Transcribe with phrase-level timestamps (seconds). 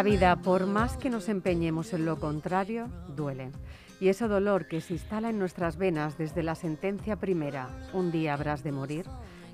[0.00, 3.52] La vida, por más que nos empeñemos en lo contrario, duele.
[4.00, 8.32] Y ese dolor que se instala en nuestras venas desde la sentencia primera, un día
[8.32, 9.04] habrás de morir,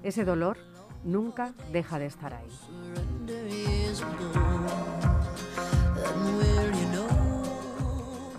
[0.04, 0.56] ese dolor
[1.02, 2.48] nunca deja de estar ahí.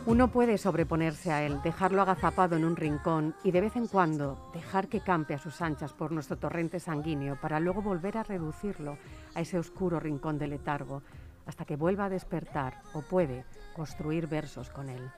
[0.05, 4.49] Uno puede sobreponerse a él, dejarlo agazapado en un rincón y de vez en cuando
[4.53, 8.97] dejar que campe a sus anchas por nuestro torrente sanguíneo para luego volver a reducirlo
[9.35, 11.01] a ese oscuro rincón de letargo
[11.47, 13.45] hasta que vuelva a despertar o puede
[13.75, 15.09] construir versos con él.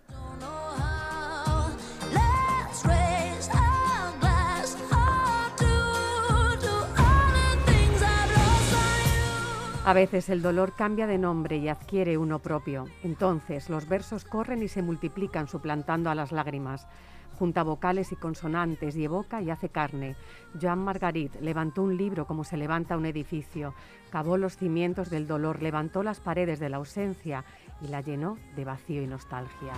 [9.86, 12.86] A veces el dolor cambia de nombre y adquiere uno propio.
[13.02, 16.86] Entonces los versos corren y se multiplican suplantando a las lágrimas
[17.40, 20.18] junta vocales y consonantes y evoca y hace carne.
[20.62, 23.74] Joan Margarit levantó un libro como se levanta un edificio,
[24.12, 27.46] cavó los cimientos del dolor, levantó las paredes de la ausencia
[27.82, 29.72] y la llenó de vacío y nostalgia.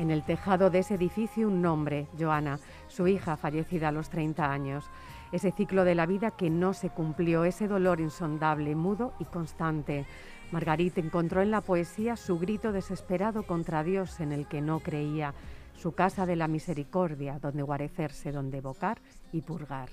[0.00, 2.58] En el tejado de ese edificio un nombre, Joana,
[2.88, 4.90] su hija fallecida a los 30 años.
[5.30, 10.06] Ese ciclo de la vida que no se cumplió, ese dolor insondable, mudo y constante.
[10.52, 15.34] Margarita encontró en la poesía su grito desesperado contra Dios en el que no creía,
[15.76, 18.98] su casa de la misericordia, donde guarecerse, donde evocar
[19.32, 19.88] y purgar.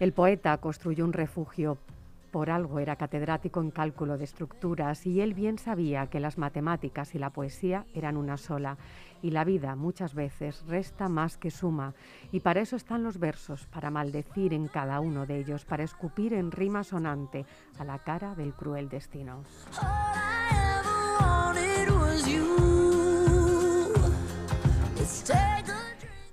[0.00, 1.78] El poeta construyó un refugio.
[2.32, 7.14] Por algo era catedrático en cálculo de estructuras y él bien sabía que las matemáticas
[7.14, 8.78] y la poesía eran una sola
[9.22, 11.94] y la vida muchas veces resta más que suma
[12.32, 16.34] y para eso están los versos, para maldecir en cada uno de ellos, para escupir
[16.34, 17.46] en rima sonante
[17.78, 19.42] a la cara del cruel destino.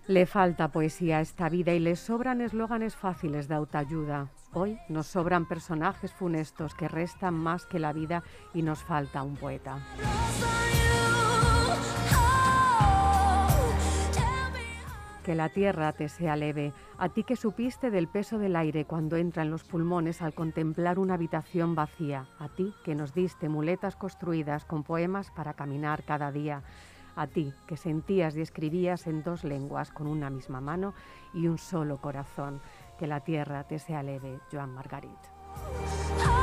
[0.07, 4.31] Le falta poesía a esta vida y le sobran eslóganes fáciles de autoayuda.
[4.53, 8.23] Hoy nos sobran personajes funestos que restan más que la vida
[8.55, 9.77] y nos falta un poeta.
[15.29, 19.15] Que la tierra te sea leve, a ti que supiste del peso del aire cuando
[19.15, 23.95] entra en los pulmones al contemplar una habitación vacía, a ti que nos diste muletas
[23.95, 26.63] construidas con poemas para caminar cada día,
[27.15, 30.95] a ti que sentías y escribías en dos lenguas con una misma mano
[31.31, 32.59] y un solo corazón.
[32.97, 36.38] Que la tierra te sea leve, Joan Margarit.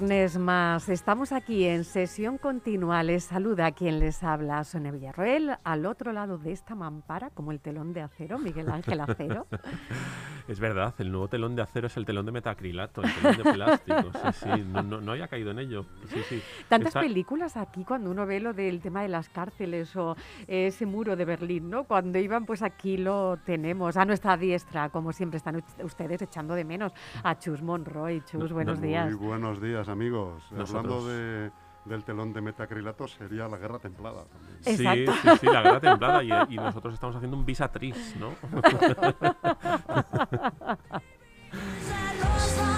[0.00, 0.88] Viernes más.
[0.88, 3.02] Estamos aquí en sesión continua.
[3.04, 5.56] Les saluda quien les habla, Sonia Villarroel.
[5.62, 9.46] Al otro lado de esta mampara, como el telón de acero, Miguel Ángel Acero.
[10.48, 13.52] es verdad, el nuevo telón de acero es el telón de metacrilato, el telón de
[13.52, 14.10] plástico.
[14.32, 15.86] Sí, sí, no, no, había caído en ello.
[16.08, 16.42] Sí, sí.
[16.68, 20.16] Tantas películas aquí cuando uno ve lo del tema de las cárceles o
[20.48, 21.84] ese muro de Berlín, ¿no?
[21.84, 26.64] Cuando iban, pues aquí lo tenemos a nuestra diestra, como siempre están ustedes echando de
[26.64, 26.92] menos
[27.22, 28.22] a Chus Monroy.
[28.24, 29.14] Chus, buenos días.
[29.14, 30.42] Muy buenos días, amigos.
[30.52, 31.50] Hablando de,
[31.84, 34.24] del telón de metacrilato, sería la guerra templada.
[34.60, 35.06] Sí, sí,
[35.40, 36.22] sí, la guerra templada.
[36.22, 38.34] Y, nosotros estamos haciendo un bisatriz, ¿no?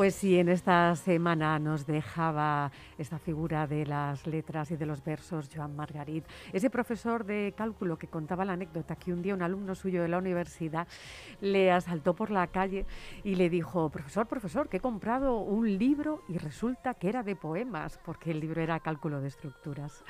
[0.00, 5.04] Pues sí, en esta semana nos dejaba esta figura de las letras y de los
[5.04, 6.24] versos Joan Margarit,
[6.54, 10.08] ese profesor de cálculo que contaba la anécdota que un día un alumno suyo de
[10.08, 10.88] la universidad
[11.42, 12.86] le asaltó por la calle
[13.24, 17.36] y le dijo, profesor, profesor, que he comprado un libro y resulta que era de
[17.36, 20.02] poemas, porque el libro era cálculo de estructuras.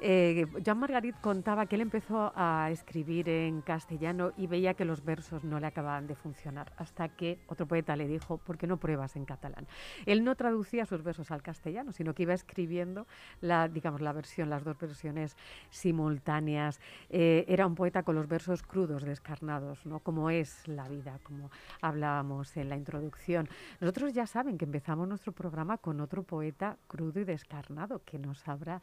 [0.00, 5.04] Eh, Joan Margarit contaba que él empezó a escribir en castellano y veía que los
[5.04, 8.76] versos no le acababan de funcionar, hasta que otro poeta le dijo, ¿por qué no
[8.78, 9.66] pruebas en catalán?
[10.04, 13.06] Él no traducía sus versos al castellano, sino que iba escribiendo
[13.40, 15.36] la, digamos, la versión, las dos versiones
[15.70, 16.80] simultáneas.
[17.08, 20.00] Eh, era un poeta con los versos crudos, descarnados, ¿no?
[20.00, 21.50] como es la vida, como
[21.80, 23.48] hablábamos en la introducción.
[23.80, 28.46] Nosotros ya saben que empezamos nuestro programa con otro poeta crudo y descarnado, que nos
[28.46, 28.82] habla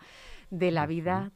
[0.49, 0.92] de la vida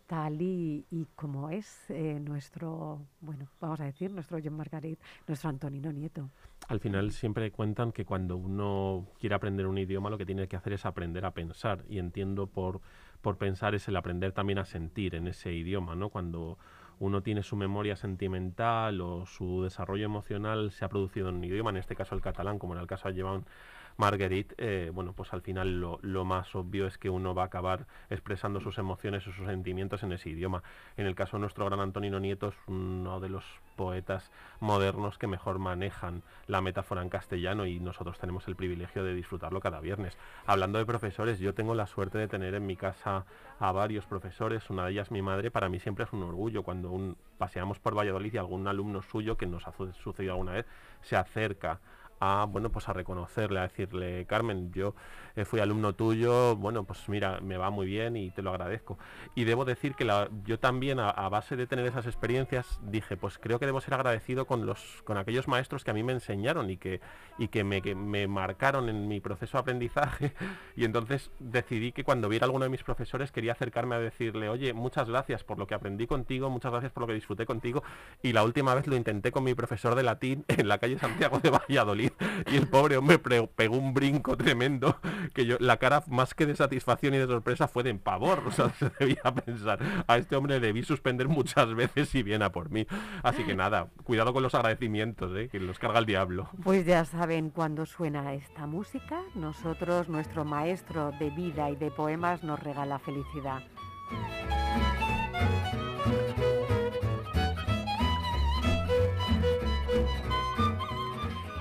[0.07, 5.91] tal y, como es eh, nuestro, bueno, vamos a decir, nuestro John Margarit, nuestro Antonino
[5.91, 6.29] Nieto.
[6.67, 10.55] Al final siempre cuentan que cuando uno quiere aprender un idioma lo que tiene que
[10.55, 12.81] hacer es aprender a pensar y entiendo por,
[13.21, 16.09] por pensar es el aprender también a sentir en ese idioma, ¿no?
[16.09, 16.57] Cuando
[16.99, 21.69] uno tiene su memoria sentimental o su desarrollo emocional se ha producido en un idioma,
[21.69, 23.45] en este caso el catalán, como en el caso de Joan
[23.97, 27.87] Marguerite, eh, bueno, pues al final lo, más obvio es que uno va a acabar
[28.09, 30.61] expresando sus emociones o sus sentimientos en ese idioma.
[30.97, 33.43] En el caso de nuestro gran Antonino Nieto es uno de los
[33.75, 39.15] poetas modernos que mejor manejan la metáfora en castellano y nosotros tenemos el privilegio de
[39.15, 40.15] disfrutarlo cada viernes.
[40.45, 43.25] Hablando de profesores, yo tengo la suerte de tener en mi casa
[43.59, 46.91] a varios profesores, una de ellas mi madre, para mí siempre es un orgullo cuando
[46.91, 50.67] un, paseamos por Valladolid y algún alumno suyo que nos ha sucedido alguna vez
[51.01, 51.79] se acerca
[52.19, 54.95] a bueno pues a reconocerle, a decirle, Carmen, yo
[55.35, 58.97] eh, fui alumno tuyo, bueno, pues mira, me va muy bien y te lo agradezco.
[59.35, 60.05] Y debo decir que
[60.45, 64.47] yo también, a, base de tener esas experiencias, dije, pues creo que debo ser agradecido
[64.47, 67.01] con los con aquellos maestros que a mí me enseñaron y que,
[67.37, 70.33] y que, me, que me marcaron en mi proceso de aprendizaje.
[70.75, 74.73] Y entonces decidí que cuando viera alguno de mis profesores quería acercarme a decirle, oye,
[74.73, 77.83] muchas gracias por lo que aprendí contigo, muchas gracias por lo que disfruté contigo.
[78.21, 81.39] Y la última vez lo intenté con mi profesor de latín en la calle Santiago
[81.39, 82.06] de Valladolid
[82.51, 84.99] y el pobre hombre pegó un brinco tremendo
[85.33, 88.51] que yo la cara más que de satisfacción y de sorpresa fue de pavor, o
[88.51, 92.51] sea, se debía pensar, a este hombre le debí suspender muchas veces y viene a
[92.51, 92.87] por mí.
[93.23, 95.49] Así que nada, cuidado con los agradecimientos, ¿eh?
[95.49, 96.49] que los carga el diablo.
[96.63, 102.43] Pues ya saben, cuando suena esta música, nosotros, nuestro maestro de vida y de poemas,
[102.43, 103.63] nos regala felicidad.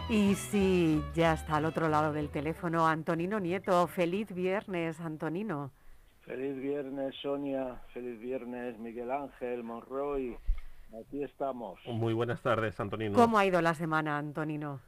[0.09, 3.89] Y sí, ya está al otro lado del teléfono Antonino Nieto.
[3.89, 5.73] Feliz viernes, Antonino.
[6.21, 7.83] Feliz viernes, Sonia.
[7.93, 10.39] Feliz viernes, Miguel Ángel, Monroy.
[11.01, 11.81] Aquí estamos.
[11.87, 13.17] Muy buenas tardes, Antonino.
[13.17, 14.81] ¿Cómo ha ido la semana, Antonino?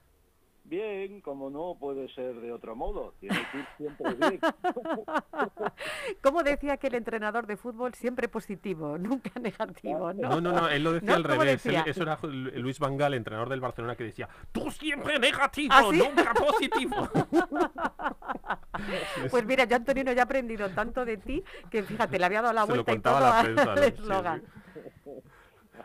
[0.69, 4.39] Bien, como no puede ser de otro modo, tiene que ir siempre bien.
[6.23, 10.29] como decía que el entrenador de fútbol siempre positivo, nunca negativo, ¿no?
[10.29, 11.65] No, no, no él lo decía al revés.
[11.65, 16.35] eso era Luis Van Gaal, entrenador del Barcelona, que decía, tú siempre negativo, ¿Ah, nunca
[16.35, 16.97] positivo.
[19.31, 22.53] pues mira, yo Antonino ya he aprendido tanto de ti que fíjate, le había dado
[22.53, 24.43] la vuelta y todo al eslogan.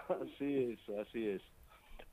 [0.09, 1.41] Así es, así es.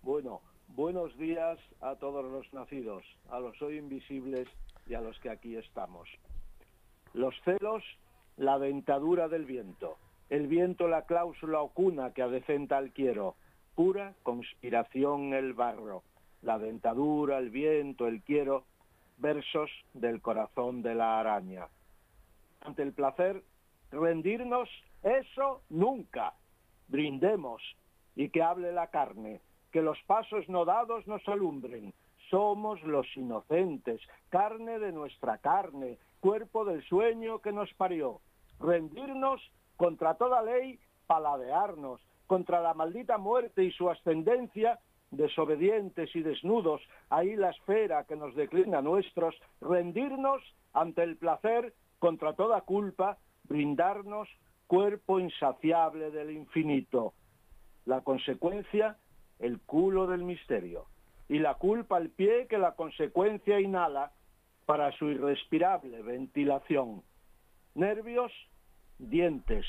[0.02, 0.40] Bueno,
[0.76, 4.48] Buenos días a todos los nacidos, a los hoy invisibles
[4.86, 6.08] y a los que aquí estamos.
[7.12, 7.82] Los celos,
[8.36, 9.98] la dentadura del viento.
[10.28, 13.34] El viento, la cláusula o cuna que adecenta al quiero.
[13.74, 16.04] Pura conspiración el barro.
[16.40, 18.64] La dentadura, el viento, el quiero.
[19.18, 21.66] Versos del corazón de la araña.
[22.60, 23.42] Ante el placer,
[23.90, 24.68] rendirnos,
[25.02, 26.34] eso nunca.
[26.86, 27.60] Brindemos
[28.14, 31.92] y que hable la carne que los pasos no dados nos alumbren.
[32.30, 38.20] Somos los inocentes, carne de nuestra carne, cuerpo del sueño que nos parió.
[38.60, 39.40] Rendirnos
[39.76, 44.78] contra toda ley, paladearnos, contra la maldita muerte y su ascendencia,
[45.10, 52.34] desobedientes y desnudos, ahí la esfera que nos declina nuestros, rendirnos ante el placer, contra
[52.34, 54.28] toda culpa, brindarnos
[54.68, 57.14] cuerpo insaciable del infinito.
[57.86, 58.96] La consecuencia
[59.40, 60.86] el culo del misterio,
[61.28, 64.12] y la culpa al pie que la consecuencia inhala
[64.66, 67.02] para su irrespirable ventilación.
[67.74, 68.32] Nervios,
[68.98, 69.64] dientes.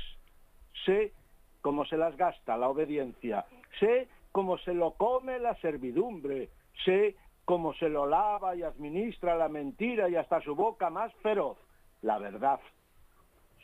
[0.86, 1.14] Sé
[1.62, 3.46] cómo se las gasta la obediencia.
[3.80, 6.50] Sé cómo se lo come la servidumbre.
[6.84, 11.58] Sé cómo se lo lava y administra la mentira y hasta su boca más feroz,
[12.02, 12.60] la verdad.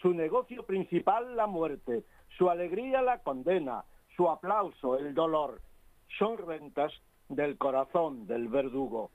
[0.01, 2.03] Su negocio principal, la muerte.
[2.37, 3.83] Su alegría, la condena.
[4.15, 5.61] Su aplauso, el dolor
[6.17, 6.91] son rentas
[7.29, 9.11] del corazón del verdugo.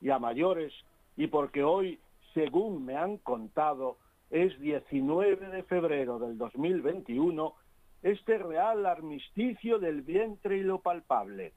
[0.00, 0.72] Y a mayores,
[1.16, 2.00] y porque hoy,
[2.34, 3.98] según me han contado,
[4.30, 7.54] es 19 de febrero del 2021,
[8.02, 11.52] este real armisticio del vientre y lo palpable.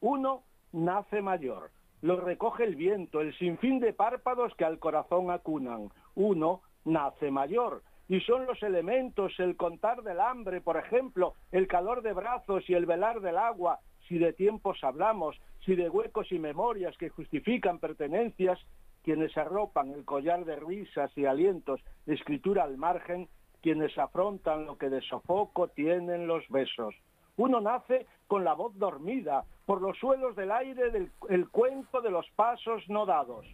[0.00, 1.70] Uno nace mayor,
[2.02, 5.90] lo recoge el viento, el sinfín de párpados que al corazón acunan.
[6.14, 12.02] Uno nace mayor, y son los elementos, el contar del hambre, por ejemplo, el calor
[12.02, 13.78] de brazos y el velar del agua,
[14.10, 18.58] si de tiempos hablamos, si de huecos y memorias que justifican pertenencias,
[19.04, 23.28] quienes arropan el collar de risas y alientos, escritura al margen,
[23.62, 26.92] quienes afrontan lo que de sofoco tienen los besos.
[27.36, 32.10] Uno nace con la voz dormida, por los suelos del aire del el cuento de
[32.10, 33.46] los pasos no dados.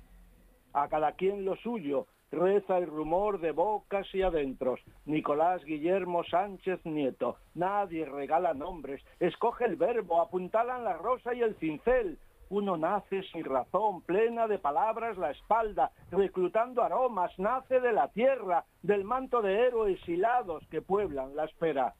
[0.73, 4.81] A cada quien lo suyo, reza el rumor de bocas y adentros.
[5.07, 7.37] Nicolás Guillermo Sánchez Nieto.
[7.55, 9.03] Nadie regala nombres.
[9.19, 12.19] Escoge el verbo, apuntalan la rosa y el cincel.
[12.49, 18.65] Uno nace sin razón, plena de palabras la espalda, reclutando aromas, nace de la tierra,
[18.83, 21.95] del manto de héroes hilados que pueblan la espera.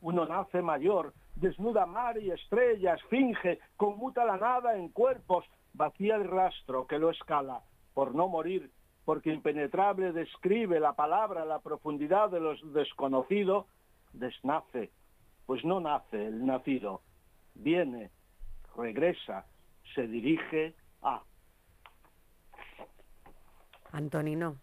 [0.00, 6.28] Uno nace mayor, desnuda mar y estrellas, finge, conmuta la nada en cuerpos, vacía el
[6.28, 7.62] rastro que lo escala.
[7.94, 8.70] Por no morir,
[9.08, 13.64] porque impenetrable describe la palabra la profundidad de los desconocidos,
[14.12, 14.90] desnace,
[15.46, 17.00] pues no nace el nacido,
[17.54, 18.10] viene,
[18.76, 19.46] regresa,
[19.94, 21.22] se dirige a.
[23.92, 24.56] Antonino,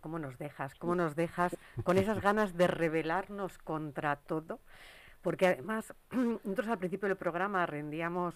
[0.00, 0.74] ¿cómo nos dejas?
[0.74, 4.58] ¿Cómo nos dejas con esas ganas de rebelarnos contra todo?
[5.22, 8.34] Porque además, nosotros al principio del programa rendíamos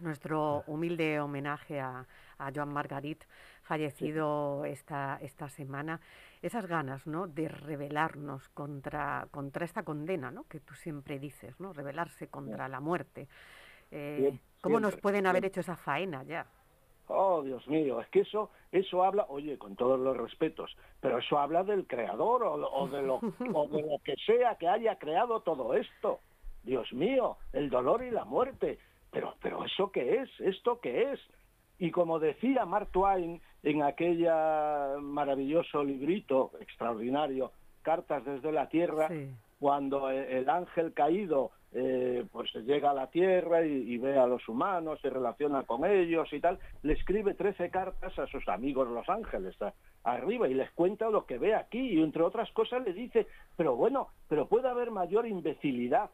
[0.00, 2.06] nuestro humilde homenaje a,
[2.38, 3.22] a Joan Margarit,
[3.66, 6.00] fallecido esta, esta semana,
[6.40, 7.26] esas ganas ¿no?
[7.26, 10.44] de rebelarnos contra, contra esta condena ¿no?
[10.44, 11.72] que tú siempre dices, ¿no?
[11.72, 13.28] rebelarse contra la muerte.
[13.90, 16.46] Eh, ¿Cómo nos pueden haber hecho esa faena ya?
[17.08, 21.38] Oh, Dios mío, es que eso, eso habla, oye, con todos los respetos, pero eso
[21.38, 23.20] habla del creador o, de lo,
[23.54, 26.18] o de lo que sea que haya creado todo esto.
[26.64, 28.80] Dios mío, el dolor y la muerte.
[29.12, 30.28] Pero, pero ¿eso qué es?
[30.40, 31.20] ¿Esto qué es?
[31.78, 37.52] Y como decía Mark Twain en aquella maravilloso librito extraordinario,
[37.82, 39.08] Cartas desde la Tierra,
[39.60, 44.98] cuando el ángel caído eh, pues llega a la Tierra y, ve a los humanos,
[45.02, 49.54] se relaciona con ellos y tal, le escribe 13 cartas a sus amigos los ángeles
[50.02, 53.76] arriba y les cuenta lo que ve aquí y entre otras cosas le dice, pero
[53.76, 56.08] bueno, pero puede haber mayor imbecilidad,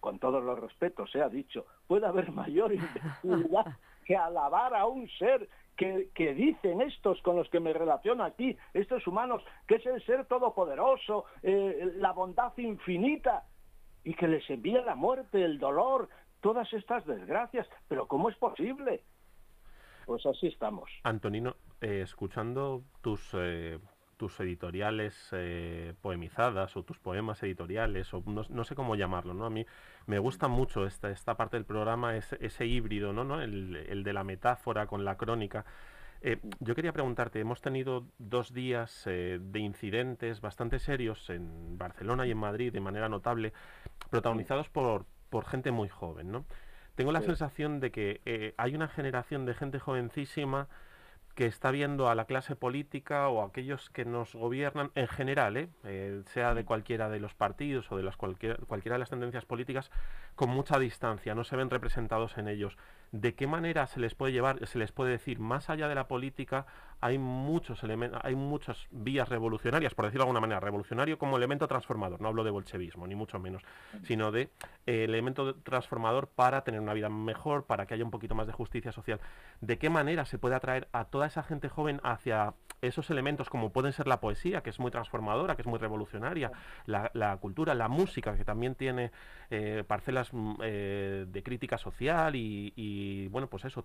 [0.00, 2.72] con todos los respetos se ha dicho, puede haber mayor
[3.22, 3.66] imbecilidad
[4.08, 9.06] que alabar a un ser que, dicen estos con los que me relaciono aquí, estos
[9.06, 13.44] humanos, que es el ser todopoderoso, eh, la bondad infinita,
[14.02, 16.08] y que les envía la muerte, el dolor,
[16.40, 17.68] todas estas desgracias.
[17.86, 19.02] Pero ¿cómo es posible?
[20.06, 20.90] Pues así estamos.
[21.04, 23.78] Antonino, eh, escuchando tus eh,
[24.18, 29.46] tus editoriales eh, poemizadas o tus poemas editoriales, o no, sé cómo llamarlo, ¿no?
[29.46, 29.64] A mí
[30.06, 33.24] me gusta mucho esta, esta parte del programa, ese, ese híbrido, ¿no?
[33.24, 33.40] ¿no?
[33.40, 35.64] El, de la metáfora con la crónica.
[36.20, 42.26] Eh, yo quería preguntarte, hemos tenido dos días eh, de incidentes bastante serios en Barcelona
[42.26, 43.52] y en Madrid de manera notable,
[44.10, 46.44] protagonizados por, por gente muy joven, ¿no?
[46.96, 50.66] Tengo la sensación de que hay una generación de gente jovencísima
[51.38, 55.56] que está viendo a la clase política o a aquellos que nos gobiernan en general,
[55.56, 55.68] ¿eh?
[55.84, 59.44] Eh, sea de cualquiera de los partidos o de las cualquiera, cualquiera de las tendencias
[59.44, 59.92] políticas,
[60.34, 62.76] con mucha distancia, no se ven representados en ellos.
[63.12, 66.08] ¿De qué manera se les puede llevar, se les puede decir, más allá de la
[66.08, 66.66] política,
[67.00, 71.68] hay muchos elementos, hay muchas vías revolucionarias, por decirlo de alguna manera, revolucionario como elemento
[71.68, 73.62] transformador, no hablo de bolchevismo, ni mucho menos,
[74.02, 74.50] sino de
[74.86, 78.52] eh, elemento transformador para tener una vida mejor, para que haya un poquito más de
[78.52, 79.20] justicia social.
[79.60, 83.72] ¿De qué manera se puede atraer a toda esa gente joven hacia esos elementos como
[83.72, 86.52] pueden ser la poesía, que es muy transformadora, que es muy revolucionaria,
[86.86, 89.10] la, cultura, la música, que también tiene
[89.50, 92.72] eh, parcelas mm, eh, de crítica social y,
[93.30, 93.84] bueno, pues eso,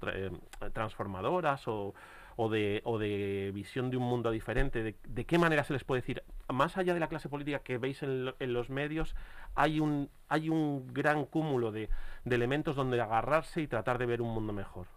[0.73, 1.93] transformadoras o
[2.35, 6.01] o de, o de visión de un mundo diferente, de, qué manera se les puede
[6.01, 9.15] decir, más allá de la clase política que veis en, los medios,
[9.55, 11.89] hay un, hay un gran cúmulo de,
[12.25, 14.87] elementos donde agarrarse y tratar de ver un mundo mejor.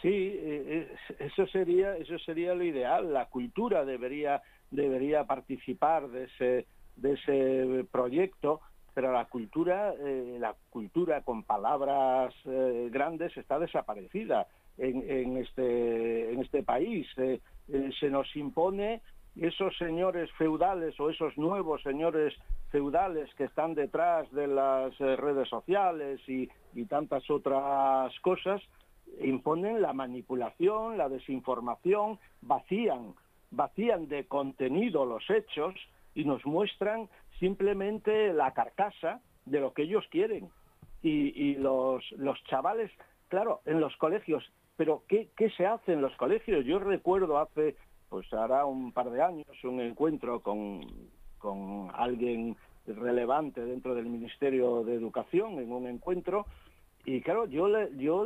[0.00, 3.12] Sí, eh, eso sería eso sería lo ideal.
[3.12, 6.66] La cultura debería debería participar de ese
[6.96, 8.60] de ese proyecto,
[8.94, 14.46] pero la cultura eh, la cultura con palabras eh, grandes está desaparecida
[14.78, 17.06] en, este, este país.
[17.18, 17.40] Eh,
[18.00, 19.02] se nos impone
[19.36, 22.34] esos señores feudales o esos nuevos señores
[22.70, 26.48] feudales que están detrás de las redes sociales y,
[26.88, 28.60] tantas otras cosas,
[29.20, 33.14] imponen la manipulación, la desinformación, vacían,
[33.50, 35.74] vacían de contenido los hechos
[36.14, 37.08] y nos muestran
[37.42, 40.48] simplemente la carcasa de lo que ellos quieren.
[41.02, 42.92] Y, los, los chavales,
[43.26, 44.44] claro, en los colegios,
[44.76, 46.64] pero ¿qué, ¿qué se hace en los colegios?
[46.64, 47.74] Yo recuerdo hace,
[48.08, 50.82] pues hará un par de años, un encuentro con,
[51.38, 52.56] con alguien
[52.86, 56.46] relevante dentro del Ministerio de Educación en un encuentro
[57.04, 58.24] y claro, yo le, yo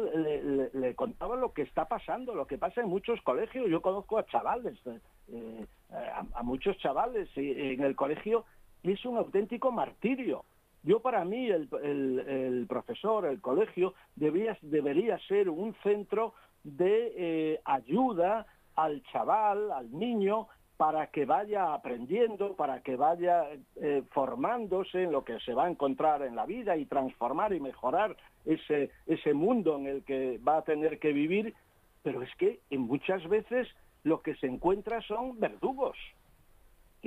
[0.74, 3.70] le, contaba lo que está pasando, lo que pasa en muchos colegios.
[3.70, 4.78] Yo conozco a chavales,
[5.28, 5.66] eh,
[6.34, 10.44] a, muchos chavales en el colegio, y es un auténtico martirio.
[10.82, 18.46] Yo para mí el, el, profesor, el colegio, debería, ser un centro de eh, ayuda
[18.76, 25.24] al chaval, al niño, para que vaya aprendiendo, para que vaya eh, formándose en lo
[25.24, 29.76] que se va a encontrar en la vida y transformar y mejorar ese, ese mundo
[29.78, 31.54] en el que va a tener que vivir,
[32.02, 33.66] pero es que muchas veces
[34.04, 35.96] lo que se encuentra son verdugos.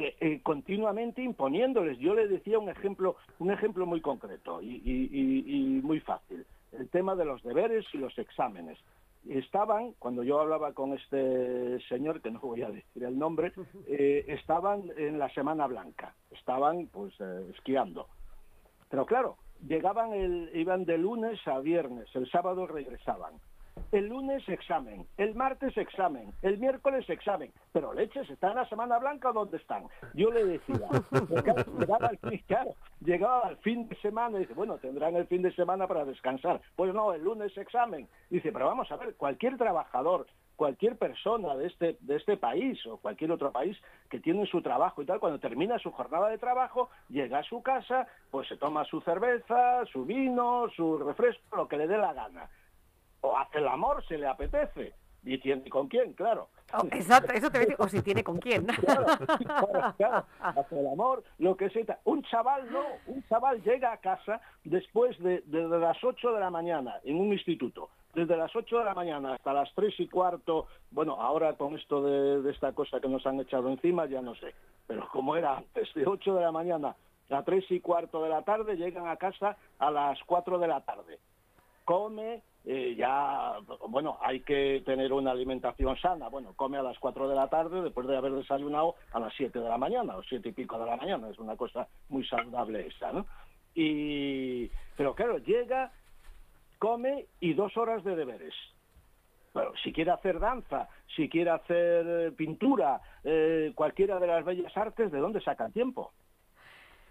[0.01, 1.98] Eh, continuamente imponiéndoles.
[2.00, 7.25] Yo le decía un ejemplo, un ejemplo muy concreto y muy fácil, el tema de
[7.25, 8.77] los deberes y los exámenes
[9.27, 13.51] estaban, cuando yo hablaba con este señor, que no voy a decir el nombre,
[13.88, 18.08] eh, estaban en la Semana Blanca, estaban pues eh, esquiando.
[18.89, 19.38] Pero claro,
[19.68, 23.34] llegaban, el, iban de lunes a viernes, el sábado regresaban
[23.92, 29.00] el lunes examen, el martes examen, el miércoles examen, pero leches, ¿están en la Semana
[29.00, 29.86] Blanca o dónde están?
[30.14, 30.88] Yo le decía,
[31.80, 32.44] llegaba al, fin,
[33.02, 36.62] llegaba al fin de semana y dice, bueno, tendrán el fin de semana para descansar.
[36.76, 38.08] Pues no, el lunes examen.
[38.30, 42.98] Dice, pero vamos a ver, cualquier trabajador, cualquier persona de este, de este país o
[42.98, 43.78] cualquier otro país
[44.10, 47.64] que tiene su trabajo y tal, cuando termina su jornada de trabajo, llega a su
[47.64, 52.13] casa, pues se toma su cerveza, su vino, su refresco, lo que le dé la
[52.13, 52.50] gana
[53.21, 54.93] o hace el amor si le apetece.
[55.23, 56.47] Y tiene con quién, claro.
[56.73, 58.65] Oh, exacto, eso te o si tiene con quién.
[59.97, 61.99] Claro, hace el amor, lo que sea.
[62.05, 66.95] Un chaval no, un chaval llega a casa después de, las 8 de la mañana
[67.03, 67.89] en un instituto.
[68.13, 72.01] Desde las 8 de la mañana hasta las 3 y cuarto, bueno, ahora con esto
[72.01, 74.55] de, de esta cosa que nos han echado encima, ya no sé.
[74.88, 76.95] Pero como era antes, de 8 de la mañana
[77.29, 80.82] a 3 y cuarto de la tarde, llegan a casa a las 4 de la
[80.82, 81.19] tarde.
[81.89, 86.30] Come, eh, ya, bueno, hay que tener una alimentación sana.
[86.30, 89.58] Bueno, come a las 4 de la tarde después de haber desayunado a las 7
[89.58, 91.28] de la mañana o siete y pico de la mañana.
[91.32, 93.25] Es una cosa muy saludable esa, ¿no?
[93.73, 95.91] Y, pero claro, llega,
[96.78, 98.54] come y dos horas de deberes.
[99.52, 105.12] Bueno, si quiere hacer danza, si quiere hacer pintura, eh, cualquiera de las bellas artes,
[105.12, 106.12] ¿de dónde sacan tiempo?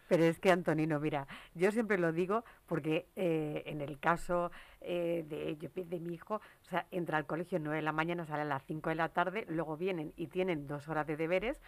[0.08, 5.24] Pero es que, Antonino, mira, yo siempre lo digo porque eh, en el caso eh,
[5.28, 8.42] de, de mi hijo, o sea, entra al colegio a 9 de la mañana, sale
[8.42, 11.60] a las 5 de la tarde, luego vienen y tienen dos horas de deberes.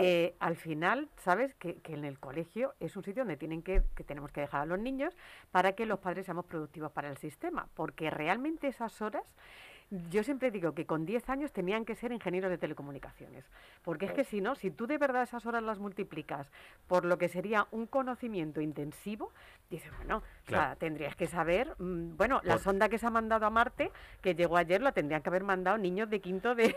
[0.00, 1.54] Eh, al final, ¿sabes?
[1.54, 4.62] Que, que, en el colegio es un sitio donde tienen que, que tenemos que dejar
[4.62, 5.16] a los niños
[5.52, 9.24] para que los padres seamos productivos para el sistema, porque realmente esas horas
[10.10, 13.44] yo siempre digo que con 10 años tenían que ser ingenieros de telecomunicaciones,
[13.82, 16.50] porque es que si no, si tú de verdad esas horas las multiplicas
[16.86, 19.32] por lo que sería un conocimiento intensivo,
[19.70, 20.22] dices, bueno,
[20.78, 24.56] tendrías que saber, mm, bueno, la sonda que se ha mandado a Marte, que llegó
[24.56, 26.74] ayer, la tendrían que haber mandado niños de quinto de,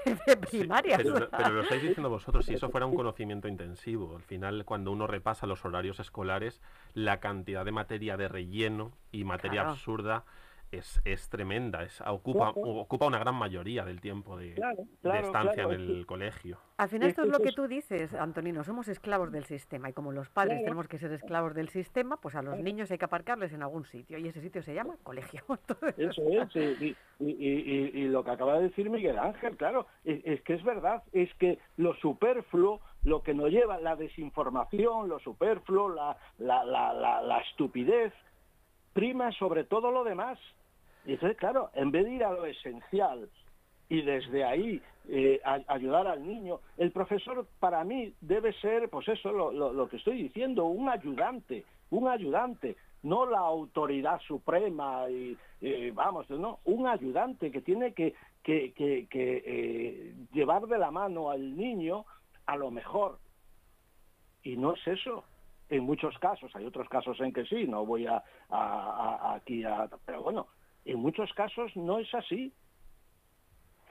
[0.49, 0.97] primaria.
[0.97, 4.91] pero, pero, lo estáis diciendo vosotros, si eso fuera un conocimiento intensivo, al final cuando
[4.91, 6.61] uno repasa los horarios escolares,
[6.93, 10.23] la cantidad de materia de relleno y materia absurda
[10.71, 14.55] es, es tremenda, es, ocupa, ocupa una gran mayoría del tiempo de,
[15.03, 16.59] estancia en el colegio.
[16.77, 20.11] Al final esto es lo que tú dices, Antonino, somos esclavos del sistema y como
[20.11, 23.51] los padres tenemos que ser esclavos del sistema, pues a los niños hay que aparcarles
[23.53, 25.43] en algún sitio y ese sitio se llama colegio.
[25.97, 30.63] Eso es, y, y, lo que acaba de decir Miguel Ángel, claro, es, que es
[30.63, 36.65] verdad, es que lo superfluo lo que nos lleva la desinformación, lo superfluo, la, la,
[36.65, 38.11] la, la estupidez,
[38.97, 40.39] prima sobre todo lo demás.
[41.05, 43.29] Y entonces, claro, en vez de ir a lo esencial
[43.89, 49.31] y desde ahí eh, ayudar al niño, el profesor para mí debe ser, pues eso,
[49.31, 55.37] lo, lo, que estoy diciendo, un ayudante, un ayudante, no la autoridad suprema y,
[55.91, 59.07] vamos, no, un ayudante que tiene que, que, que,
[59.45, 62.03] eh, llevar de la mano al niño
[62.47, 63.19] a lo mejor.
[64.41, 65.23] Y no es eso
[65.69, 68.23] en muchos casos, hay otros casos en que sí, no voy a,
[69.35, 69.63] aquí.
[70.05, 70.47] Pero bueno,
[70.85, 72.53] en muchos casos no es así.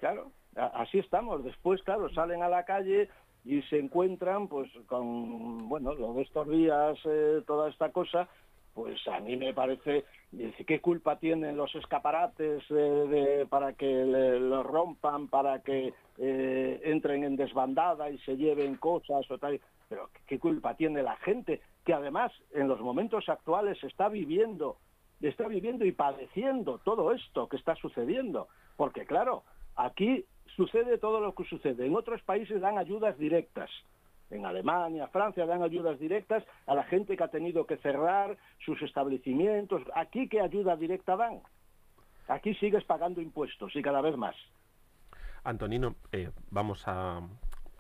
[0.00, 1.44] Claro, así estamos.
[1.44, 3.08] Después, claro, salen a la calle
[3.44, 8.28] y se encuentran pues con, bueno, lo de estos días, eh, toda esta cosa,
[8.74, 10.04] pues a mí me parece,
[10.66, 12.62] ¿qué culpa tienen los escaparates
[13.48, 19.38] para que los rompan, para que eh, entren en desbandada y se lleven cosas o
[19.38, 19.60] tal?
[19.88, 24.79] Pero ¿qué culpa tiene la gente que además en los momentos actuales está viviendo,
[25.20, 28.49] está viviendo y padeciendo todo esto que está sucediendo?
[28.77, 29.44] Porque claro,
[29.77, 30.25] aquí
[30.57, 31.87] sucede todo lo que sucede.
[31.87, 33.70] En otros países dan ayudas directas.
[34.29, 38.83] En Alemania, Francia dan ayudas directas a la gente que ha tenido que cerrar sus
[38.83, 39.83] establecimientos.
[39.94, 41.40] Aquí, ¿qué ayuda directa dan?
[42.27, 44.35] Aquí sigues pagando impuestos y cada vez más.
[45.44, 47.20] Antonino, eh, vamos a,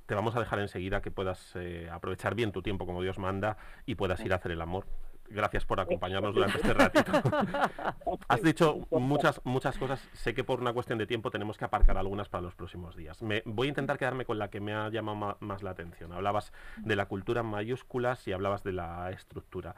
[0.06, 3.56] te vamos a dejar enseguida que puedas eh, aprovechar bien tu tiempo como Dios manda
[3.84, 4.86] y puedas ir a hacer el amor
[5.28, 7.12] gracias por acompañarnos durante este ratito.
[8.28, 10.08] Has dicho muchas, muchas cosas.
[10.12, 13.22] Sé que por una cuestión de tiempo tenemos que aparcar algunas para los próximos días.
[13.22, 16.12] Me, voy a intentar quedarme con la que me ha llamado más la atención.
[16.12, 19.74] Hablabas de la cultura en mayúsculas y hablabas de la estructura.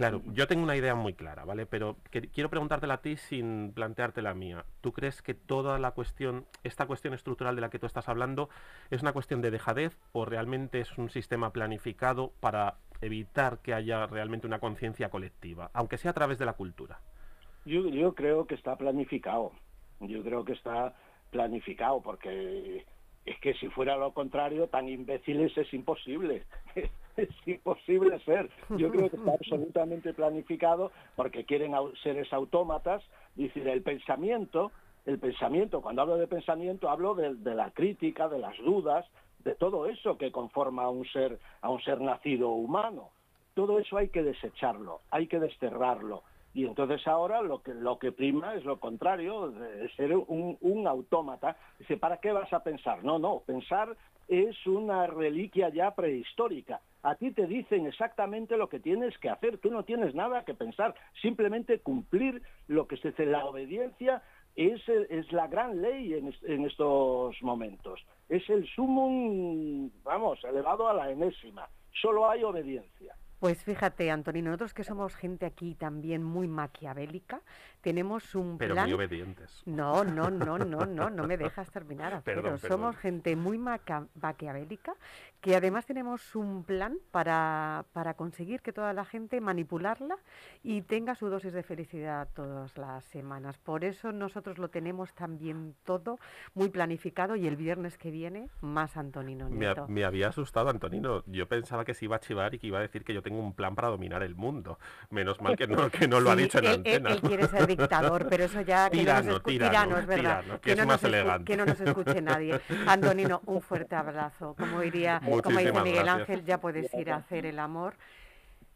[0.00, 1.66] Claro, yo tengo una idea muy clara, ¿vale?
[1.66, 1.98] Pero
[2.32, 4.64] quiero preguntártela a ti sin plantearte la mía.
[4.80, 8.48] ¿Tú crees que toda la cuestión, esta cuestión estructural de la que tú estás hablando,
[8.88, 14.06] es una cuestión de dejadez o realmente es un sistema planificado para evitar que haya
[14.06, 17.00] realmente una conciencia colectiva, aunque sea a través de la cultura?
[17.66, 19.52] Yo, yo creo que está planificado.
[20.00, 20.94] Yo creo que está
[21.30, 22.86] planificado porque
[23.26, 26.46] es que si fuera lo contrario, tan imbéciles es imposible.
[27.22, 28.50] es imposible ser.
[28.76, 33.02] Yo creo que está absolutamente planificado porque quieren seres autómatas.
[33.34, 34.72] Decir, el pensamiento,
[35.06, 39.06] el pensamiento, cuando hablo de pensamiento, hablo de, de la crítica, de las dudas,
[39.44, 43.10] de todo eso que conforma a un ser, a un ser nacido humano.
[43.54, 46.22] Todo eso hay que desecharlo, hay que desterrarlo.
[46.52, 50.86] Y entonces ahora lo que, lo que prima es lo contrario, de ser un, un
[50.86, 51.56] autómata.
[51.78, 53.04] Dice, ¿para qué vas a pensar?
[53.04, 53.96] No, no, pensar
[54.30, 56.80] es una reliquia ya prehistórica.
[57.02, 60.54] A ti te dicen exactamente lo que tienes que hacer, tú no tienes nada que
[60.54, 64.22] pensar, simplemente cumplir lo que se dice, la obediencia
[64.54, 68.00] es, es la gran ley en, en estos momentos.
[68.28, 71.68] Es el sumum, vamos, elevado a la enésima.
[72.00, 73.16] Solo hay obediencia.
[73.40, 77.40] Pues fíjate, Antonino, nosotros que somos gente aquí también muy maquiavélica,
[77.80, 79.62] tenemos un Pero muy obedientes.
[79.64, 82.20] No, no, no, no, no, no me dejas terminar.
[82.24, 84.92] Pero somos gente muy maquiavélica
[85.40, 90.18] que además tenemos un plan para, para conseguir que toda la gente manipularla
[90.62, 93.56] y tenga su dosis de felicidad todas las semanas.
[93.56, 96.18] Por eso nosotros lo tenemos también todo
[96.52, 99.88] muy planificado y el viernes que viene más Antonino Nieto.
[99.88, 101.24] Me, había asustado Antonino.
[101.26, 103.29] Yo pensaba que se iba a chivar y que iba a decir que yo tengo
[103.38, 104.78] un plan para dominar el mundo.
[105.10, 107.10] Menos mal que no, que no lo ha dicho en antena.
[107.10, 108.90] Él, quiere ser dictador, pero eso ya...
[108.90, 110.44] tirano, tirano, es verdad.
[110.60, 111.44] que, no es más elegante.
[111.44, 112.60] que no nos escuche nadie.
[112.86, 114.54] Antonino, un fuerte abrazo.
[114.58, 117.94] Como diría como dice Miguel Ángel, ya puedes ir a hacer el amor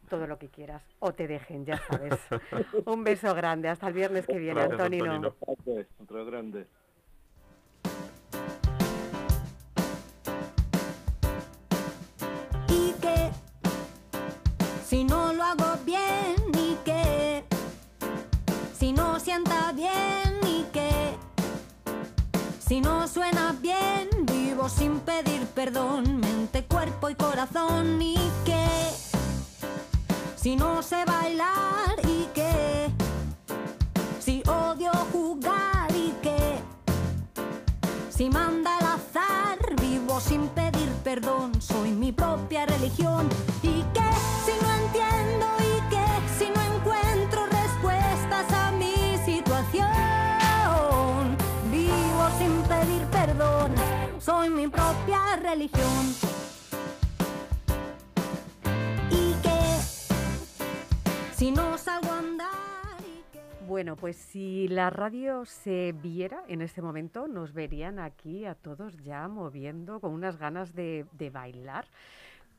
[0.09, 2.19] todo lo que quieras o te dejen, ya sabes.
[2.87, 5.35] Un beso grande, hasta el viernes que viene, Antonino.
[5.99, 6.67] Otro grande.
[22.67, 26.25] Si no suena bien vivo sin pedir perdón.
[26.69, 28.67] Cuerpo y corazón y que
[30.37, 32.91] si no sé bailar y que
[34.21, 36.59] si odio jugar y que
[38.11, 41.61] si manda al azar vivo sin pedir perdón.
[41.61, 43.29] Soy mi propia religión
[43.63, 44.14] y que
[53.05, 53.75] pedir perdón
[54.19, 56.35] soy mi propia religión
[63.67, 68.97] Bueno, pues si la radio se viera en este momento, nos verían aquí a todos
[68.99, 71.87] ya moviendo con unas ganas de, bailar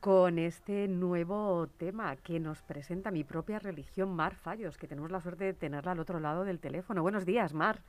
[0.00, 5.20] con este nuevo tema que nos presenta mi propia religión, Mar Fallos, que tenemos la
[5.20, 7.02] suerte de tenerla al otro lado del teléfono.
[7.02, 7.80] Buenos días, Mar.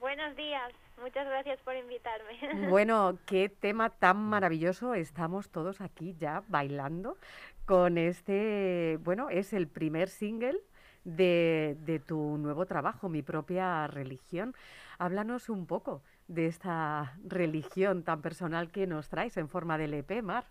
[0.00, 2.68] Buenos días, muchas gracias por invitarme.
[2.70, 4.94] Bueno, qué tema tan maravilloso.
[4.94, 7.16] Estamos todos aquí ya bailando
[7.64, 10.58] con este, bueno, es el primer single
[11.04, 14.54] de, de, tu nuevo trabajo, Mi propia religión.
[14.98, 20.22] Háblanos un poco de esta religión tan personal que nos traes en forma de LP,
[20.22, 20.44] Mar.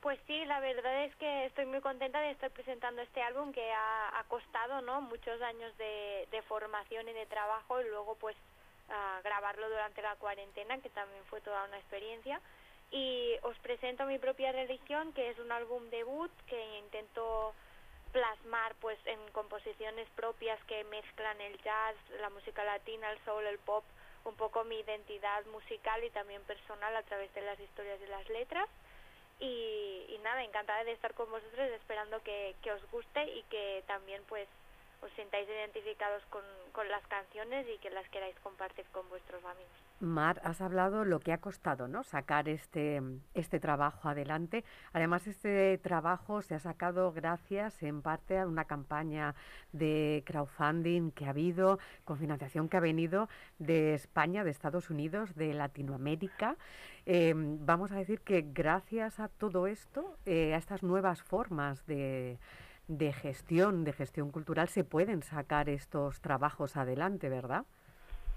[0.00, 3.70] Pues sí, la verdad es que estoy muy contenta de estar presentando este álbum que
[3.70, 5.02] ha, costado ¿no?
[5.02, 8.34] muchos años de, formación y de trabajo y luego pues
[9.22, 12.40] grabarlo durante la cuarentena, que también fue toda una experiencia.
[12.90, 17.54] Y os presento mi propia religión, que es un álbum debut que intento
[18.10, 23.58] plasmar pues en composiciones propias que mezclan el jazz, la música latina, el soul, el
[23.58, 23.84] pop,
[24.24, 28.28] un poco mi identidad musical y también personal a través de las historias de las
[28.30, 28.68] letras.
[29.40, 33.82] Y, y nada, encantada de estar con vosotros, esperando que, que os guste y que
[33.86, 34.46] también pues
[35.02, 39.90] os sintáis identificados con, con las canciones y que las queráis compartir con vuestros amigos.
[40.00, 42.02] Mar, has hablado lo que ha costado, ¿no?
[42.04, 43.02] Sacar este,
[43.34, 44.64] este trabajo adelante.
[44.94, 49.34] Además, este trabajo se ha sacado gracias en parte a una campaña
[49.72, 55.34] de crowdfunding que ha habido, con financiación que ha venido de España, de Estados Unidos,
[55.34, 56.56] de Latinoamérica.
[57.04, 62.38] Eh, vamos a decir que gracias a todo esto, eh, a estas nuevas formas de
[62.90, 67.64] de gestión, de gestión cultural, se pueden sacar estos trabajos adelante, ¿verdad?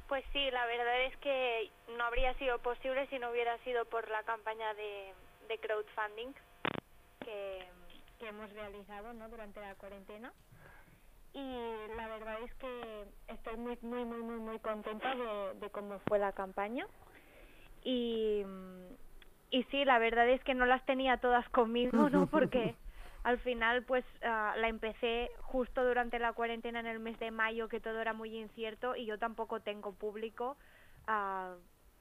[0.08, 4.08] Pues sí, la verdad es que no habría sido posible si no hubiera sido por
[4.10, 5.12] la campaña de,
[5.48, 6.34] de crowdfunding
[7.22, 7.66] que,
[8.20, 9.28] que, hemos realizado ¿no?
[9.28, 10.32] durante la cuarentena.
[11.34, 15.98] Y la verdad es que estoy muy, muy, muy, muy, muy contenta de, de cómo
[16.08, 16.86] fue la campaña.
[17.84, 18.46] Y,
[19.50, 22.28] y sí, la verdad es que no las tenía todas conmigo, ¿no?
[22.32, 22.76] Porque
[23.24, 27.70] al final pues uh, la empecé justo durante la cuarentena en el mes de mayo
[27.70, 30.58] que todo era muy incierto y yo tampoco tengo público
[31.08, 31.58] uh,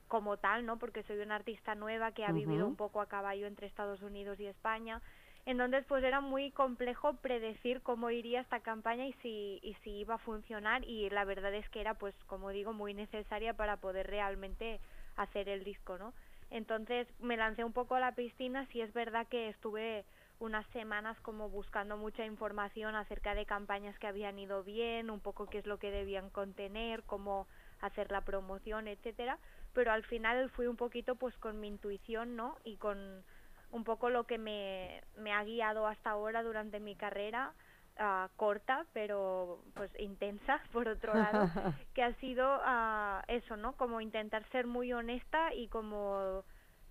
[0.08, 0.78] como tal, ¿no?
[0.78, 2.34] Porque soy una artista nueva que ha uh -huh.
[2.34, 5.00] vivido un poco a caballo entre Estados Unidos y España.
[5.46, 10.14] Entonces, pues era muy complejo predecir cómo iría esta campaña y si, y si iba
[10.14, 14.06] a funcionar y la verdad es que era, pues, como digo, muy necesaria para poder
[14.06, 14.80] realmente
[15.16, 16.12] hacer el disco, ¿no?
[16.50, 20.04] Entonces me lancé un poco a la piscina, si es verdad que estuve
[20.42, 25.46] unas semanas como buscando mucha información acerca de campañas que habían ido bien, un poco
[25.46, 27.46] qué es lo que debían contener, cómo
[27.80, 29.38] hacer la promoción, etcétera,
[29.72, 32.56] pero al final fui un poquito pues con mi intuición, ¿no?
[32.64, 33.24] Y con
[33.70, 37.52] un poco lo que me, me ha guiado hasta ahora durante mi carrera,
[38.00, 41.48] uh, corta pero pues intensa por otro lado
[41.94, 46.38] que ha sido uh, eso no como intentar ser muy honesta y como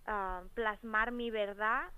[0.07, 1.89] uh, plasmar mi verdad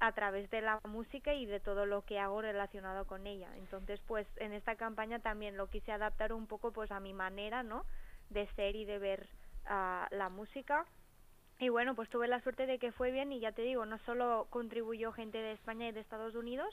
[0.00, 3.48] a través de la música y de todo lo que hago relacionado con ella.
[3.56, 7.62] Entonces, pues en esta campaña también lo quise adaptar un poco pues a mi manera,
[7.62, 7.84] ¿no?
[8.30, 9.28] De ser y de ver
[9.64, 10.86] uh, la música.
[11.58, 13.98] Y bueno, pues tuve la suerte de que fue bien y ya te digo, no
[13.98, 16.72] solo contribuyó gente de España y de Estados Unidos,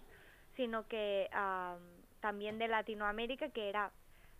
[0.55, 1.79] sino que uh,
[2.19, 3.91] también de Latinoamérica, que era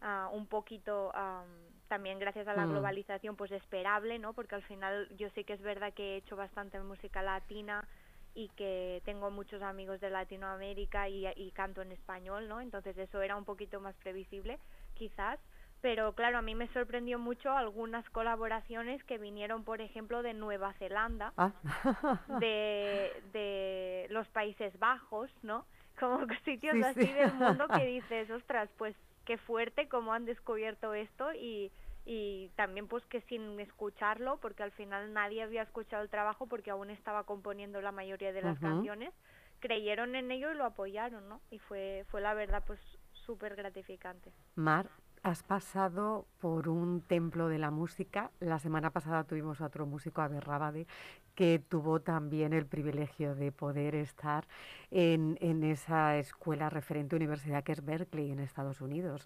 [0.01, 2.71] uh, un poquito um, también gracias a la mm.
[2.71, 4.33] globalización pues esperable, ¿no?
[4.33, 7.87] Porque al final yo sí que es verdad que he hecho bastante música latina,
[8.35, 12.61] y que tengo muchos amigos de Latinoamérica y, y canto en español, ¿no?
[12.61, 14.59] Entonces eso era un poquito más previsible,
[14.93, 15.39] quizás.
[15.81, 20.73] Pero claro, a mí me sorprendió mucho algunas colaboraciones que vinieron, por ejemplo, de Nueva
[20.73, 21.51] Zelanda, ah.
[22.39, 25.65] de, de los Países Bajos, ¿no?
[25.99, 27.13] Como sitios sí, así sí.
[27.13, 28.95] del mundo que dices, ostras, pues
[29.25, 31.71] qué fuerte cómo han descubierto esto y,
[32.05, 36.69] y también pues que sin escucharlo porque al final nadie había escuchado el trabajo porque
[36.71, 38.69] aún estaba componiendo la mayoría de las uh -huh.
[38.69, 39.13] canciones
[39.59, 42.79] creyeron en ello y lo apoyaron no y fue fue la verdad pues
[43.13, 44.87] súper gratificante Mar
[45.25, 48.29] has pasado por un templo de la música.
[48.39, 50.85] La semana pasada tuvimos a otro músico, Aver Rabade,
[51.33, 54.47] que tuvo también el privilegio de poder estar
[54.91, 59.25] en, en esa escuela referente universidad que es Berkeley en Estados Unidos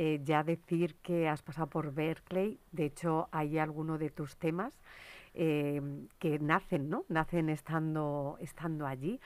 [0.00, 4.72] eh, ya decir que has pasado por Berkeley, de hecho hay alguno de tus temas
[5.34, 5.82] eh,
[6.20, 7.04] que nacen, ¿no?
[7.08, 9.18] Nacen estando, estando allí.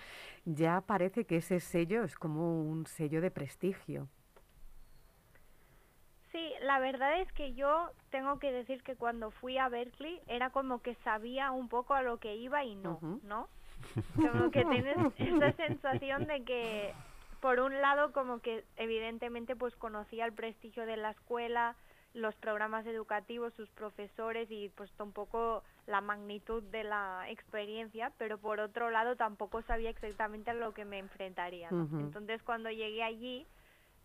[0.47, 4.09] Ya parece que ese sello es como un sello de prestigio.
[6.31, 10.49] Sí, la verdad es que yo tengo que decir que cuando fui a Berkeley era
[10.49, 13.23] como que sabía un poco a lo que iba y no, uh -huh.
[13.25, 13.49] ¿no?
[14.17, 16.95] Como que tienes esa sensación de que
[17.43, 21.75] por un lado como que evidentemente pues conocía el prestigio de la escuela,
[22.15, 28.61] los programas educativos, sus profesores y pues tampoco la magnitud de la experiencia, pero por
[28.61, 31.69] otro lado tampoco sabía exactamente a lo que me enfrentaría.
[31.73, 31.83] ¿no?
[31.83, 32.01] Uh -huh.
[32.01, 33.45] Entonces cuando llegué allí,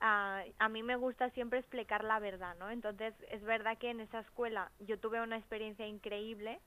[0.02, 2.72] uh, a mí me gusta siempre explicar la verdad, ¿no?
[2.72, 6.60] Entonces es verdad que en esa escuela yo tuve una experiencia increíble,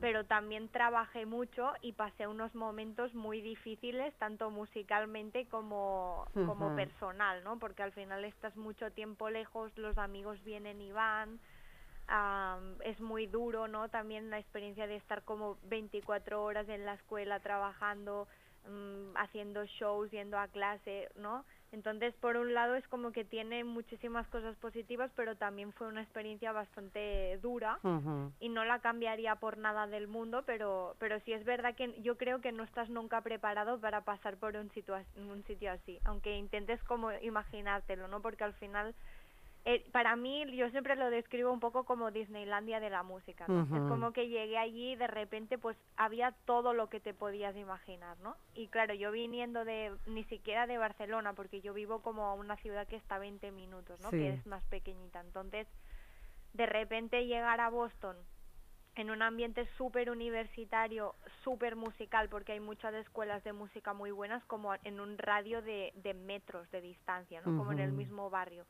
[0.00, 6.46] pero también trabajé mucho y pasé unos momentos muy difíciles, tanto musicalmente como, uh -huh.
[6.46, 7.58] como personal, ¿no?
[7.58, 11.40] Porque al final estás mucho tiempo lejos, los amigos vienen y van,
[12.08, 13.88] um, es muy duro, ¿no?
[13.88, 18.28] También la experiencia de estar como 24 horas en la escuela trabajando,
[18.68, 21.44] mm, haciendo shows, yendo a clase, ¿no?
[21.72, 26.02] Entonces, por un lado es como que tiene muchísimas cosas positivas, pero también fue una
[26.02, 27.78] experiencia bastante dura
[28.40, 32.16] y no la cambiaría por nada del mundo, pero pero sí es verdad que yo
[32.16, 34.70] creo que no estás nunca preparado para pasar por un,
[35.16, 38.22] un sitio así, aunque intentes como imaginártelo, ¿no?
[38.22, 38.94] Porque al final
[39.68, 43.62] eh, para mí yo siempre lo describo un poco como Disneylandia de la música, ¿no?
[43.62, 47.56] Es como que llegué allí y de repente pues había todo lo que te podías
[47.56, 48.36] imaginar, ¿no?
[48.54, 52.86] Y claro, yo viniendo de, ni siquiera de Barcelona, porque yo vivo como una ciudad
[52.86, 54.10] que está a 20 minutos, ¿no?
[54.10, 55.20] Que es más pequeñita.
[55.20, 55.66] Entonces,
[56.52, 58.16] de repente llegar a Boston
[58.94, 64.44] en un ambiente súper universitario, súper musical, porque hay muchas escuelas de música muy buenas,
[64.44, 67.58] como en un radio de, de metros de distancia, ¿no?
[67.58, 68.64] Como en el mismo barrio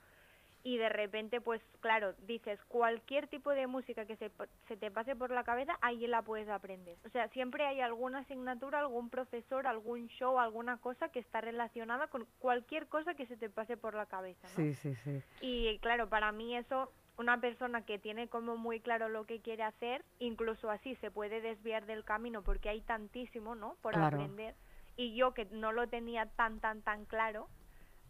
[0.67, 4.33] y de repente, pues claro, dices, cualquier tipo de música que se,
[4.67, 6.99] se, te pase por la cabeza, ahí la puedes aprender.
[7.05, 12.09] O sea, siempre hay alguna asignatura, algún profesor, algún show, alguna cosa que está relacionada
[12.09, 14.49] con cualquier cosa que se te pase por la cabeza.
[14.49, 14.55] ¿no?
[14.57, 15.23] Sí, sí, sí.
[15.41, 19.63] Y claro, para mí eso, una persona que tiene como muy claro lo que quiere
[19.63, 23.77] hacer, incluso así se puede desviar del camino porque hay tantísimo, ¿no?
[23.83, 24.57] Por aprender.
[24.97, 27.47] Y yo que no lo tenía tan, tan, tan claro,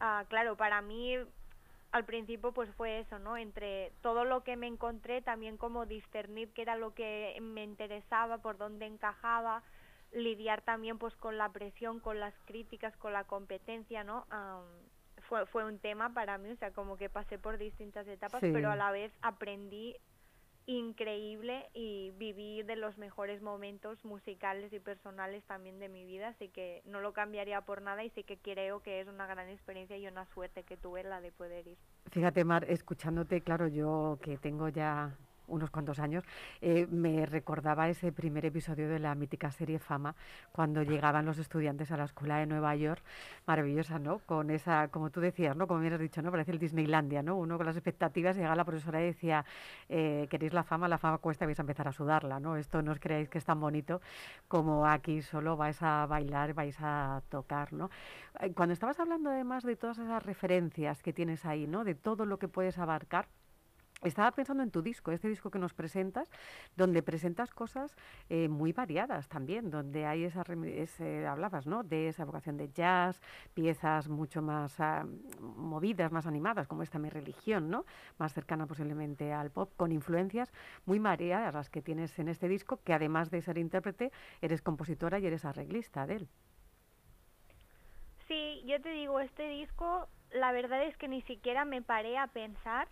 [0.00, 1.18] ah, claro, para mí
[1.92, 3.36] al principio pues fue eso, ¿no?
[3.36, 8.38] Entre todo lo que me encontré, también como discernir qué era lo que me interesaba,
[8.38, 9.62] por dónde encajaba,
[10.12, 14.26] lidiar también pues con la presión, con las críticas, con la competencia, ¿no?
[15.28, 18.70] fue, fue un tema para mí, o sea, como que pasé por distintas etapas, pero
[18.70, 19.96] a la vez aprendí
[20.66, 26.48] increíble y viví de los mejores momentos musicales y personales también de mi vida, así
[26.48, 29.96] que no lo cambiaría por nada y sí que creo que es una gran experiencia
[29.96, 31.78] y una suerte que tuve la de poder ir.
[32.10, 35.16] Fíjate, Mar, escuchándote, claro, yo que tengo ya
[35.48, 36.24] unos cuantos años,
[36.60, 40.14] eh, me recordaba ese primer episodio de la mítica serie Fama,
[40.52, 43.02] cuando llegaban los estudiantes a la escuela de Nueva York,
[43.46, 44.18] maravillosa, ¿no?
[44.20, 45.66] Con esa, como tú decías, ¿no?
[45.66, 46.30] Como bien has dicho, ¿no?
[46.30, 47.36] Parece el Disneylandia, ¿no?
[47.36, 49.44] Uno con las expectativas, llega la profesora y decía,
[49.88, 50.88] eh, ¿queréis la fama?
[50.88, 52.56] La fama cuesta, vais a empezar a sudarla, ¿no?
[52.56, 54.00] Esto no os creáis que es tan bonito
[54.48, 57.90] como aquí solo vais a bailar, vais a tocar, ¿no?
[58.40, 61.84] Eh, cuando estabas hablando además de todas esas referencias que tienes ahí, ¿no?
[61.84, 63.28] De todo lo que puedes abarcar,
[64.08, 66.30] estaba pensando en tu disco, este disco que nos presentas,
[66.76, 67.96] donde presentas cosas
[68.28, 71.82] eh, muy variadas también, donde hay esa, ese, hablabas, ¿no?
[71.82, 73.20] De esa vocación de jazz,
[73.54, 75.04] piezas mucho más ah,
[75.40, 77.84] movidas, más animadas, como esta Mi Religión, ¿no?
[78.18, 80.52] Más cercana posiblemente al pop, con influencias
[80.84, 85.18] muy variadas las que tienes en este disco, que además de ser intérprete, eres compositora
[85.18, 86.28] y eres arreglista de él.
[88.28, 92.26] Sí, yo te digo, este disco, la verdad es que ni siquiera me paré a
[92.26, 92.88] pensar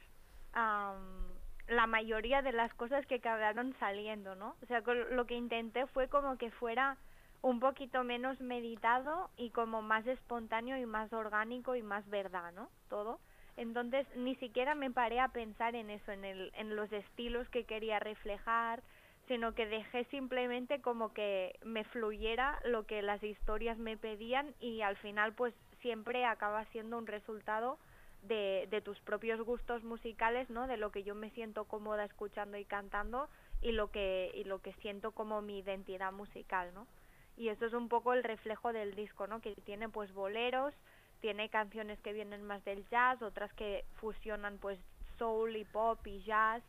[0.54, 4.56] la mayoría de las cosas que acabaron saliendo, ¿no?
[4.62, 6.96] O sea, lo que intenté fue como que fuera
[7.42, 12.70] un poquito menos meditado y como más espontáneo y más orgánico y más verdad, ¿no?
[12.88, 13.20] Todo.
[13.56, 17.64] Entonces ni siquiera me paré a pensar en eso, en, el, en los estilos que
[17.64, 18.82] quería reflejar,
[19.28, 24.80] sino que dejé simplemente como que me fluyera lo que las historias me pedían y
[24.80, 27.78] al final pues siempre acaba siendo un resultado
[28.26, 30.66] de, de tus propios gustos musicales, ¿no?
[30.66, 33.28] De lo que yo me siento cómoda escuchando y cantando
[33.62, 36.86] y lo que y lo que siento como mi identidad musical, ¿no?
[37.36, 39.40] Y eso es un poco el reflejo del disco, ¿no?
[39.40, 40.72] Que tiene pues boleros,
[41.20, 44.78] tiene canciones que vienen más del jazz, otras que fusionan pues
[45.18, 46.62] soul y pop y jazz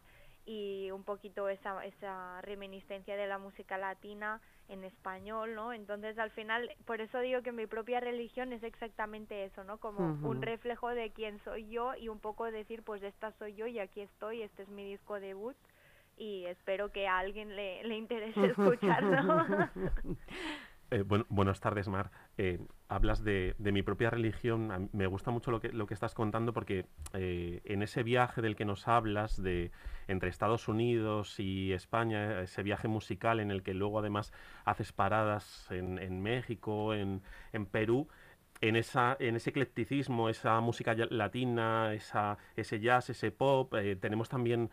[0.46, 5.74] y un poquito esa esa reminiscencia de la música latina en español, ¿no?
[5.74, 9.78] Entonces, al final, por eso digo que mi propia religión es exactamente eso, ¿no?
[9.78, 13.68] Como un reflejo de quién soy yo y un poco decir, pues esta soy yo
[13.68, 15.56] y aquí estoy, este es mi disco debut
[16.18, 19.46] y espero que a alguien le, le interese escucharlo.
[20.92, 22.12] Eh, buenas tardes, Mar.
[22.38, 24.90] Eh, hablas de, mi propia religión.
[24.94, 28.56] me gusta mucho lo que, lo que estás contando porque eh, en ese viaje del
[28.56, 29.72] que nos hablas de
[30.08, 34.34] entre Estados Unidos y España, ese viaje musical en el que luego además
[34.66, 37.22] haces paradas en, México, en,
[37.72, 38.08] Perú,
[38.62, 44.70] en, esa, en ese eclecticismo, esa música latina, esa, ese jazz, ese pop, tenemos también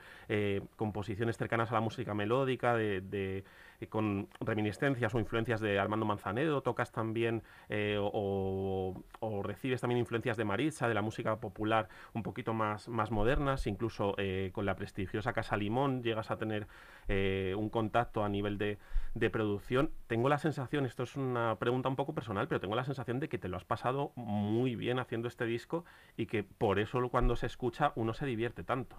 [0.77, 3.45] composiciones cercanas a la música melódica de,
[3.89, 8.95] con reminiscencias o influencias de Armando Manzanedo, tocas también eh, o,
[9.43, 14.15] recibes también influencias de Maritza, de la música popular un poquito más, más modernas, incluso
[14.19, 16.67] eh, con la prestigiosa Casa Limón llegas a tener
[17.09, 18.79] eh, un contacto a nivel de,
[19.15, 19.91] de, producción.
[20.07, 23.29] Tengo la sensación, esto es una pregunta un poco personal, pero tengo la sensación de
[23.29, 25.85] que te lo has pasado muy bien haciendo este disco
[26.17, 28.97] y que por eso cuando se escucha uno se divierte tanto.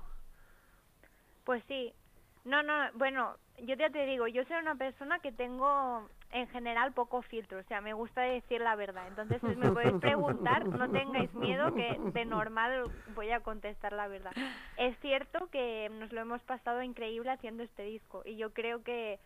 [1.43, 1.93] Pues sí,
[2.45, 6.91] no, no, bueno, yo ya te digo, yo soy una persona que tengo en general
[6.93, 9.07] poco filtro, o sea, me gusta decir la verdad.
[9.07, 14.07] Entonces, si me podéis preguntar, no tengáis miedo que de normal voy a contestar la
[14.07, 14.33] verdad.
[14.77, 19.19] Es cierto que nos lo hemos pasado increíble haciendo este disco y yo creo que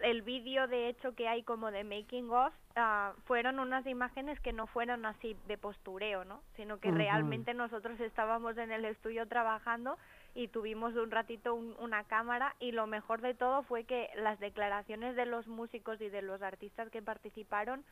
[0.00, 4.52] el vídeo de hecho que hay como de making of ah, fueron unas imágenes que
[4.52, 6.40] no fueron así de postureo, ¿no?
[6.56, 9.96] Sino que realmente nosotros estábamos en el estudio trabajando
[10.34, 15.14] y tuvimos un ratito una cámara y lo mejor de todo fue que las declaraciones
[15.14, 17.84] de los músicos y de los artistas que participaron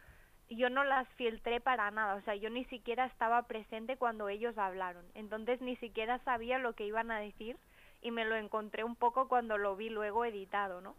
[0.50, 4.58] yo no las filtré para nada, o sea, yo ni siquiera estaba presente cuando ellos
[4.58, 7.56] hablaron, entonces ni siquiera sabía lo que iban a decir
[8.02, 10.94] y me lo encontré un poco cuando lo vi luego editado, ¿no?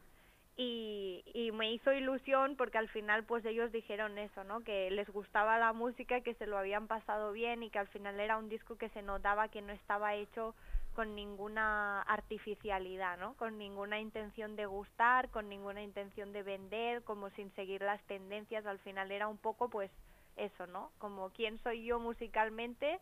[0.56, 4.62] Y, y me hizo ilusión porque al final pues ellos dijeron eso, ¿no?
[4.62, 8.20] Que les gustaba la música, que se lo habían pasado bien y que al final
[8.20, 10.54] era un disco que se notaba que no estaba hecho
[10.94, 13.36] con ninguna artificialidad, ¿no?
[13.36, 18.66] Con ninguna intención de gustar, con ninguna intención de vender, como sin seguir las tendencias,
[18.66, 19.92] al final era un poco pues
[20.36, 20.92] eso, ¿no?
[20.98, 23.00] Como quién soy yo musicalmente,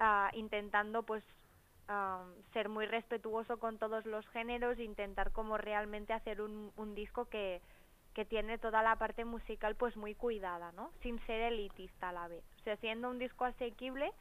[0.00, 1.22] uh, intentando pues
[1.88, 7.26] uh, ser muy respetuoso con todos los géneros, intentar como realmente hacer un, un disco
[7.26, 7.60] que,
[8.14, 10.90] que tiene toda la parte musical pues muy cuidada, ¿no?
[11.02, 12.44] Sin ser elitista a la vez.
[12.60, 14.12] O sea, siendo un disco asequible,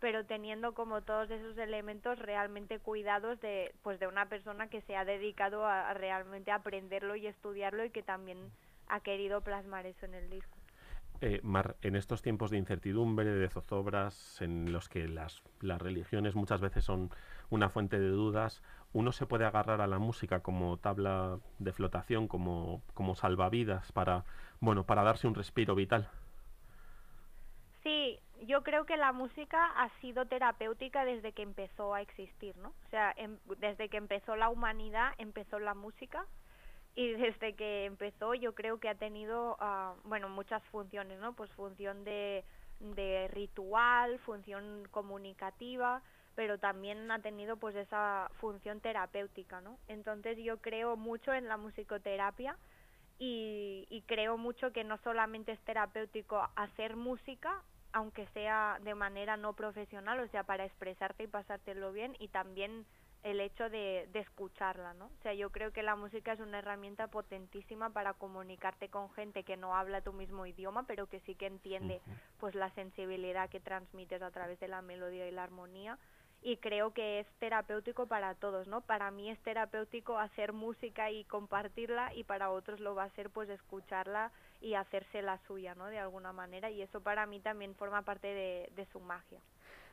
[0.00, 4.96] pero teniendo como todos esos elementos realmente cuidados de pues de una persona que se
[4.96, 8.50] ha dedicado a, realmente aprenderlo y estudiarlo y que también
[8.88, 10.56] ha querido plasmar eso en el disco.
[11.22, 16.34] Eh, Mar, en estos tiempos de incertidumbre, de zozobras, en los que las, las religiones
[16.34, 17.10] muchas veces son
[17.48, 22.28] una fuente de dudas, uno se puede agarrar a la música como tabla de flotación,
[22.28, 24.24] como, como salvavidas para,
[24.60, 26.10] bueno, para darse un respiro vital.
[27.82, 32.68] Sí, yo creo que la música ha sido terapéutica desde que empezó a existir, ¿no?
[32.68, 36.26] O sea, em, desde que empezó la humanidad, empezó la música
[36.94, 41.34] y desde que empezó yo creo que ha tenido, uh, bueno, muchas funciones, ¿no?
[41.34, 42.44] Pues función de,
[42.80, 46.02] de ritual, función comunicativa,
[46.34, 49.78] pero también ha tenido pues esa función terapéutica, ¿no?
[49.88, 52.56] Entonces yo creo mucho en la musicoterapia
[53.18, 57.62] y, y creo mucho que no solamente es terapéutico hacer música,
[57.96, 62.84] aunque sea de manera no profesional, o sea, para expresarte y pasártelo bien y también
[63.22, 65.06] el hecho de, de, escucharla, ¿no?
[65.06, 69.44] O sea, yo creo que la música es una herramienta potentísima para comunicarte con gente
[69.44, 72.02] que no habla tu mismo idioma, pero que sí que entiende
[72.38, 75.98] pues la sensibilidad que transmites a través de la melodía y la armonía
[76.42, 78.82] y creo que es terapéutico para todos, ¿no?
[78.82, 83.30] Para mí es terapéutico hacer música y compartirla y para otros lo va a ser
[83.30, 84.30] pues escucharla
[84.60, 85.86] y hacerse la suya, ¿no?
[85.86, 89.40] De alguna manera y eso para mí también forma parte de, de su magia.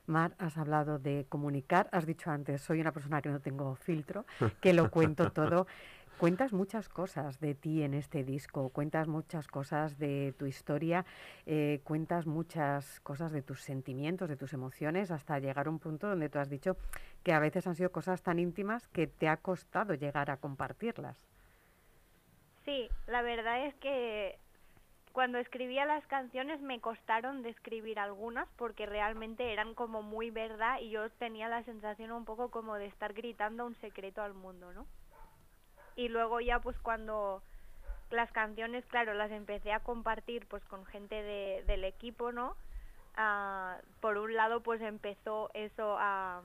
[0.05, 4.26] Mar, has hablado de comunicar, has dicho antes, soy una persona que no tengo filtro,
[4.59, 5.68] que lo cuento todo.
[6.18, 11.05] Cuentas muchas cosas de ti en este disco, cuentas muchas cosas de tu historia,
[11.45, 16.07] eh, cuentas muchas cosas de tus sentimientos, de tus emociones, hasta llegar a un punto
[16.07, 16.78] donde tú has dicho
[17.24, 21.18] que a veces han sido cosas tan íntimas que te ha costado llegar a compartirlas.
[22.64, 24.38] Sí, la verdad es que
[25.14, 30.80] cuando escribía las canciones me costaron de escribir algunas porque realmente eran como muy verdad
[30.82, 34.74] y yo tenía la sensación un poco como de estar gritando un secreto al mundo,
[34.74, 34.86] ¿no?
[35.95, 37.41] y luego ya pues cuando
[38.09, 42.55] las canciones, claro, las empecé a compartir pues con gente de, del equipo, ¿no?
[43.16, 46.41] Ah, por un lado pues empezó eso a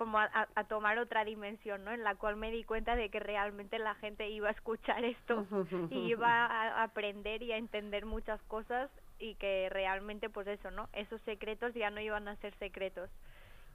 [0.00, 1.92] como a, a, tomar otra dimensión, ¿no?
[1.92, 5.46] En la cual me di cuenta de que realmente la gente iba a escuchar esto
[5.90, 10.88] y iba a aprender y a entender muchas cosas y que realmente pues eso, ¿no?
[10.94, 13.10] Esos secretos ya no iban a ser secretos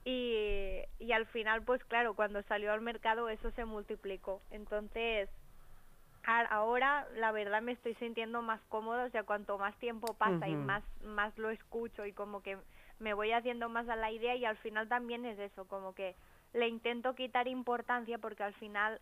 [0.04, 5.28] y, y al final pues claro cuando salió al mercado eso se multiplicó entonces
[6.50, 10.56] ahora la verdad me estoy sintiendo más cómoda o sea cuanto más tiempo pasa y
[10.56, 12.58] más más lo escucho y como que
[12.98, 16.14] me voy haciendo más a la idea y al final también es eso como que
[16.52, 19.00] le intento quitar importancia porque al final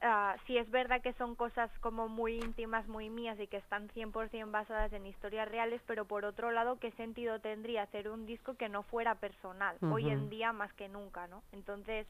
[0.00, 3.88] Uh, sí es verdad que son cosas como muy íntimas, muy mías y que están
[3.88, 8.54] 100% basadas en historias reales, pero por otro lado, ¿qué sentido tendría hacer un disco
[8.54, 9.76] que no fuera personal?
[9.90, 11.42] Hoy en día más que nunca, ¿no?
[11.50, 12.06] Entonces,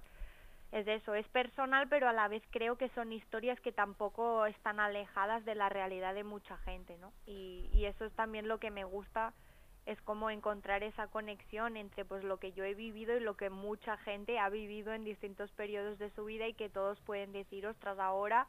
[0.70, 4.80] es eso, es personal, pero a la vez creo que son historias que tampoco están
[4.80, 7.10] alejadas de la realidad de mucha gente, ¿no?
[7.26, 9.32] Y, y eso es también lo que me gusta
[9.86, 13.50] es como encontrar esa conexión entre pues lo que yo he vivido y lo que
[13.50, 17.66] mucha gente ha vivido en distintos periodos de su vida y que todos pueden decir,
[17.66, 18.46] ostras, ahora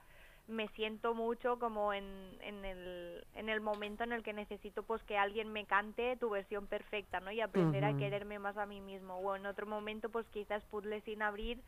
[0.49, 2.03] me siento mucho como en,
[2.41, 6.32] en, el, en el momento en el que necesito pues que alguien me cante tu
[6.32, 7.32] versión perfecta, ¿no?
[7.32, 9.17] Y aprender a quererme más a mí mismo.
[9.17, 11.61] O en otro momento pues quizás puzzle sin abrir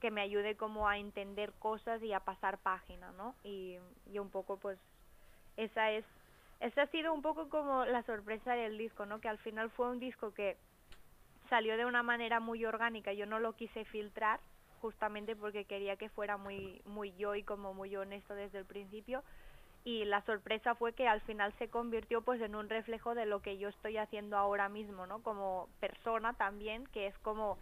[0.00, 3.34] que me ayude como a entender cosas y a pasar página, ¿no?
[3.42, 4.78] Y, y un poco pues
[5.56, 6.04] esa es
[6.60, 9.20] esa ha sido un poco como la sorpresa del disco, ¿no?
[9.20, 10.56] Que al final fue un disco que
[11.48, 14.40] salió de una manera muy orgánica, yo no lo quise filtrar
[14.80, 19.24] justamente porque quería que fuera muy muy yo y como muy honesto desde el principio
[19.84, 23.40] y la sorpresa fue que al final se convirtió pues en un reflejo de lo
[23.40, 25.22] que yo estoy haciendo ahora mismo, ¿no?
[25.22, 27.58] Como persona también, que es como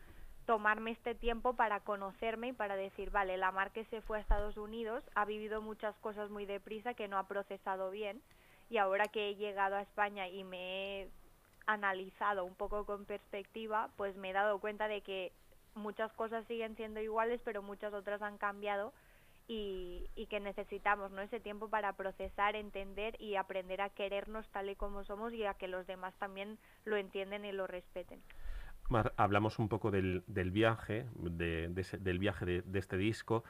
[0.47, 4.57] tomarme este tiempo para conocerme y para decir, vale, la marca se fue a Estados
[4.57, 8.20] Unidos, ha vivido muchas cosas muy deprisa que no ha procesado bien
[8.69, 11.09] y ahora que he llegado a España y me he
[11.67, 15.33] analizado un poco con perspectiva, pues me he dado cuenta de que
[15.75, 18.93] muchas cosas siguen siendo iguales, pero muchas otras han cambiado
[19.49, 21.23] y, y, que necesitamos ¿no?
[21.23, 25.55] ese tiempo para procesar, entender y aprender a querernos tal y como somos y a
[25.55, 28.21] que los demás también lo entienden y lo respeten.
[29.17, 33.45] hablamos un poco del, del viaje, de, de del viaje de, de, este disco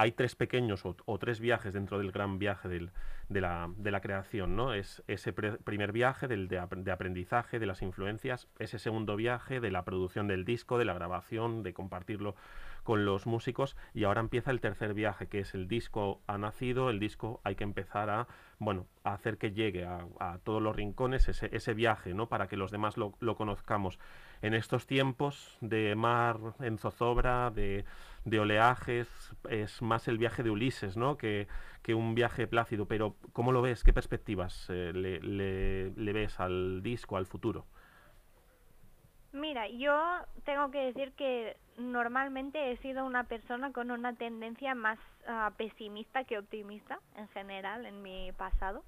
[0.00, 4.72] hay tres pequeños o, tres viajes dentro del gran viaje de, la, creación, ¿no?
[4.72, 9.84] Es ese primer viaje del, de, aprendizaje, de las influencias, ese segundo viaje de la
[9.84, 12.34] producción del disco, de la grabación, de compartirlo
[12.82, 16.88] con los músicos y ahora empieza el tercer viaje que es el disco ha nacido,
[16.88, 18.26] el disco hay que empezar a,
[18.58, 22.30] bueno, a hacer que llegue a, todos los rincones ese, ese, viaje, ¿no?
[22.30, 23.98] Para que los demás lo, lo conozcamos.
[24.40, 27.84] En estos tiempos de mar en zozobra, de
[28.24, 29.08] de oleajes,
[29.48, 31.16] es más el viaje de Ulises, ¿no?
[31.16, 31.48] Que,
[31.82, 32.86] que un viaje plácido.
[32.86, 33.84] Pero, ¿cómo lo ves?
[33.84, 37.66] ¿Qué perspectivas eh, le, le, le, ves al disco, al futuro?
[39.32, 39.96] Mira, yo
[40.44, 44.98] tengo que decir que normalmente he sido una persona con una tendencia más
[45.28, 48.84] uh, pesimista que optimista en general en mi pasado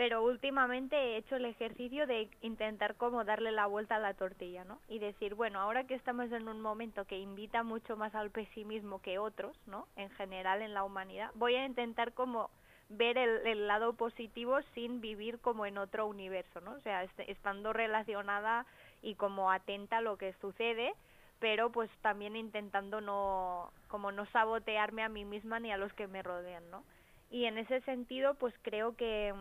[0.00, 4.64] pero últimamente he hecho el ejercicio de intentar como darle la vuelta a la tortilla,
[4.64, 4.80] ¿no?
[4.88, 9.02] Y decir, bueno, ahora que estamos en un momento que invita mucho más al pesimismo
[9.02, 9.86] que otros, ¿no?
[9.96, 12.48] En general en la humanidad, voy a intentar como
[12.88, 16.72] ver el, lado positivo sin vivir como en otro universo, ¿no?
[16.72, 18.64] O sea, est estando relacionada
[19.02, 20.94] y como atenta a lo que sucede,
[21.40, 26.06] pero pues también intentando no como no sabotearme a mí misma ni a los que
[26.06, 26.84] me rodean, ¿no?
[27.30, 29.32] Y en ese sentido, pues creo que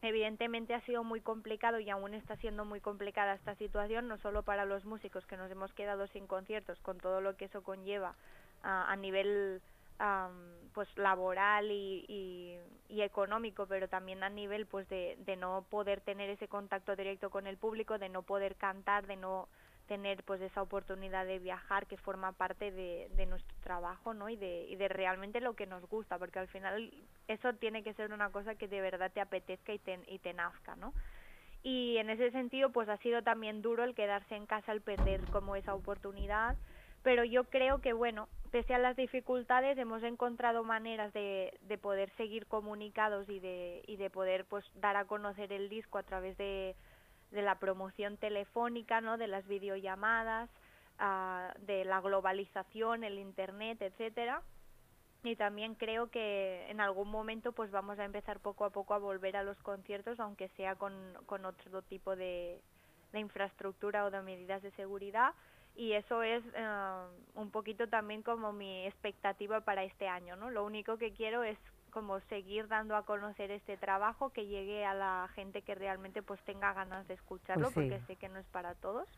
[0.00, 4.44] Evidentemente ha sido muy complicado y aún está siendo muy complicada esta situación, no solo
[4.44, 8.14] para los músicos que nos hemos quedado sin conciertos, con todo lo que eso conlleva
[8.62, 9.60] a, nivel
[9.98, 15.64] um, pues laboral y, y, y, económico, pero también a nivel pues de, de no
[15.68, 19.48] poder tener ese contacto directo con el público, de no poder cantar, de no
[19.88, 24.66] tener pues esa oportunidad de viajar que forma parte de, nuestro trabajo no y de,
[24.68, 26.92] y de realmente lo que nos gusta porque al final
[27.26, 30.34] eso tiene que ser una cosa que de verdad te apetezca y te, y te
[30.34, 30.94] nazca no
[31.62, 35.26] y en ese sentido pues ha sido también duro el quedarse en casa al perder
[35.30, 36.56] como esa oportunidad
[37.02, 42.10] pero yo creo que bueno pese a las dificultades hemos encontrado maneras de, de poder
[42.16, 46.36] seguir comunicados y de, y de poder pues dar a conocer el disco a través
[46.36, 46.76] de
[47.30, 49.18] de la promoción telefónica, ¿no?
[49.18, 50.48] de las videollamadas,
[51.00, 54.42] uh, de la globalización, el internet, etcétera.
[55.24, 58.98] Y también creo que en algún momento pues vamos a empezar poco a poco a
[58.98, 60.94] volver a los conciertos, aunque sea con,
[61.26, 62.60] con otro tipo de,
[63.12, 65.34] de infraestructura o de medidas de seguridad.
[65.74, 70.50] Y eso es uh, un poquito también como mi expectativa para este año, ¿no?
[70.50, 71.58] Lo único que quiero es
[71.90, 76.40] como seguir dando a conocer este trabajo, que llegue a la gente que realmente pues
[76.42, 77.90] tenga ganas de escucharlo, pues sí.
[77.90, 79.08] porque sé que no es para todos,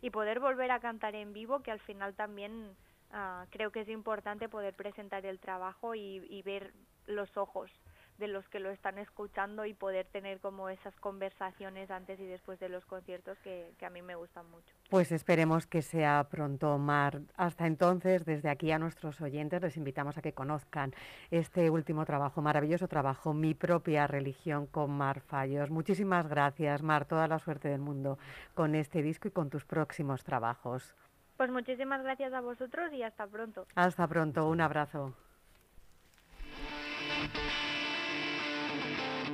[0.00, 2.76] y poder volver a cantar en vivo, que al final también
[3.12, 6.72] uh, creo que es importante poder presentar el trabajo y, y ver
[7.06, 7.70] los ojos
[8.18, 12.58] de los que lo están escuchando y poder tener como esas conversaciones antes y después
[12.60, 14.74] de los conciertos que, que, a mí me gustan mucho.
[14.90, 17.20] Pues esperemos que sea pronto, Mar.
[17.36, 20.92] Hasta entonces, desde aquí a nuestros oyentes les invitamos a que conozcan
[21.30, 25.70] este último trabajo, maravilloso trabajo, Mi propia religión con Mar Fallos.
[25.70, 27.06] Muchísimas gracias, Mar.
[27.06, 28.18] Toda la suerte del mundo
[28.54, 30.94] con este disco y con tus próximos trabajos.
[31.36, 33.66] Pues muchísimas gracias a vosotros y hasta pronto.
[33.74, 34.48] Hasta pronto.
[34.48, 35.14] Un abrazo.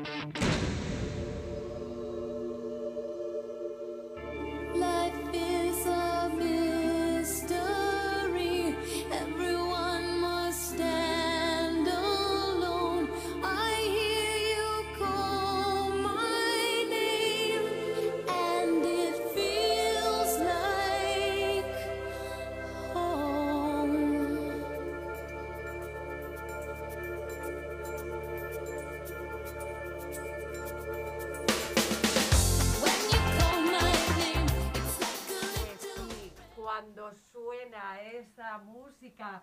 [0.07, 0.58] you
[38.59, 39.43] música.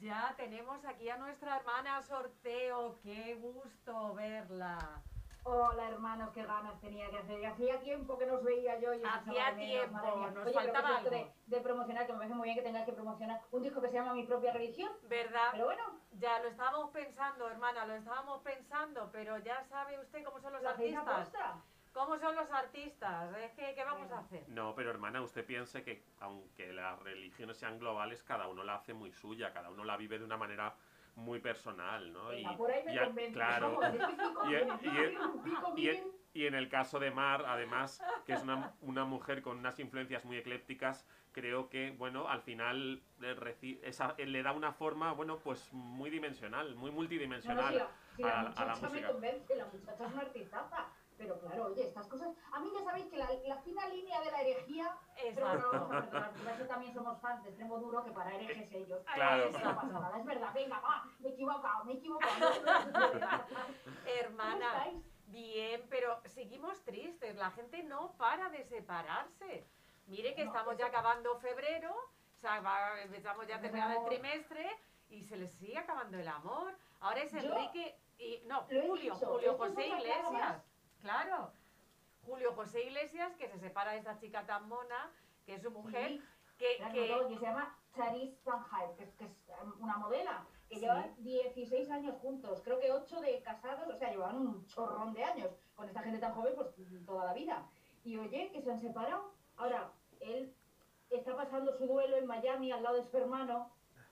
[0.00, 2.98] Ya tenemos aquí a nuestra hermana Sorteo.
[3.02, 5.02] Qué gusto verla.
[5.44, 7.44] Hola hermanos, qué ganas tenía que hacer.
[7.44, 8.94] Hacía tiempo que nos veía yo.
[8.94, 11.10] y Hacía menos, tiempo, nos Oye, faltaba algo.
[11.10, 13.88] De, de promocionar, que me parece muy bien que tengas que promocionar un disco que
[13.88, 14.92] se llama Mi propia religión.
[15.08, 15.48] ¿Verdad?
[15.50, 15.82] Pero bueno,
[16.12, 20.62] Ya lo estábamos pensando, hermana, lo estábamos pensando, pero ya sabe usted cómo son los
[20.62, 21.56] ¿lo hacéis a artistas.
[21.92, 23.36] ¿Cómo son los artistas?
[23.36, 24.44] Es que, ¿qué vamos a hacer?
[24.48, 28.94] No, pero hermana, usted piense que aunque las religiones sean globales, cada uno la hace
[28.94, 30.74] muy suya, cada uno la vive de una manera
[31.16, 32.28] muy personal, ¿no?
[32.28, 33.32] Venga, por ahí me y a- convence.
[33.32, 33.78] claro,
[34.44, 39.42] y, y- y- y en el caso de Mar, además, que es una, una mujer
[39.42, 44.52] con unas influencias muy eclépticas, creo que, bueno, al final le, reci- esa- le da
[44.52, 48.40] una forma, bueno, pues muy dimensional, muy No, no, multidimensional si la, si la a,
[48.40, 49.12] a la muchacha me música.
[49.12, 50.86] convence, la muchacha es una artistaza.
[51.22, 52.34] Pero claro, oye, estas cosas.
[52.52, 54.98] A mí ya sabéis que la, la fina línea de la herejía.
[55.14, 55.68] Pero Exacto.
[55.72, 59.00] vamos a perdonar, por eso también somos fans de extremo duro que para herejes ellos.
[59.14, 59.44] Claro.
[59.44, 60.52] Eso no pasa nada, es verdad.
[60.52, 62.32] Venga, va, me he equivocado, me he equivocado.
[62.92, 65.04] ¿Cómo Hermana, estáis?
[65.26, 69.64] bien, pero seguimos tristes, la gente no para de separarse.
[70.06, 74.06] Mire que No, estamos eso- ya acabando febrero, o sea, va- estamos ya terminando el
[74.08, 74.68] trimestre
[75.08, 76.76] y se les sigue acabando el amor.
[77.00, 80.62] Ahora es Yo Enrique y no, Julio, dicho, Julio José Iglesias.
[81.02, 81.50] Claro.
[82.24, 85.10] Julio José Iglesias que se separa de esta chica tan mona,
[85.44, 86.22] que es su mujer, Sí,
[86.58, 89.32] que, que se llama Charis Van Hyde, que, es- que es
[89.62, 90.80] um, una modela, que Sí.
[90.82, 95.24] llevan 16 años juntos, creo que 8 de casados, o sea, llevan un chorrón de
[95.24, 95.50] años.
[95.74, 96.68] Con esta gente tan joven, pues
[97.04, 97.66] toda la vida.
[98.04, 99.32] Y oye, que se han separado.
[99.56, 99.90] Ahora,
[100.20, 100.54] él
[101.10, 103.70] está pasando su duelo en Miami al lado de su hermano,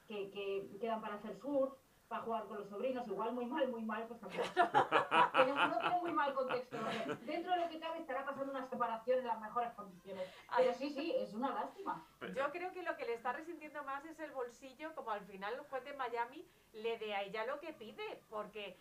[0.08, 1.72] que, que quedan para hacer surf,
[2.10, 4.42] para jugar con los sobrinos, igual muy mal, muy mal, pues tampoco.
[5.40, 6.76] No tiene muy mal contexto.
[6.82, 7.16] ¿vale?
[7.24, 10.28] Dentro de lo que cabe estará pasando una separación en las mejores condiciones.
[10.56, 12.04] Pero sí, sí, es una lástima.
[12.34, 15.54] Yo creo que lo que le está resintiendo más es el bolsillo, como al final
[15.54, 18.76] el juez de Miami le dé a ella lo que pide, porque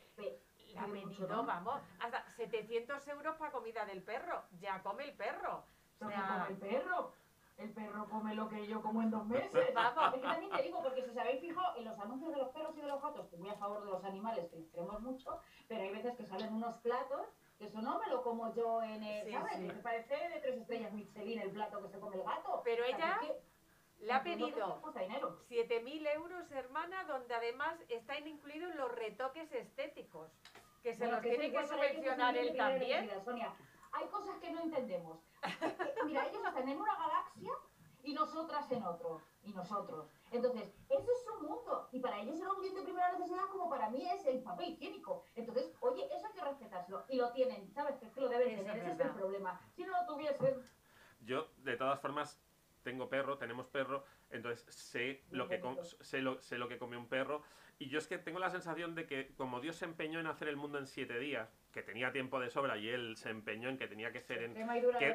[0.88, 1.46] mucho, pedido, ¿no?
[1.46, 4.44] vamos, hasta 700 euros para comida del perro.
[4.60, 5.66] Ya come el perro.
[6.02, 7.14] O sea, come el perro.
[7.60, 9.52] El perro come lo que yo como en dos meses.
[9.76, 10.08] Vamos.
[10.08, 12.50] Es que también te digo, porque si os habéis fijado en los anuncios de los
[12.50, 15.02] perros y de los gatos, que voy a favor de los animales, que los queremos
[15.02, 18.82] mucho, pero hay veces que salen unos platos que eso no me lo como yo
[18.82, 19.58] en el, Sí, ¿sabes?
[19.58, 19.68] sí.
[19.68, 22.62] Que parece de tres estrellas Michelin el plato que se come el gato.
[22.64, 23.20] Pero ella
[24.00, 25.40] le ha pedido esto cuesta dinero.
[25.50, 30.32] 7.000 euros, hermana, donde además están incluidos los retoques estéticos,
[30.82, 33.10] que se Bueno, los que tiene que subvencionar él también.
[33.26, 33.54] Sonia,
[33.92, 35.20] hay cosas que no entendemos.
[36.06, 37.52] Mira, ellos están en una galaxia
[38.04, 39.22] y nosotras en otro.
[39.44, 40.08] Y nosotros.
[40.32, 41.88] Entonces, ese es su mundo.
[41.92, 44.70] Y para ellos era un bien de primera necesidad como para mí es el papel
[44.74, 45.24] higiénico.
[45.36, 47.06] Entonces, oye, eso hay que respetárselo.
[47.10, 47.96] Y lo tienen, ¿sabes?
[47.98, 48.78] Que es que lo deben Eso tener.
[48.78, 49.60] es Ese es el problema.
[49.76, 50.62] Si no lo tuviesen...
[51.22, 52.42] Yo, de todas formas,
[52.84, 56.96] tengo perro, tenemos perro, entonces sé lo, que com- sé, lo, sé lo que come
[56.98, 57.42] un perro.
[57.78, 60.48] Y yo es que tengo la sensación de que como Dios se empeñó en hacer
[60.48, 63.78] el mundo en siete días, que tenía tiempo de sobra y él se empeñó en
[63.78, 64.58] que tenía que ser en...
[65.00, 65.06] Que-.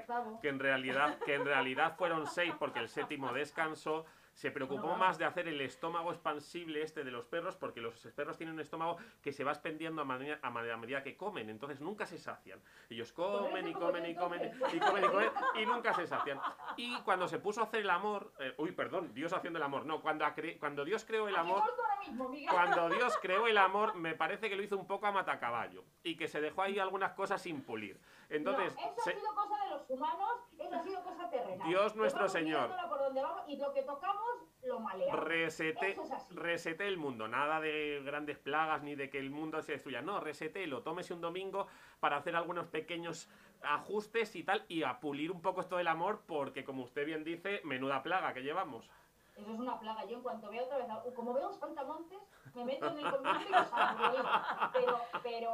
[0.41, 4.05] Que en realidad, que en realidad fueron seis porque el séptimo descansó.
[4.35, 7.95] Se preocupó Bueno, más de hacer el estómago expansible este de los perros, porque los
[8.17, 11.17] perros tienen un estómago que se va expandiendo a, manera- a, ma- a medida que
[11.17, 12.61] comen, entonces nunca se sacian.
[12.91, 14.43] Ellos comen y comen y comen
[14.73, 16.41] y comen y comen y nunca se sacian.
[16.77, 19.87] Y cuando se puso a hacer el amor, eh, uy, perdón, Dios haciendo el amor,
[19.87, 20.25] no, cuando,
[20.59, 21.63] cuando Dios creó el amor,
[22.09, 22.49] mismo, Miguel.
[22.51, 26.17] cuando Dios creó el amor, me parece que lo hizo un poco a matacaballo y
[26.17, 27.99] que se dejó ahí algunas cosas sin pulir.
[28.29, 31.69] Entonces, no, eso se- ha sido cosa de los humanos, eso ha sido cosa terrenal.
[31.69, 32.71] Dios nuestro Señor.
[32.89, 34.25] por donde vamos y lo que tocamos
[34.63, 35.21] lo maleamos.
[35.25, 36.35] Resete, Eso es así.
[36.35, 40.01] resete el mundo, nada de grandes plagas ni de que el mundo se destruya.
[40.01, 41.67] No, resetelo, tómese un domingo
[42.01, 43.29] para hacer algunos pequeños
[43.63, 47.25] ajustes y tal y a pulir un poco esto del amor porque como usted bien
[47.25, 48.89] dice, menuda plaga que llevamos.
[49.37, 50.05] Eso es una plaga.
[50.05, 52.19] Yo en cuanto veo otra vez, como veo Saltamontes,
[52.55, 54.29] me meto en el convento y lo saludo.
[54.73, 55.53] Pero, pero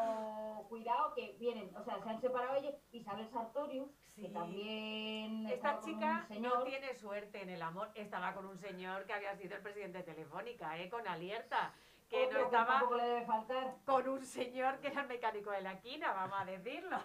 [0.69, 2.75] cuidado que vienen, o sea, se han separado ellos.
[2.93, 4.23] Isabel Sartorius, Sí.
[4.23, 6.59] que también Esta chica señor.
[6.59, 7.91] no tiene suerte en el amor.
[7.95, 10.91] Estaba con un señor que había sido el presidente de Telefónica, ¿eh?
[10.91, 11.73] con Alerta,
[12.09, 13.77] que Otro no estaba tampoco le debe faltar.
[13.87, 16.97] con un señor que era el mecánico de la esquina, vamos a decirlo.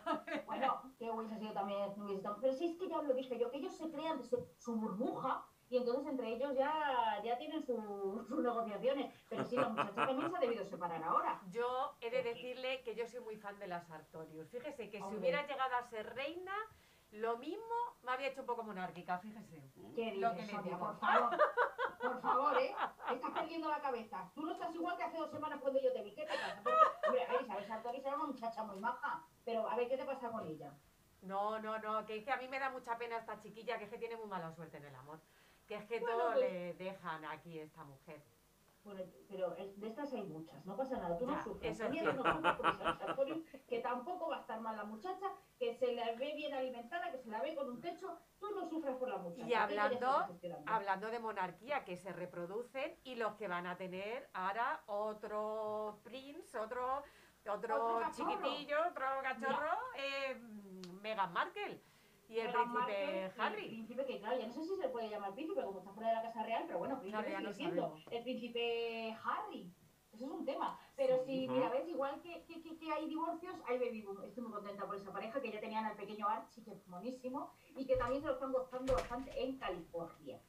[0.45, 1.93] Bueno, que hubiese sido también
[2.41, 4.21] Pero sí es que ya lo dije yo, que ellos se crean
[4.57, 9.13] su burbuja y entonces entre ellos ya, ya tienen su- sus negociaciones.
[9.30, 11.41] Pero sí, la muchacha también se ha debido separar ahora.
[11.51, 14.49] Yo he de decirle que yo soy muy fan de las Sartorius.
[14.49, 16.53] Fíjese que si hubiera llegado a ser reina,
[17.11, 17.63] lo mismo
[18.03, 19.63] me había hecho un poco monárquica, fíjese.
[19.95, 20.78] ¿Qué Lo que le digo.
[20.80, 21.38] Por favor,
[22.01, 22.76] por favor, ¿eh?
[23.11, 24.32] Estás perdiendo la cabeza.
[24.36, 26.13] Tú no estás igual que hace dos semanas cuando yo te vi.
[26.13, 26.61] ¿Qué te pasa?
[27.07, 29.24] Hombre, a ver, Isabel Sartori era una muchacha muy maja.
[29.45, 30.74] Pero, a ver, ¿qué te pasa con ella?
[31.22, 33.86] No, no, no, que es que a mí me da mucha pena esta chiquilla, que
[33.86, 35.20] es que tiene muy mala suerte en el amor.
[35.68, 38.22] Que es que Bueno, todo pues- le dejan aquí esta mujer.
[38.84, 41.72] Bueno, pero de estas hay muchas, no pasa nada, tú no Ya, sufres.
[41.72, 45.26] eso es También no sufres Satisfactorium, que tampoco va a estar mal la muchacha,
[45.57, 48.70] que se la ve bien alimentada, que se la ve con un techo, tú no
[48.70, 49.47] sufras por la muchacha.
[49.47, 50.28] Y hablando,
[50.68, 56.55] hablando de monarquía, que se reproducen y los que van a tener ahora otro prince,
[56.59, 57.01] otro,
[57.49, 60.39] otro Otro chiquitillo, otro cachorro, eh,
[61.01, 61.82] Meghan Markle
[62.28, 63.67] y el Meghan príncipe Markle, El Harry.
[63.67, 66.09] príncipe que, claro, ya no sé si se le puede llamar príncipe, como está fuera
[66.09, 67.95] de la Casa Real, pero bueno, príncipe Claro, sigue no siendo.
[68.11, 69.71] El príncipe Harry.
[70.13, 70.80] Eso es un tema.
[70.95, 71.55] Pero si, Ujú.
[71.55, 74.23] mira, ves, igual que, que, que- que hay divorcios, hay baby boom.
[74.23, 77.51] Estoy muy contenta por esa pareja, que ya tenían al pequeño Archie, que es monísimo,
[77.76, 80.39] y que también se lo están gozando bastante en California.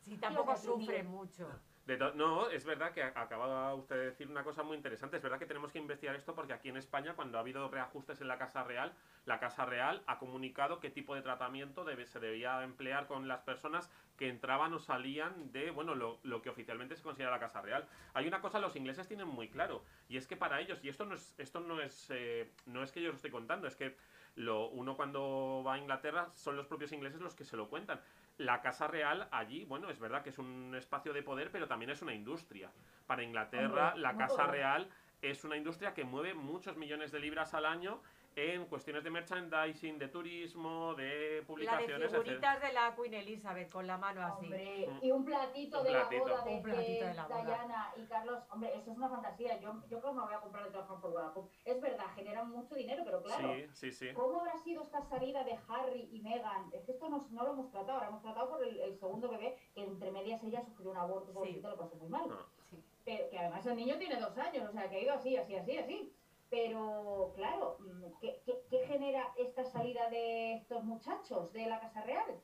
[0.00, 1.48] Sí, tampoco sufre mucho.
[1.86, 5.16] De to- no, es verdad que acaba usted de decir una cosa muy interesante.
[5.16, 8.20] Es verdad que tenemos que investigar esto porque aquí en España, cuando ha habido reajustes
[8.20, 8.92] en la Casa Real,
[9.26, 13.40] la Casa Real ha comunicado qué tipo de tratamiento debe, se debía emplear con las
[13.40, 17.60] personas que entraban o salían de, bueno, lo, lo que oficialmente se considera la Casa
[17.60, 17.86] Real.
[18.14, 21.04] Hay una cosa, los ingleses tienen muy claro, y es que para ellos, y esto
[21.04, 23.96] no es, esto no es, eh, no es que yo lo estoy contando, es que
[24.36, 28.00] lo, uno cuando va a Inglaterra son los propios ingleses los que se lo cuentan.
[28.38, 31.90] La Casa Real allí, bueno, es verdad que es un espacio de poder, pero también
[31.90, 32.70] es una industria.
[33.06, 34.46] Para Inglaterra, la Casa.
[34.46, 34.90] Real
[35.22, 38.02] es una industria que mueve muchos millones de libras al año
[38.38, 42.22] en cuestiones de merchandising, de turismo, de La de publicaciones, etc.
[42.22, 44.44] figuritas de la Queen Elizabeth con la mano así.
[44.44, 45.04] Hombre, Mm.
[45.04, 46.28] y un platito Un de platito.
[46.28, 47.42] la boda de, Un platito de la boda.
[47.44, 48.42] Diana y Carlos.
[48.50, 49.58] Hombre, eso es una fantasía.
[49.58, 51.50] Yo, yo creo que me voy a comprar el trabajo por Wallapop.
[51.64, 53.54] Es verdad, generan mucho dinero, pero claro.
[53.54, 54.12] Sí, sí, sí.
[54.12, 56.68] ¿Cómo habrá sido esta salida de Harry y Meghan?
[56.74, 59.30] Es que esto no, no lo hemos tratado, ahora hemos tratado por el, el segundo
[59.30, 61.32] bebé, que entre medias ella sufrió un aborto, Sí.
[61.32, 62.28] pobrecito, lo pasó muy mal.
[62.30, 62.44] Ah.
[62.68, 62.76] Sí.
[63.02, 65.56] Pero que además el niño tiene dos años, o sea, que ha ido así, así,
[65.56, 66.12] así, así.
[66.50, 72.02] Pero, claro, mm, ¿qué, qué, qué genera esta salida de estos muchachos de la Casa
[72.02, 72.40] Real?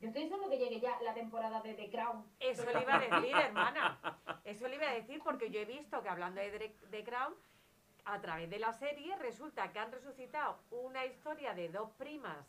[0.00, 2.24] Yo estoy diciendo que llegue ya la temporada de The Crown.
[2.38, 3.98] Eso le iba a decir, hermana.
[4.44, 7.34] Eso le iba a decir porque yo he visto que hablando de The Crown,
[8.04, 12.46] a través de la serie, resulta que han resucitado una historia de dos primas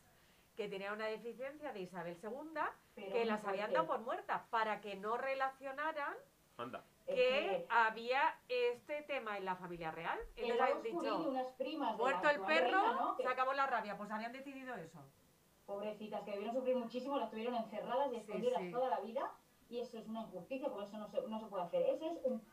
[0.56, 2.62] que tenían una deficiencia de Isabel II,
[2.94, 6.14] Pero que las habían dado por muertas, para que no relacionaran
[6.58, 6.84] Anda.
[7.16, 10.20] Que había este tema en la familia real.
[10.36, 13.98] de dicho, unas primas de muerto el perro, reina, se acabó la rabia.
[13.98, 15.04] Pues habían decidido eso.
[15.66, 18.72] pobrecitas, que debieron sufrir muchísimo, las tuvieron encerradas y escondidas sí.
[18.72, 19.32] toda la vida,
[19.70, 21.82] y eso es una injusticia, porque eso no se, no se puede hacer.
[21.84, 22.44] Ese es un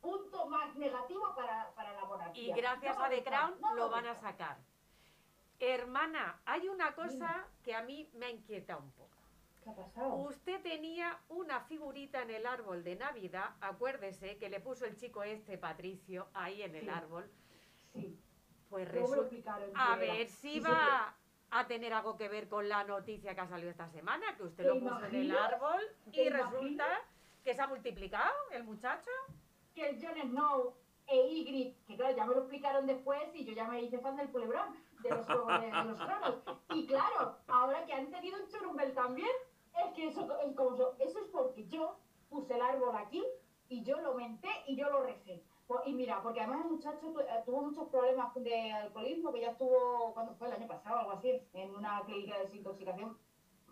[0.00, 2.48] punto más negativo para, para la monarquía.
[2.48, 4.58] Y gracias No a The Crown no lo van a sacar.
[5.58, 9.11] Hermana, hay una cosa que a mí me inquieta un poco.
[9.62, 10.14] ¿Qué ha pasado?
[10.16, 15.22] Usted tenía una figurita en el árbol de Navidad, acuérdese que le puso el chico
[15.22, 16.88] este, Patricio, ahí en el Sí.
[16.90, 17.30] árbol.
[17.92, 18.18] Sí,
[18.68, 19.58] Pues resulta...
[19.74, 21.14] A ver si va
[21.50, 24.64] a tener algo que ver con la noticia que ha salido esta semana, que usted
[24.64, 26.86] ¿Te lo puso en el árbol ¿Te y resulta
[27.44, 29.10] que se ha multiplicado el muchacho.
[29.74, 30.74] que el Jon Snow
[31.06, 34.16] e Ygritte, que claro, ya me lo explicaron después y yo ya me hice fan
[34.16, 36.36] del culebrón, de los de los tronos.
[36.70, 39.30] Y claro, ahora que han tenido un churumbel también,
[39.74, 41.96] es que eso es como eso, es porque yo
[42.28, 43.22] puse el árbol aquí
[43.68, 45.42] y yo lo menté y yo lo recé.
[45.66, 49.50] Pues, Y mira, porque además el muchacho eh, tuvo muchos problemas de alcoholismo, que ya
[49.50, 53.16] estuvo, cuando fue el año pasado, algo así, en una clínica de desintoxicación,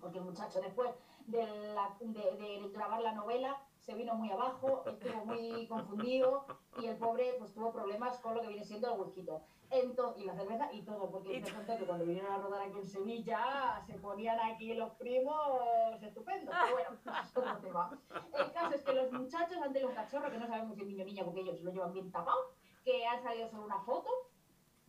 [0.00, 0.90] porque el muchacho después
[1.26, 1.44] de,
[1.74, 3.60] la- de grabar la novela
[3.90, 6.44] se vino muy abajo, estuvo muy confundido
[6.80, 9.26] y el pobre pues tuvo problemas con lo que viene siendo el whisky.
[9.68, 12.62] Entonces, y la cerveza y todo, porque Y te conté que cuando vinieron a rodar
[12.62, 16.54] aquí en Sevilla se ponían aquí los primos estupendos.
[16.62, 16.90] Pero bueno,
[17.24, 18.00] es otro tema.
[18.38, 20.86] El caso es que los muchachos han tenido un cachorro que no sabemos si es
[20.86, 22.52] niño o niña porque ellos lo llevan bien tapado,
[22.84, 24.08] que han salido solo una foto,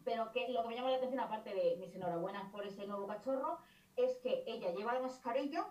[0.04, 3.08] pero que lo que me llama la atención, aparte de mis enhorabuenas por ese nuevo
[3.08, 3.58] cachorro,
[3.96, 5.66] es que ella lleva la mascarilla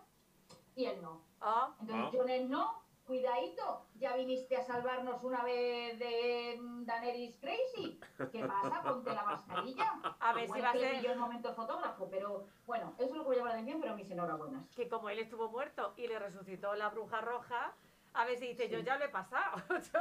[0.74, 1.22] y él no.
[1.40, 2.10] Ah, Entonces, Ah.
[2.12, 7.98] Jones, no, cuidadito, ya viniste a salvarnos una vez de mm, Daenerys Crazy.
[8.30, 8.82] ¿Qué pasa?
[8.84, 9.98] Ponte la mascarilla.
[10.20, 13.16] a ver si va a ser pilló el momento el fotógrafo, pero bueno, eso es
[13.16, 14.64] lo que me llama la atención, pero mis enhorabuenas.
[14.76, 17.74] que como él estuvo muerto y le resucitó la bruja roja,
[18.12, 19.60] a ver si dice, yo ya lo he pasado.
[19.92, 20.00] yo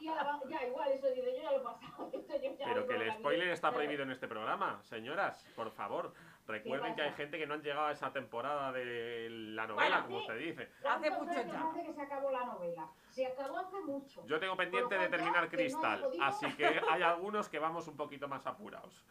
[0.00, 2.10] ya- igual, eso dice, yo ya lo he pasado.
[2.14, 6.14] esto yo ya Pero que el spoiler está prohibido en este programa, señoras, por favor.
[6.46, 10.06] Recuerden que hay gente que no han llegado a esa temporada de la novela, Bueno,
[10.06, 10.22] como sí.
[10.22, 10.62] usted dice.
[10.84, 11.68] Hace ¿Cuántos mucho ya.
[11.70, 12.90] hace que se acabó la novela?
[13.10, 14.26] Se acabó hace mucho.
[14.26, 17.58] Yo tengo pendiente de terminar que no haya Cristal, podido- así que hay algunos que
[17.60, 19.06] vamos un poquito más apurados.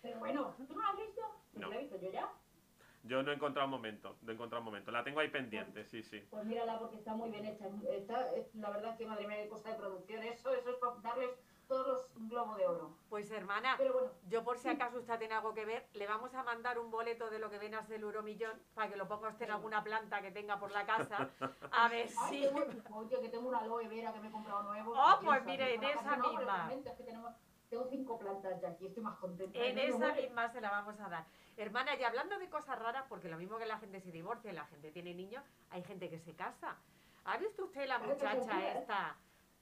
[0.00, 1.20] Pero bueno, ¿tú no la has visto?
[1.52, 1.68] No.
[1.68, 2.28] ¿La he visto yo ya?
[3.04, 4.90] Yo no he encontrado un momento, no he encontrado un momento.
[4.90, 6.20] La tengo ahí pendiente, sí, sí.
[6.30, 7.66] Pues mírala porque está muy bien hecha.
[7.90, 10.22] Está, la verdad es que madre mía, qué cosa de producción.
[10.22, 11.30] Eso, eso es para darles
[11.68, 12.96] todos los globos de oro.
[13.08, 16.34] Pues hermana, Pero bueno, yo por si acaso usted tiene algo que ver, le vamos
[16.34, 19.06] a mandar un boleto de lo que viene a ser el euromillón para que lo
[19.06, 21.28] ponga usted en alguna planta que tenga por la casa.
[21.72, 22.52] A ver Ay, si...
[22.52, 22.82] bueno.
[22.94, 24.94] Oye, que tengo una aloe vera que me he comprado nuevo.
[24.96, 26.16] Oh, pues mire, en esa.
[26.16, 26.54] No, misma.
[26.54, 27.34] un momento, es que tenemos,
[27.68, 29.58] tengo cinco plantas ya aquí, estoy más contenta.
[29.58, 31.26] En No me esa misma se la vamos a dar.
[31.56, 34.54] Hermana, y hablando de cosas raras, porque lo mismo que la gente se divorcia y
[34.54, 36.76] la gente tiene niños, hay gente que se casa.
[37.24, 38.78] ¿Ha visto usted la muchacha puede.
[38.78, 39.16] esta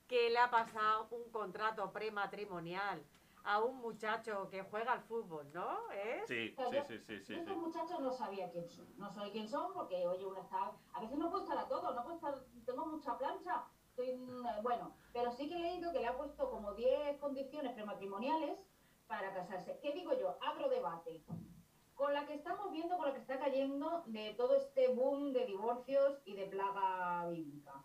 [0.07, 3.05] que le ha pasado un contrato prematrimonial
[3.47, 5.91] a un muchacho que juega al fútbol, ¿no?
[5.93, 6.27] ¿Es?
[6.27, 7.35] Sí, sí, sí, sí, sí, sí.
[7.35, 8.87] estos muchachos no sabía quién son.
[8.99, 10.73] No sé quién son porque, oye, una está...
[10.93, 12.35] A veces no puedo estar a todo, no puedo estar...
[12.65, 13.65] Tengo mucha plancha.
[13.91, 17.73] Estoy, eh, bueno, pero sí que he leído que le ha puesto como 10 condiciones
[17.73, 18.59] prematrimoniales
[19.07, 19.79] para casarse.
[19.81, 20.37] ¿Qué digo yo?
[20.43, 21.25] Abro debate.
[21.95, 25.47] Con la que estamos viendo, con la que está cayendo de todo este boom de
[25.47, 27.85] divorcios y de plaga bíblica.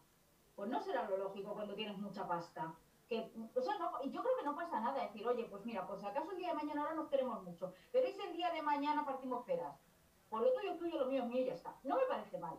[0.55, 2.73] Pues no será lo lógico cuando tienes mucha pasta.
[3.07, 5.85] Que, o sea, no, y yo creo que no pasa nada decir, oye, pues mira,
[5.85, 8.51] pues si acaso el día de mañana ahora nos queremos mucho, pero es el día
[8.51, 9.75] de mañana partimos peras.
[10.29, 11.75] Pues lo tuyo es tuyo, lo mío es mío y ya está.
[11.83, 12.55] No me parece mal.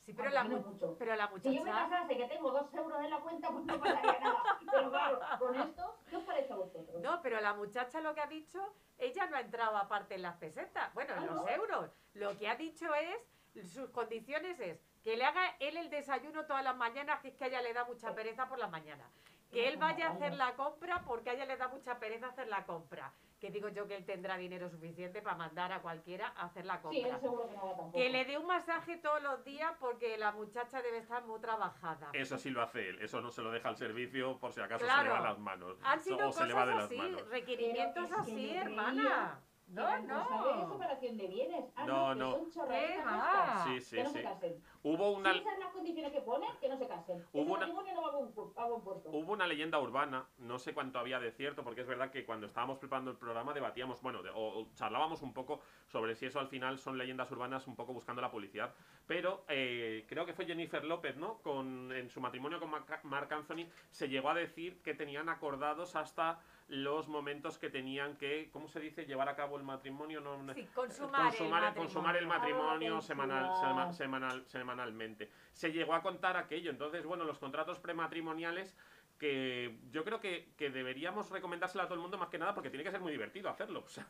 [0.00, 0.96] Sí, pero la, mu- mucho.
[0.98, 1.88] pero la Si yo me muchacha...
[1.88, 4.42] casase que tengo dos euros en la cuenta, pues no pasaría nada.
[4.70, 7.00] Pero claro, con esto, ¿qué os parece a vosotros?
[7.02, 8.60] No, pero la muchacha lo que ha dicho,
[8.98, 11.48] ella no ha entrado aparte en las pesetas, bueno, en Ah, los ¿no?
[11.48, 11.90] euros.
[12.12, 16.64] Lo que ha dicho es, sus condiciones es que le haga él el desayuno todas
[16.64, 19.06] las mañanas, que es que a ella le da mucha pereza por las mañanas.
[19.52, 22.48] Que él vaya a hacer la compra porque a ella le da mucha pereza hacer
[22.48, 23.12] la compra.
[23.38, 26.76] Que digo yo que él tendrá dinero suficiente para mandar a cualquiera a hacer la
[26.78, 27.14] Sí, compra.
[27.14, 27.92] él seguro que no va tampoco.
[27.92, 32.08] Que le dé un masaje todos los días porque la muchacha debe estar muy trabajada.
[32.14, 34.80] Eso sí lo hace él, eso no se lo deja al servicio por si acaso
[34.80, 35.02] se Claro.
[35.04, 35.76] le va las manos.
[35.84, 37.28] Han sido o se le va de cosas las así, manos.
[37.28, 39.40] requerimientos así, hermana.
[39.66, 40.72] No, la cosa de no.
[40.72, 41.64] separación de bienes.
[41.74, 42.30] Ah, No, que no.
[42.32, 43.64] son chorraditas ¿Qué va?
[43.64, 44.16] Sí, sí, que no sí.
[44.18, 44.62] se casen.
[44.82, 47.24] Hubo una, Si esas las condiciones que ponen, que no se casen.
[47.32, 49.10] Hubo una- no va a buen, pu- a buen puerto.
[49.10, 52.46] Hubo una leyenda urbana, no sé cuánto había de cierto, porque es verdad que cuando
[52.46, 56.38] estábamos preparando el programa debatíamos, bueno, de- o, o charlábamos un poco sobre si eso
[56.38, 58.74] al final son leyendas urbanas un poco buscando la publicidad.
[59.06, 61.38] Pero eh, creo que fue Jennifer López, ¿no?
[61.38, 66.38] Con, en su matrimonio con Marc Anthony se llegó a decir que tenían acordados hasta
[66.68, 69.04] los momentos que tenían que, ¿cómo se dice?
[69.04, 71.74] Llevar a cabo el matrimonio, no, Sí, consumar, consumar, el matrimonio.
[71.74, 75.30] consumar el matrimonio semanal, semanal, semanalmente.
[75.52, 76.70] Se llegó a contar aquello.
[76.70, 78.74] Entonces, bueno, los contratos prematrimoniales
[79.18, 82.70] que yo creo que, que deberíamos recomendárselo a todo el mundo más que nada porque
[82.70, 83.84] tiene que ser muy divertido hacerlo.
[83.84, 84.06] O sea,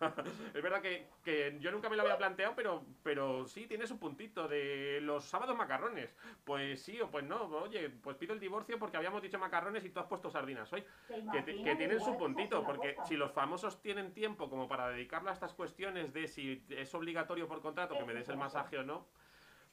[0.55, 3.99] es verdad que, que yo nunca me lo había planteado, pero, pero sí tiene su
[3.99, 6.17] puntito de los sábados macarrones.
[6.45, 7.45] Pues sí o pues no.
[7.45, 10.85] Oye, pues pido el divorcio porque habíamos dicho macarrones y tú has puesto sardinas hoy
[11.07, 15.31] ¿Te que, que tienen su puntito, porque si los famosos tienen tiempo como para dedicarle
[15.31, 18.85] a estas cuestiones de si es obligatorio por contrato que me des el masaje o
[18.85, 19.07] no,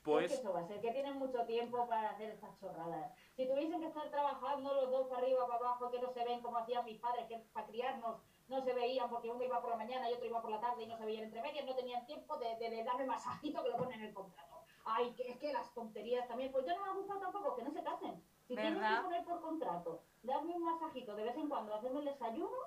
[0.02, 3.12] Es que pues eso va a ser, que tienen mucho tiempo para hacer estas chorradas.
[3.36, 6.41] Si tuviesen que estar trabajando los dos para arriba, para abajo, que no se ven
[6.41, 9.76] como hacían mis padres, que para criarnos no se veían porque uno iba por la
[9.78, 12.04] mañana y otro iba por la tarde y no se veían entre medias, no tenían
[12.08, 14.56] tiempo de, de- de darme masajito que lo ponen en el contrato.
[14.86, 17.72] Ay, que es que las tonterías también, pues ya no me gusta tampoco que no
[17.72, 18.24] se casen.
[18.47, 18.97] Si tienes ¿Verdad?
[18.97, 22.58] que poner por contrato, darme un masajito de vez en cuando, hacerme el desayuno,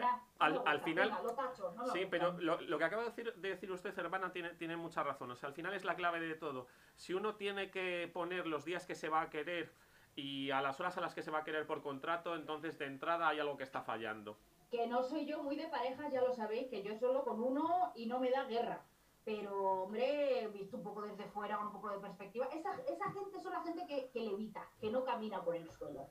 [0.00, 1.08] no al, final...
[1.08, 2.10] venga, lo tacho, no me Sí, gusta.
[2.10, 5.30] pero lo, lo que acaba de decir, de decir usted, hermana, tiene, tiene mucha razón.
[5.30, 6.66] O sea, al final es la clave de todo.
[6.96, 9.72] Si uno tiene que poner los días que se va a querer
[10.16, 12.86] y a las horas a las que se va a querer por contrato, entonces de
[12.86, 14.36] entrada hay algo que está fallando.
[14.70, 17.92] que no soy yo muy de parejas, ya lo sabéis, que yo solo con uno
[17.94, 18.82] y no me da guerra.
[19.24, 23.40] Pero, hombre, visto un poco desde fuera, con un poco de perspectiva, esa, esa gente
[23.40, 26.08] son la gente que, que levita, que no camina por el suelo.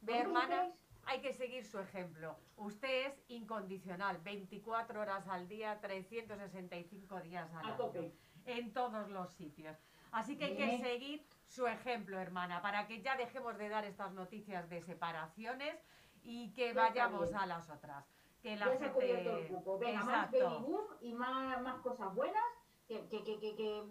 [0.00, 0.72] Ve, hermana,
[1.06, 2.36] hay que seguir su ejemplo.
[2.56, 8.12] Usted es incondicional, 24 horas al día, 365 días al año,
[8.46, 9.76] en todos los sitios.
[10.12, 14.12] Así que hay que seguir su ejemplo, hermana, para que ya dejemos de dar estas
[14.12, 15.76] noticias de separaciones
[16.22, 18.04] y que vayamos a las otras.
[18.42, 19.54] Que la Ya se ha cubierto el gente...
[19.54, 19.78] cupo.
[19.78, 22.42] Venga, más baby boom y más, más cosas buenas,
[22.88, 23.84] que, que, que, que, que,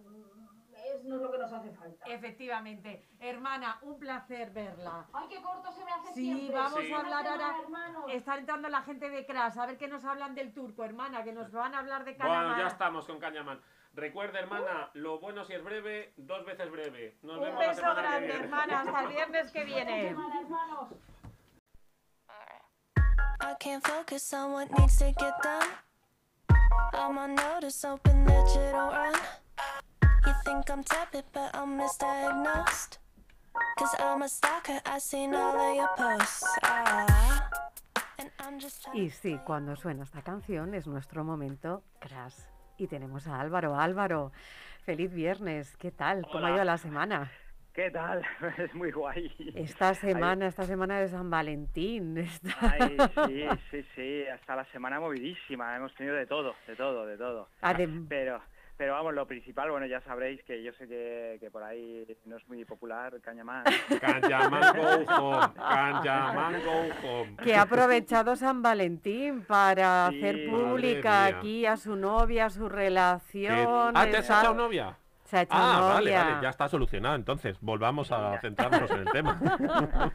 [0.85, 2.05] es no es lo que nos hace falta.
[2.05, 3.05] Efectivamente.
[3.19, 5.05] Hermana, un placer verla.
[5.13, 6.55] Ay, qué corto se me hace Sí, siempre.
[6.55, 6.91] vamos Sí.
[6.93, 7.55] a hablar ahora.
[8.09, 11.31] Está entrando la gente de Crash, a ver qué nos hablan del turco, hermana, que
[11.33, 12.57] nos van a hablar de Bueno, Canamá.
[12.59, 13.59] ya estamos con Cañaman.
[13.93, 17.17] Recuerda, hermana, lo bueno si es breve, dos veces breve.
[17.23, 18.43] Nos Un vemos la beso que grande, viene.
[18.43, 20.15] hermana, hasta el viernes que viene.
[23.41, 25.67] I can't focus on what needs to get done.
[26.93, 29.13] I'm on notice, open that you don't run.
[30.29, 32.99] You think I'm tepid, but I'm misdiagnosed.
[33.79, 36.43] Cause I'm a stalker, I seen all of your posts.
[36.61, 37.49] Ah,
[38.19, 42.35] and I'm just trying Y sí, cuando suena esta canción es nuestro momento Crash.
[42.77, 43.75] Y tenemos a Álvaro.
[43.75, 44.31] Álvaro,
[44.83, 45.75] feliz viernes.
[45.77, 46.21] ¿Qué tal?
[46.31, 47.31] ¿Cómo ha ido la semana?
[47.73, 48.21] ¿Qué tal?
[48.59, 49.33] Es muy guay.
[49.55, 52.17] Esta semana, esta semana de San Valentín.
[52.19, 52.53] Está...
[52.61, 55.75] Ay, sí, sí, sí, hasta la semana movidísima.
[55.75, 57.47] Hemos tenido de todo, de todo, de todo.
[57.63, 58.41] Adem- Pero,
[58.79, 62.37] pero vamos, lo principal, bueno, ya sabréis que yo sé que, que por ahí no
[62.37, 63.65] es muy popular Cañamán.
[63.99, 64.81] Canyaman go
[65.13, 67.35] home, go home.
[67.43, 70.17] que ha aprovechado San Valentín para Sí.
[70.19, 73.97] hacer pública aquí a su novia, su ¿Qué- relación.
[73.97, 74.95] Ah, ¿te has echado novia?
[75.25, 77.15] Se ha echado Ah, vale, vale, ya está solucionado.
[77.15, 79.39] Entonces, volvamos a centrarnos en el tema.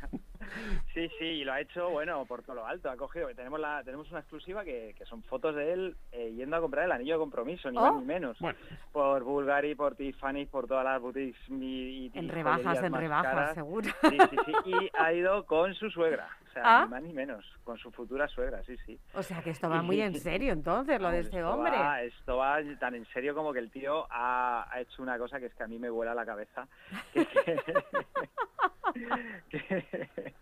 [0.94, 2.88] Sí, sí, y lo ha hecho, bueno, por todo lo alto.
[2.88, 6.54] Ha cogido, tenemos la, tenemos una exclusiva que, que son fotos de él eh, yendo
[6.56, 7.80] a comprar el anillo de compromiso, ni Oh.
[7.80, 8.38] más ni menos.
[8.38, 8.56] Bueno,
[8.92, 13.54] Por Bulgari, por Tiffany, por todas las boutiques y, y- En rebajas, en rebajas, caras.
[13.54, 13.90] seguro.
[14.02, 14.52] Sí, sí, sí.
[14.66, 16.28] Y ha ido con su suegra.
[16.48, 16.84] O sea, Ah.
[16.84, 17.44] ni más ni menos.
[17.64, 18.96] Con su futura suegra, sí, sí.
[19.14, 21.72] O sea que esto va muy en serio entonces, lo de este esto hombre.
[21.76, 25.40] Va, esto va tan en serio como que el tío ha, ha hecho una cosa
[25.40, 26.68] que es que a mí me vuela la cabeza.
[27.12, 27.26] Que,
[29.48, 30.34] que- que-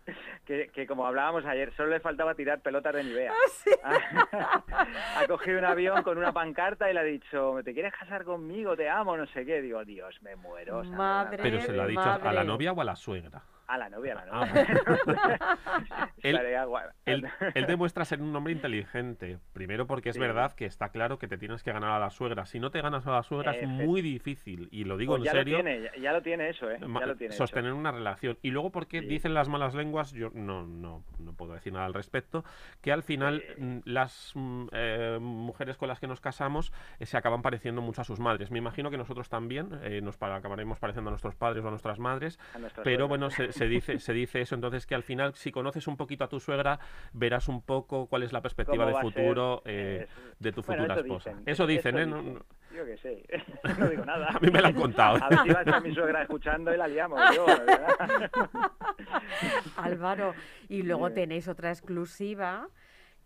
[0.45, 3.33] que como hablábamos ayer, solo le faltaba tirar pelotas de Nivea.
[3.83, 8.75] ha cogido un avión con una pancarta y le ha dicho, ¿te quieres casar conmigo?
[8.75, 9.61] Te amo, no sé qué.
[9.61, 10.79] Digo, Dios, me muero.
[10.79, 13.41] o sea, Madre pero se lo ha dicho a la novia o a la suegra.
[13.67, 14.67] A la novia, a la Ah, novia.
[16.21, 19.39] Él- demuestra ser un hombre inteligente.
[19.53, 20.19] Primero porque es Sí.
[20.19, 22.45] verdad que está claro que te tienes que ganar a la suegra.
[22.45, 24.67] Si no te ganas a la suegra es muy difícil.
[24.71, 25.57] Y lo digo Pues en ya serio.
[25.57, 26.77] lo tiene, ya, lo tiene eso, ¿eh?
[26.85, 27.77] ma- Ya lo tiene sostener hecho.
[27.77, 28.37] una relación.
[28.41, 29.07] Y luego porque Sí.
[29.07, 32.43] dicen las malas lenguas, yo no, no, no puedo decir nada al respecto,
[32.81, 33.61] que al final Sí.
[33.61, 38.01] mm, las mm, eh, mujeres con las que nos casamos eh, se acaban pareciendo mucho
[38.01, 38.51] a sus madres.
[38.51, 41.99] Me imagino que nosotros también eh, nos acabaremos pareciendo a nuestros padres o a nuestras
[41.99, 42.39] madres.
[42.55, 45.87] A Pero bueno, se, se dice, se dice eso, entonces que al final, si conoces
[45.87, 46.79] un poquito a tu suegra,
[47.13, 50.07] verás un poco cuál es la perspectiva ¿Cómo de futuro eh,
[50.39, 51.29] de tu Bueno, futura eso esposa.
[51.31, 52.01] dicen, eso dicen, ¿eh?
[52.01, 52.33] eso No- dicen.
[52.35, 53.23] no- Yo qué sé,
[53.79, 54.27] no digo nada.
[54.35, 55.17] A mí me lo han contado.
[55.23, 57.19] A ver si va a estar mi suegra escuchando y la liamos.
[57.35, 57.95] Yo, verdad.
[59.77, 60.33] Álvaro,
[60.69, 62.67] y luego tenéis otra exclusiva.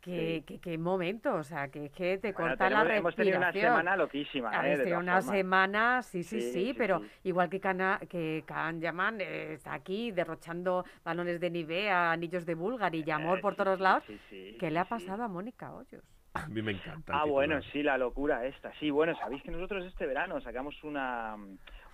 [0.01, 0.43] Que, Sí.
[0.45, 3.37] que, que momento, o sea, que es que te Bueno, corta la tenemos- hemos tenido
[3.37, 3.77] una respiración.
[3.79, 4.69] semana loquísima, ¿eh?
[4.71, 5.35] De tenido todas una formas.
[5.37, 7.05] semana, sí, sí, Sí, sí, sí, pero sí.
[7.25, 12.53] igual que Cana, que Can Yaman eh, está aquí derrochando balones de Nivea, anillos de
[12.55, 14.03] Bulgari y amor Eh, por sí, todos sí, lados.
[14.07, 14.89] sí, sí, ¿Qué sí, le ha sí.
[14.91, 16.03] pasado a Mónica Hoyos?
[16.35, 17.13] A mí me encanta.
[17.19, 17.73] Ah, bueno, titular.
[17.73, 18.71] sí, la locura esta.
[18.79, 21.35] Sí, bueno, sabéis que nosotros este verano sacamos una,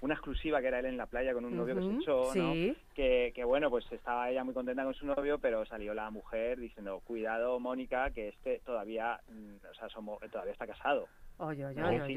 [0.04, 2.54] una exclusiva que era él en la playa con un novio que se echó, ¿no?
[2.54, 2.78] sí.
[2.94, 6.60] Que, que bueno, pues estaba ella muy contenta con su novio, pero salió la mujer
[6.60, 11.08] diciendo, cuidado, Mónica, que este todavía, mm, o sea, somos, todavía está casado.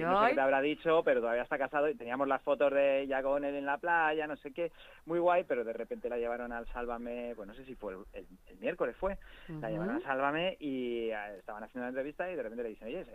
[0.04, 3.00] No sé qué te habrá dicho, pero todavía está casado y teníamos las fotos de
[3.02, 4.70] ella con él en la playa, no sé qué,
[5.06, 8.00] muy guay, pero de repente la llevaron al Sálvame, pues no sé si fue el,
[8.12, 9.16] el- el miércoles fue,
[9.60, 10.02] la llevaron al.
[10.02, 13.06] Sálvame y eh, estaban haciendo una entrevista y de repente le dicen, oye,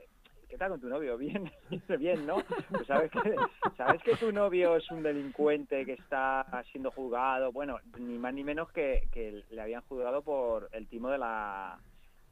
[0.51, 1.17] ¿qué tal con tu novio?
[1.17, 1.49] Bien,
[1.97, 2.43] bien, ¿no?
[2.69, 3.35] Pues sabes que,
[3.77, 8.43] sabes que tu novio es un delincuente que está siendo juzgado, bueno, ni más ni
[8.43, 11.79] menos que, que le habían juzgado por el timo de la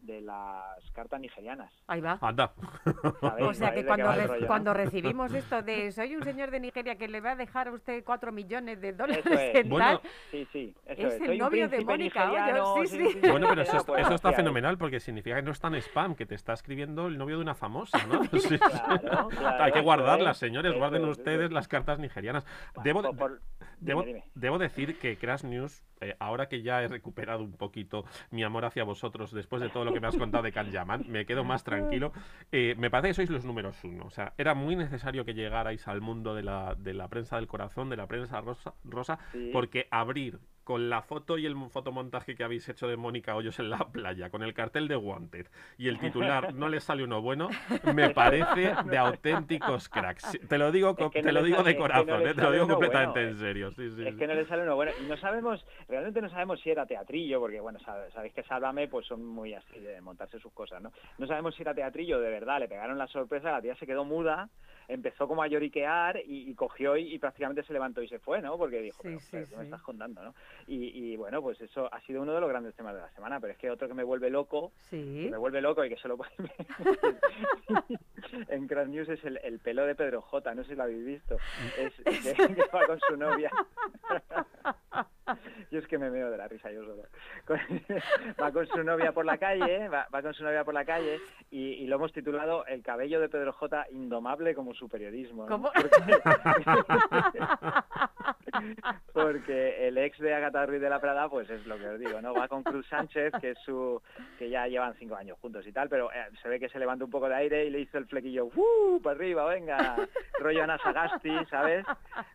[0.01, 1.71] de las cartas nigerianas.
[1.87, 2.17] Ahí va.
[2.21, 2.53] Anda.
[2.55, 4.47] O sea que ¿Sabéis de qué cuando, va el re- rollo, no?
[4.47, 7.71] cuando recibimos esto de soy un señor de Nigeria que le va a dejar a
[7.71, 9.55] usted cuatro millones de dólares Eso es.
[9.55, 11.21] en Bueno, tal, Sí, sí, eso Es es.
[11.21, 13.19] el Soy novio de Mónica Hoyos, sí, sí.
[13.29, 16.25] Bueno, pero eso, pues, eso está fenomenal porque significa que no es tan spam, que
[16.25, 18.21] te está escribiendo el novio de una famosa, ¿no?
[18.39, 18.57] Sí.
[18.57, 21.51] Claro, claro, Hay que guardarlas, es, señores, guarden ustedes es.
[21.51, 22.45] las cartas nigerianas.
[22.83, 24.23] Debo, Debo, dime, dime.
[24.35, 28.65] debo decir que Crash News, eh, ahora que ya he recuperado un poquito mi amor
[28.65, 31.43] hacia vosotros después de todo lo que me has contado de Can Yaman, me quedo
[31.43, 32.11] más tranquilo.
[32.51, 34.05] Eh, me parece que sois los números uno.
[34.05, 37.47] O sea, era muy necesario que llegarais al mundo de la, de la prensa del
[37.47, 39.49] corazón, de la prensa rosa, rosa Sí.
[39.53, 40.39] porque abrir
[40.69, 44.29] con la foto y el fotomontaje que habéis hecho de Mónica Hoyos en la playa,
[44.29, 45.47] con el cartel de Wanted
[45.79, 47.49] y el titular no le sale uno bueno,
[47.95, 50.37] me parece de auténticos cracks.
[50.47, 52.05] Te lo digo, co- Es que no te lo digo sale- de es que no
[52.05, 53.71] corazón, eh, te lo digo completamente bueno, en serio.
[53.71, 54.19] Sí, sí, Es sí.
[54.19, 54.91] que no le sale uno bueno.
[54.99, 58.87] Y no sabemos, realmente no sabemos si era teatrillo, porque bueno, sab- sabéis que Sálvame
[58.87, 60.91] pues son muy así de montarse sus cosas, ¿no?
[61.17, 64.05] No sabemos si era teatrillo, de verdad, le pegaron la sorpresa, la tía se quedó
[64.05, 64.49] muda,
[64.87, 68.39] empezó como a lloriquear y, y cogió y, y prácticamente se levantó y se fue,
[68.41, 68.55] ¿no?
[68.57, 70.33] Porque dijo, Sí, pero, sí, pero, ¿qué me estás contando, no?
[70.67, 73.39] Y, y, bueno, pues eso ha sido uno de los grandes temas de la semana,
[73.39, 75.23] pero es que otro que me vuelve loco, Sí.
[75.25, 76.31] que me vuelve loco y que solo puede
[78.49, 81.05] en Crash News es el, el pelo de Pedro J, no sé si lo habéis
[81.05, 81.37] visto,
[81.77, 83.51] es que, que va con su novia.
[85.71, 87.03] Yo es que me meo de la risa yo solo.
[87.45, 87.59] Con-
[88.41, 91.19] va con su novia por la calle, va, va con su novia por la calle
[91.51, 95.43] y, y lo hemos titulado El cabello de Pedro J indomable como su periodismo.
[95.45, 95.49] ¿no?
[95.49, 95.71] ¿Cómo?
[95.71, 97.39] Porque-
[99.13, 102.21] porque el ex de Agatha Ruiz de la Prada, pues es lo que os digo,
[102.21, 102.33] ¿no?
[102.33, 104.01] Va con Cruz Sánchez, que es su,
[104.37, 107.05] que ya llevan cinco años juntos y tal, pero eh, se ve que se levanta
[107.05, 109.01] un poco de aire y le hizo el flequillo, ¡uh!
[109.01, 109.95] para arriba, venga,
[110.39, 111.85] rollo Ana Sagasti, ¿sabes?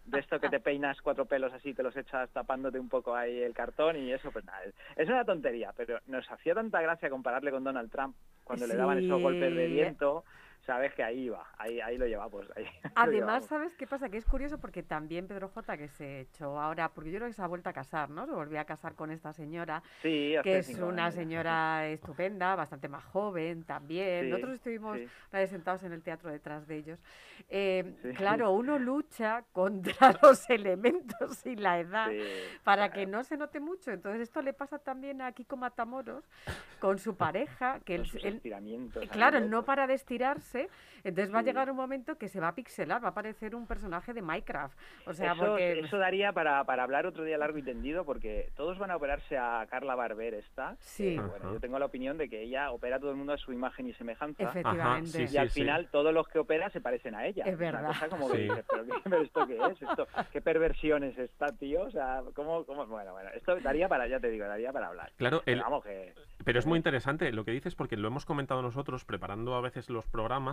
[0.05, 3.41] De esto que te peinas cuatro pelos así, te los echas tapándote un poco ahí
[3.43, 4.61] el cartón y eso, pues nada,
[4.97, 8.99] es- una tontería, pero nos hacía tanta gracia compararle con Donald Trump cuando le daban
[8.99, 10.24] esos golpes de viento,
[10.67, 13.47] sabes que ahí iba, ahí, ahí lo llevamos, ahí lo Además.
[13.47, 14.09] ¿sabes qué pasa?
[14.09, 17.35] Que es curioso porque también Pedro J, que se echó ahora, porque yo creo que
[17.35, 18.27] se ha vuelto a casar, ¿no?
[18.27, 21.15] Se volvió a casar con esta señora, Sí, que es una años.
[21.15, 24.25] señora estupenda, bastante más joven también.
[24.25, 25.47] Sí, Nosotros estuvimos sí.
[25.49, 26.99] sentados en el teatro detrás de ellos.
[27.49, 28.15] Eh.
[28.17, 32.11] Claro, uno lucha contra los elementos y la edad
[32.62, 33.91] para que no se note mucho.
[33.91, 36.25] Entonces esto le pasa también a Kiko Matamoros
[36.81, 39.67] con su pareja, que él, él- ahí Claro, no locos.
[39.67, 40.54] para de estirarse,
[41.05, 43.67] entonces va a llegar un momento que se va a pixelar, va a parecer un
[43.67, 44.77] personaje de Minecraft.
[45.07, 45.81] O sea, eso, porque...
[45.81, 49.37] eso daría para, para hablar otro día largo y tendido, porque todos van a operarse
[49.37, 50.77] a Carla Barber esta.
[50.81, 51.19] Sí.
[51.19, 53.53] bueno, yo tengo la opinión de que ella opera a todo el mundo a su
[53.53, 54.45] imagen y semejanza.
[54.45, 55.09] Efectivamente.
[55.11, 55.61] sí, Y sí, al sí.
[55.61, 57.45] final todos los que opera se parecen a ella.
[57.45, 57.87] Es una verdad.
[57.89, 58.43] cosa como que Sí.
[58.45, 59.83] dices, ¿pero, qué, pero esto qué es?
[59.83, 61.83] ¿Esto, ¿Qué perversión es esta, tío?
[61.83, 62.87] O sea, ¿cómo, cómo?
[62.87, 65.13] Bueno, bueno, esto daría para, ya te digo, daría para hablar.
[65.17, 66.15] Claro, Pero vamos, que...
[66.45, 69.89] Pero es muy interesante lo que dices porque lo hemos comentado nosotros preparando a veces
[69.91, 70.44] los programas.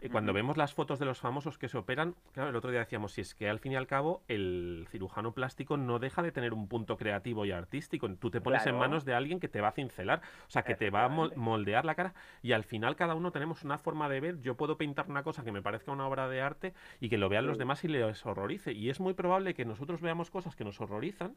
[0.00, 2.80] Eh, cuando vemos las fotos de los famosos que se operan, claro, el otro día
[2.80, 6.30] decíamos, si es que al fin y al cabo el cirujano plástico no deja de
[6.30, 8.08] tener un punto creativo y artístico.
[8.14, 10.76] Tú te pones en manos de alguien que te va a cincelar, o sea, que
[10.76, 14.20] te va a moldear la cara y al final cada uno tenemos una forma de
[14.20, 14.40] ver.
[14.40, 17.28] Yo puedo pintar una cosa que me parezca una obra de arte y que lo
[17.28, 18.72] vean los demás y les horrorice.
[18.72, 21.36] Y es muy probable que nosotros veamos cosas que nos horrorizan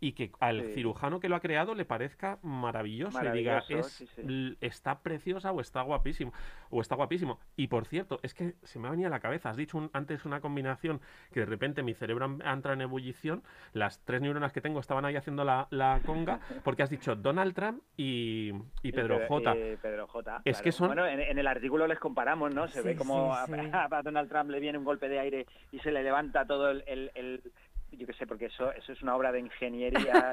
[0.00, 0.72] y que al Sí.
[0.74, 4.20] cirujano que lo ha creado le parezca maravilloso, y diga, es, sí, sí.
[4.22, 6.32] l- está preciosa o está guapísimo,
[6.70, 7.38] o está guapísimo.
[7.56, 9.90] Y por cierto, es que se me ha venido a la cabeza, has dicho un-
[9.94, 11.00] antes una combinación
[11.32, 13.42] que de repente mi cerebro ha entrado en ebullición,
[13.72, 17.54] las tres neuronas que tengo estaban ahí haciendo la, la conga, porque has dicho Donald
[17.54, 19.54] Trump y, y Pedro J.
[19.56, 20.42] eh, Pedro J.
[20.44, 22.68] Es que son- Bueno, en, en el artículo les comparamos, ¿no?
[22.68, 25.78] Se Sí, ve como sí, a, Donald Trump le viene un golpe de aire y
[25.78, 26.84] se le levanta todo el...
[26.86, 27.42] el- el-
[27.92, 30.30] yo qué sé, porque eso, eso es una obra de ingeniería,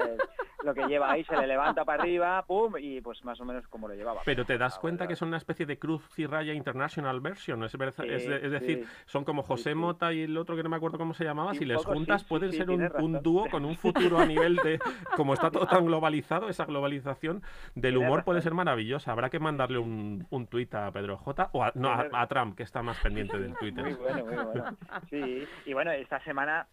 [0.64, 3.66] lo que lleva ahí, se le levanta para arriba, pum, y pues más o menos
[3.68, 4.20] como lo llevaba.
[4.24, 7.62] Pero te das Ah, cuenta que son una especie de cruz y raya international version,
[7.64, 7.78] es, Sí,
[8.08, 8.90] es, es decir, sí.
[9.06, 9.74] son como José sí.
[9.74, 12.24] Mota y el otro que no me acuerdo cómo se llamaba, si les poco, juntas
[12.24, 14.78] pueden ser un, un dúo con un futuro a nivel de,
[15.16, 17.42] como está todo tan globalizado, esa globalización
[17.74, 19.12] del humor puede ser maravillosa.
[19.12, 22.62] Habrá que mandarle un, un tuit a Pedro J o a, no, a, Trump, que
[22.64, 23.96] está más pendiente del Muy Twitter.
[23.96, 24.76] bueno, muy bueno.
[25.10, 26.66] Sí, y bueno, esta semana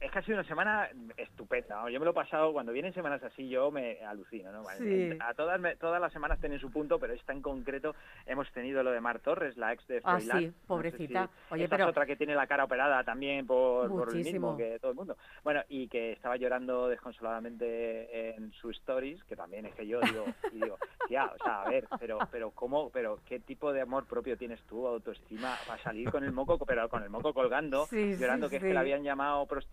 [0.00, 1.80] es que ha sido una semana estupenda.
[1.82, 1.88] ¿no?
[1.88, 4.50] Yo me lo he pasado, cuando vienen semanas así, yo me alucino.
[4.52, 4.64] ¿no?
[4.78, 5.10] Sí.
[5.20, 7.94] A todas, todas las semanas tienen su punto, pero esta en concreto
[8.26, 11.26] hemos tenido lo de Mar Torres, la ex de Ah, No sé pobrecita.
[11.48, 14.56] si- Oye, esa es otra que tiene la cara operada también por, por el mismo
[14.56, 15.16] que todo el mundo.
[15.44, 20.24] Bueno, y que estaba llorando desconsoladamente en su stories, que también es que yo digo,
[20.52, 24.06] y digo, tía, o sea, a ver, pero, pero cómo, pero qué tipo de amor
[24.06, 28.14] propio tienes tú, autoestima, para salir con el moco, pero con el moco colgando, Sí,
[28.14, 29.67] sí, llorando que es que la habían llamado prostituta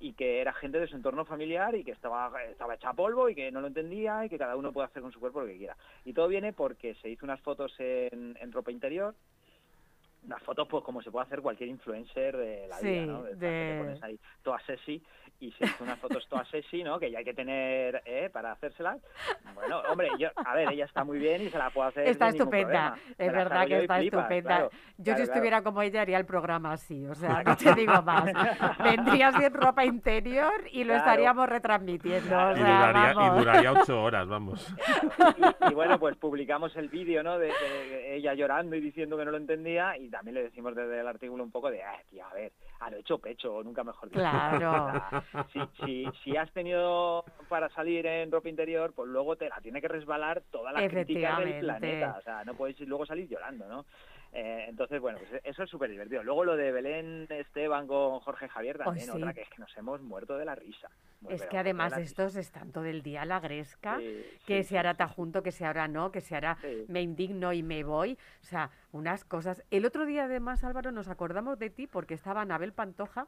[0.00, 3.34] y que era gente de su entorno familiar y que estaba, estaba hecha polvo y
[3.34, 5.58] que no lo entendía y que cada uno puede hacer con su cuerpo lo que
[5.58, 5.76] quiera.
[6.04, 9.14] Y todo viene porque se hizo unas fotos en, en ropa interior,
[10.28, 13.22] unas fotos pues como se puede hacer cualquier influencer de la Sí, vida, ¿no?
[13.22, 15.02] De te de- pones ahí toda sexy
[15.40, 16.98] y se hizo unas fotos todas sexy, ¿no?
[16.98, 18.28] Que ya hay que tener ¿eh?
[18.32, 18.98] para hacérselas.
[19.54, 22.28] Bueno, hombre, yo, a ver, ella está muy bien y se la puedo hacer Está
[22.28, 24.48] estupenda, es verdad que y está flipas, estupenda.
[24.56, 25.22] claro, Yo claro, si claro.
[25.22, 28.24] estuviera como ella haría el programa así, o sea, no te digo más.
[28.82, 30.98] Vendrías en ropa interior y lo Claro.
[30.98, 32.36] estaríamos retransmitiendo.
[32.36, 33.38] o Y sea, duraría, y vamos.
[33.38, 34.74] duraría ocho horas, vamos.
[35.62, 37.38] y, y bueno, pues publicamos el vídeo, ¿no?
[37.38, 40.98] De, de ella llorando y diciendo que no lo entendía y también le decimos desde
[40.98, 44.08] el artículo un poco de, ah, tía, a ver, a lo hecho pecho, nunca mejor
[44.08, 44.20] dicho.
[44.20, 44.92] Claro.
[45.52, 49.80] Si, si, si has tenido para salir en ropa interior, pues luego te la tiene
[49.80, 52.16] que resbalar toda la crítica del planeta.
[52.18, 53.84] O sea, no puedes luego salir llorando, ¿no?
[54.30, 56.22] Eh, entonces, bueno, pues eso es súper divertido.
[56.22, 59.18] Luego lo de Belén Esteban con Jorge Javier también, Oh, sí.
[59.18, 60.90] otra que es que nos hemos muerto de la risa.
[61.22, 62.08] Muy, Es que además la risa.
[62.10, 65.50] estos están todo el día a la gresca, Sí, que sí, se hará tajunto, que
[65.50, 66.58] se hará no, que se hará
[66.88, 68.18] me indigno y me voy.
[68.42, 69.64] O sea, unas cosas.
[69.70, 73.26] El otro día además, Álvaro, nos acordamos de ti porque estaba Anabel Pantoja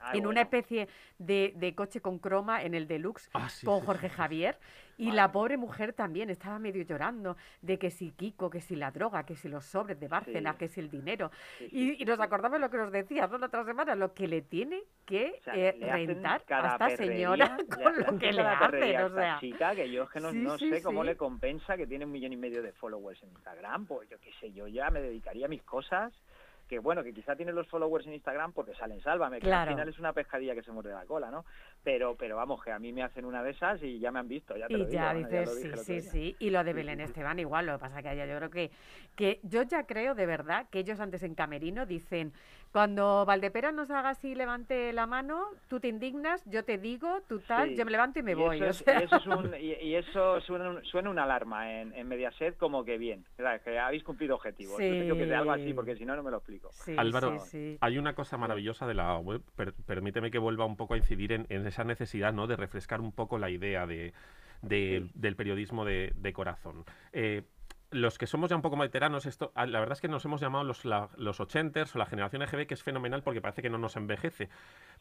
[0.00, 0.30] Ah, en bueno.
[0.30, 0.86] una especie
[1.18, 4.16] de, de coche con croma en el deluxe Ah, sí, con sí, Jorge sí, sí.
[4.18, 4.58] Javier
[4.98, 8.90] y la pobre mujer también estaba medio llorando de que si Kiko, que si la
[8.90, 10.58] droga, que si los sobres de Bárcenas, Sí.
[10.58, 11.30] que si el dinero.
[11.70, 13.38] Y, y nos acordamos lo que nos decías ¿no?
[13.38, 16.78] la otra semana, lo que le tiene que O sea, eh, le rentar a esta
[16.86, 19.00] perrería, señora con lo que le hacen.
[19.04, 21.06] O sea, chica que yo es que no, Sí, no sí, sé cómo sí.
[21.06, 24.32] le compensa que tiene un millón y medio de followers en Instagram, pues yo qué
[24.38, 26.12] sé, yo ya me dedicaría a mis cosas,
[26.74, 29.70] que bueno, que quizá tiene los followers en Instagram porque salen Sálvame, que Claro.
[29.70, 31.44] al final es una pescadilla que se muerde la cola, ¿no?
[31.84, 34.26] Pero, pero vamos, que a mí me hacen una de esas y ya me han
[34.26, 34.92] visto, ya te Y lo digo.
[34.92, 36.36] ya bueno, dices, lo sí, dije sí, sí.
[36.40, 38.70] Y lo de Belén Esteban igual, lo que pasa que allá yo creo que,
[39.14, 42.32] que yo ya creo de verdad que ellos antes en Camerino dicen,
[42.74, 47.38] cuando Valdepera nos haga así, levante la mano, tú te indignas, yo te digo, tú
[47.38, 47.76] tal, Sí.
[47.76, 48.56] yo me levanto y me voy.
[48.56, 49.00] Eso o es- sea.
[49.00, 52.56] y eso, es un- y, y eso suena, un- suena una alarma en, en Mediaset
[52.56, 53.60] como que bien, ¿verdad?
[53.60, 54.76] que habéis cumplido objetivos.
[54.80, 55.72] Yo, yo que sé, algo así, Sí.
[55.74, 56.70] porque si no, no me lo explico.
[56.72, 57.78] Sí, Álvaro, sí, sí.
[57.80, 61.30] hay una cosa maravillosa de la web, per- permíteme que vuelva un poco a incidir
[61.30, 62.48] en, en esa necesidad ¿no?
[62.48, 64.12] de refrescar un poco la idea de,
[64.62, 66.84] de- del periodismo de, de corazón.
[67.12, 67.42] Eh,
[67.94, 70.24] los que somos ya un poco más veteranos, esto, ah, la verdad es que nos
[70.24, 73.62] hemos llamado los, la- los 80ers o la generación EGB, que es fenomenal porque parece
[73.62, 74.48] que no nos envejece.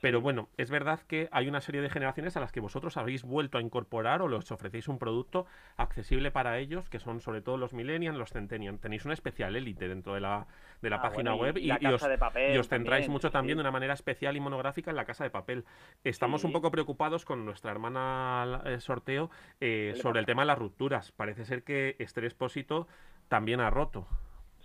[0.01, 3.23] Pero bueno, es verdad que hay una serie de generaciones a las que vosotros habéis
[3.23, 5.45] vuelto a incorporar o les ofrecéis un producto
[5.77, 8.79] accesible para ellos, que son sobre todo los millennials, los centennials.
[8.79, 10.47] Tenéis una especial élite dentro de la,
[10.83, 12.67] de la Ah, página bueno, y web la y, os, Casa de Papel y os
[12.67, 13.57] centráis también, mucho también sí.
[13.57, 15.65] de una manera especial y monográfica en la casa de papel.
[16.03, 19.31] Estamos un poco preocupados con nuestra hermana eh, sorteo
[19.61, 21.11] eh, ¿Qué le sobre el tema de las rupturas.
[21.13, 22.87] Parece ser que Esther Espósito
[23.29, 24.07] también ha roto.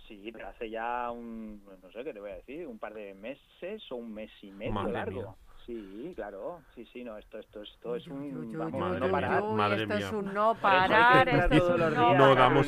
[0.07, 3.13] Sí, pero hace ya un, no sé qué te voy a decir, un par de
[3.13, 5.21] meses o un mes y medio Madre largo.
[5.21, 5.35] mía.
[5.65, 9.43] Sí, claro, sí, sí, no, esto, esto, esto es un, vamos, Madre no parar.
[9.43, 10.19] madre esto es mía.
[10.19, 12.37] un no parar, esto es todos un los no días No parar.
[12.37, 12.67] damos-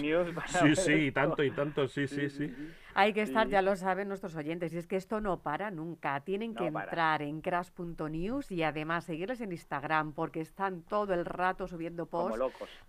[0.61, 2.53] Sí, sí, y tanto, y tanto, sí, sí, sí.
[2.93, 3.51] Hay que estar, Sí.
[3.53, 6.19] ya lo saben nuestros oyentes, y es que esto no para nunca.
[6.21, 6.85] Tienen que para.
[6.85, 12.39] entrar en crash.news y además seguirles en Instagram porque están todo el rato subiendo posts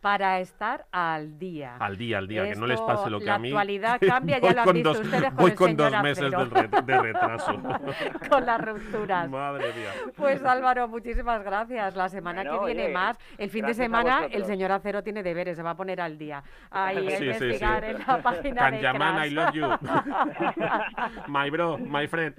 [0.00, 1.76] para estar al día.
[1.78, 3.48] Al día, al día, que no les pase lo que la a mí.
[3.48, 6.02] actualidad que cambia, ya lo han visto dos- ustedes con Voy el con dos señor
[6.02, 7.62] meses re- de retraso.
[8.30, 9.28] con las rupturas.
[9.30, 9.90] Madre mía.
[10.16, 11.94] Pues Álvaro, muchísimas gracias.
[11.96, 13.18] La semana Bueno, que viene oye, más.
[13.38, 16.42] El fin de semana el señor Acero tiene deberes, se va a poner al día.
[16.70, 17.24] Ahí Sí, sí, sí.
[17.24, 19.32] investigar en la página Can de Yaman, I Crash.
[19.32, 19.88] love you.
[21.28, 22.34] my bro, my friend.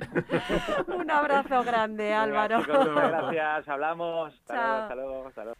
[0.88, 2.62] Un abrazo grande, Álvaro.
[2.64, 4.34] gracias, hablamos.
[4.34, 4.64] Hasta Chao.
[4.64, 5.60] luego, hasta luego, hasta luego.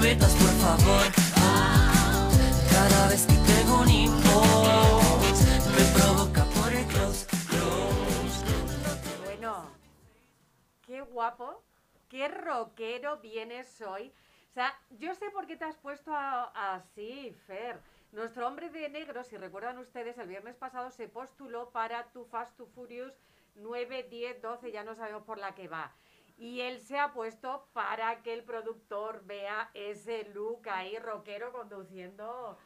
[0.00, 1.06] metas por favor.
[1.36, 2.28] Ah,
[2.70, 5.46] Cada vez que tengo un inbox,
[5.76, 8.44] me provoca por el close, close.
[9.24, 9.70] Bueno,
[10.86, 11.62] qué guapo,
[12.08, 14.12] qué rockero vienes hoy.
[14.50, 17.80] O sea, yo sé por qué te has puesto así, Fer.
[18.12, 22.56] Nuestro hombre de negro, si recuerdan ustedes, el viernes pasado se postuló para tu Fast
[22.56, 23.12] to Furious
[23.56, 25.92] 9, 10, 12, ya no sabemos por la que va.
[26.38, 32.56] Y él se ha puesto para que el productor vea ese look ahí rockero conduciendo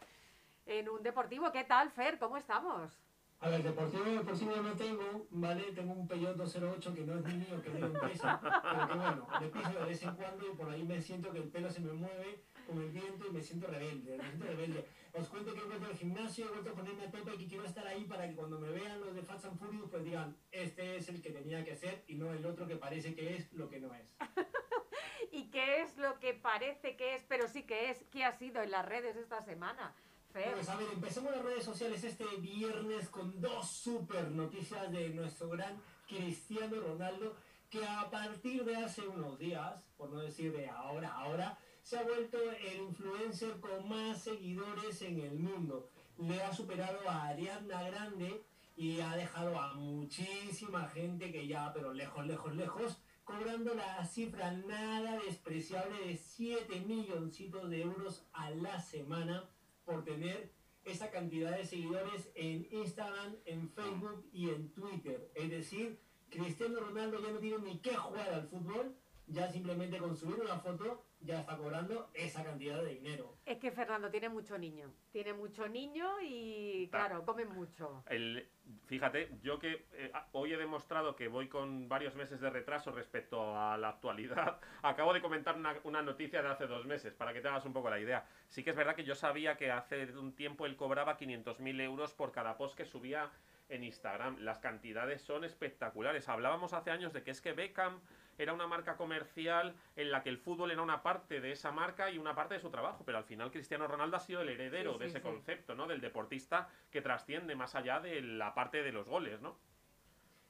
[0.66, 1.50] en un deportivo.
[1.52, 2.18] ¿Qué tal, Fer?
[2.18, 3.00] ¿Cómo estamos?
[3.40, 5.72] A ver, deportivo, deportivo no tengo, ¿vale?
[5.72, 9.26] Tengo un Peugeot 208 que no es mío, que es de empresa, pero que bueno,
[9.40, 11.80] le piso de vez en cuando y por ahí me siento que el pelo se
[11.80, 14.86] me mueve con el viento y me siento rebelde, me siento rebelde.
[15.12, 17.46] Os cuento que he vuelto al gimnasio, he vuelto a ponerme a tope y que
[17.46, 20.36] quiero estar ahí para que cuando me vean los de Fast and Furious pues digan,
[20.50, 23.52] este es el que tenía que ser y no el otro que parece que es
[23.52, 24.16] lo que no es.
[25.32, 28.04] ¿Y qué es lo que parece que es, pero sí que es?
[28.10, 29.94] ¿Qué ha sido en las redes esta semana?
[30.32, 35.50] Pues a ver, empecemos las redes sociales este viernes con dos super noticias de nuestro
[35.50, 35.78] gran
[36.08, 37.36] Cristiano Ronaldo,
[37.68, 42.02] que a partir de hace unos días, por no decir de ahora, ahora, se ha
[42.04, 45.90] vuelto el influencer con más seguidores en el mundo.
[46.18, 48.42] Le ha superado a Ariadna Grande
[48.76, 54.52] y ha dejado a muchísima gente que ya, pero lejos, lejos, lejos, cobrando la cifra
[54.52, 59.48] nada despreciable de 7 milloncitos de euros a la semana
[59.84, 60.52] por tener
[60.84, 65.30] esa cantidad de seguidores en Instagram, en Facebook y en Twitter.
[65.34, 66.00] Es decir,
[66.30, 68.96] Cristiano Ronaldo ya no tiene ni que jugar al fútbol,
[69.26, 73.36] ya simplemente con subir una foto ya está cobrando esa cantidad de dinero.
[73.46, 74.92] Es que Fernando tiene mucho niño.
[75.10, 78.02] Tiene mucho niño y, claro, come mucho.
[78.08, 78.48] El-
[78.86, 83.56] fíjate, yo que eh, hoy he demostrado que voy con varios meses de retraso respecto
[83.56, 87.40] a la actualidad, acabo de comentar una, una noticia de hace dos meses, para que
[87.40, 88.26] te hagas un poco la idea.
[88.48, 92.14] Sí que es verdad que yo sabía que hace un tiempo él cobraba 500.000 euros
[92.14, 93.30] por cada post que subía
[93.68, 94.36] en Instagram.
[94.40, 96.28] Las cantidades son espectaculares.
[96.28, 98.00] Hablábamos hace años de que es que Beckham
[98.38, 102.10] era una marca comercial en la que el fútbol era una parte de esa marca
[102.10, 104.94] y una parte de su trabajo, pero al final Cristiano Ronaldo ha sido el heredero
[104.94, 105.22] Sí, de sí, ese sí.
[105.22, 105.86] concepto, ¿no?
[105.86, 109.56] Del deportista que trasciende más allá de la parte de los goles, ¿no?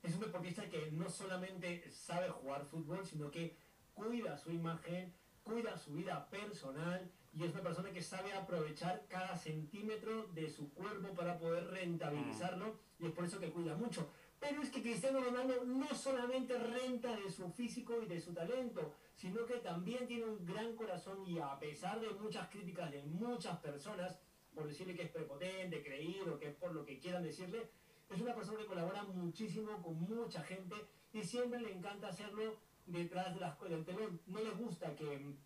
[0.03, 3.57] Es un deportista que no solamente sabe jugar fútbol, sino que
[3.95, 5.13] cuida su imagen,
[5.45, 10.73] cuida su vida personal y es una persona que sabe aprovechar cada centímetro de su
[10.75, 14.11] cuerpo para poder rentabilizarlo y es por eso que cuida mucho.
[14.43, 18.93] Pero es que Cristiano Ronaldo no solamente renta de su físico y de su talento,
[19.15, 23.61] sino que también tiene un gran corazón y a pesar de muchas críticas de muchas
[23.61, 24.19] personas,
[24.53, 27.71] por decirle que es prepotente, creído, que es por lo que quieran decirle,
[28.11, 30.75] es una persona que colabora muchísimo con mucha gente
[31.13, 32.57] y siempre le encanta hacerlo
[32.87, 34.21] detrás de las del telón.
[34.27, 35.37] No le gusta que,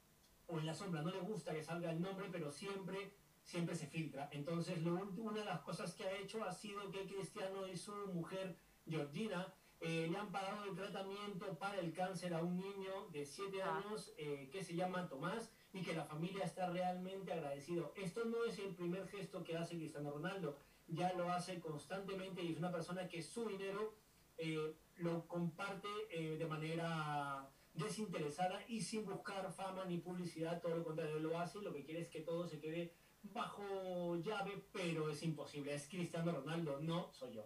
[0.47, 3.13] o en la sombra, no le gusta que salga el nombre, pero siempre,
[3.45, 4.31] siempre se filtra.
[4.33, 7.93] Entonces, lo una de las cosas que ha hecho ha sido que Cristiano y su
[8.15, 8.57] mujer,
[8.89, 13.63] Georgina, eh, le han pagado el tratamiento para el cáncer a un niño de 7
[13.63, 13.77] Ah.
[13.77, 17.93] años eh, que se llama Tomás y que la familia está realmente agradecido.
[17.97, 20.57] Esto no es el primer gesto que hace Cristiano Ronaldo,
[20.89, 23.95] ya lo hace constantemente y es una persona que su dinero
[24.39, 31.19] eh, lo comparte de manera desinteresada y sin buscar fama ni publicidad, todo lo contrario,
[31.19, 35.23] lo hace y lo que quiere es que todo se quede bajo llave, pero es
[35.23, 37.45] imposible, es Cristiano Ronaldo, no soy yo.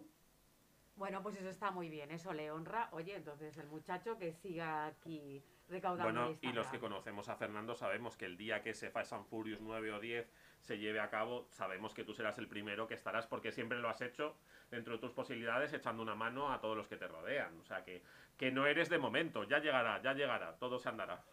[0.95, 2.89] Bueno, pues eso está muy bien, eso le honra.
[2.91, 7.35] Oye, entonces el muchacho que siga aquí recaudando Bueno, en y los que conocemos a
[7.35, 10.99] Fernando sabemos que el día que ese Fast and Furious 9 o 10 se lleve
[10.99, 14.37] a cabo, sabemos que tú serás el primero que estarás porque siempre lo has hecho
[14.69, 17.59] dentro de tus posibilidades echando una mano a todos los que te rodean.
[17.59, 18.03] O sea, que,
[18.37, 21.23] que no eres de momento, ya llegará, ya llegará, todo se andará.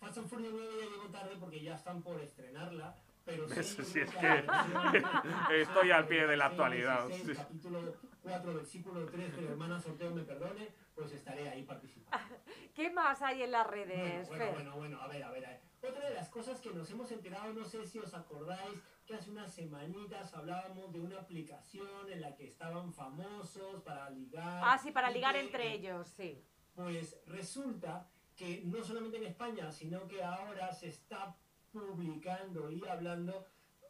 [0.00, 3.82] Fast and Furious 9 ya llegó tarde porque ya están por estrenarla, pero sí, Eso
[3.82, 4.44] sí, es que
[5.60, 7.42] estoy al pie de la 16, actualidad, 16, sí.
[7.42, 12.36] Capítulo 4, versículo 3, que la hermana sorteo me perdone, pues estaré ahí participando.
[12.74, 14.54] ¿Qué más hay en las Bueno, redes, bueno, Fer?
[14.54, 15.60] bueno, bueno, a ver, a ver, a ver.
[15.82, 19.30] Otra de las cosas que nos hemos enterado, no sé si os acordáis, que hace
[19.30, 24.62] unas semanitas hablábamos de una aplicación en la que estaban famosos para ligar.
[24.64, 26.42] Ah, sí, para ligar que, entre eh, ellos, sí.
[26.74, 31.36] Pues resulta que no solamente en España, sino que ahora se está
[31.74, 33.46] publicando y hablando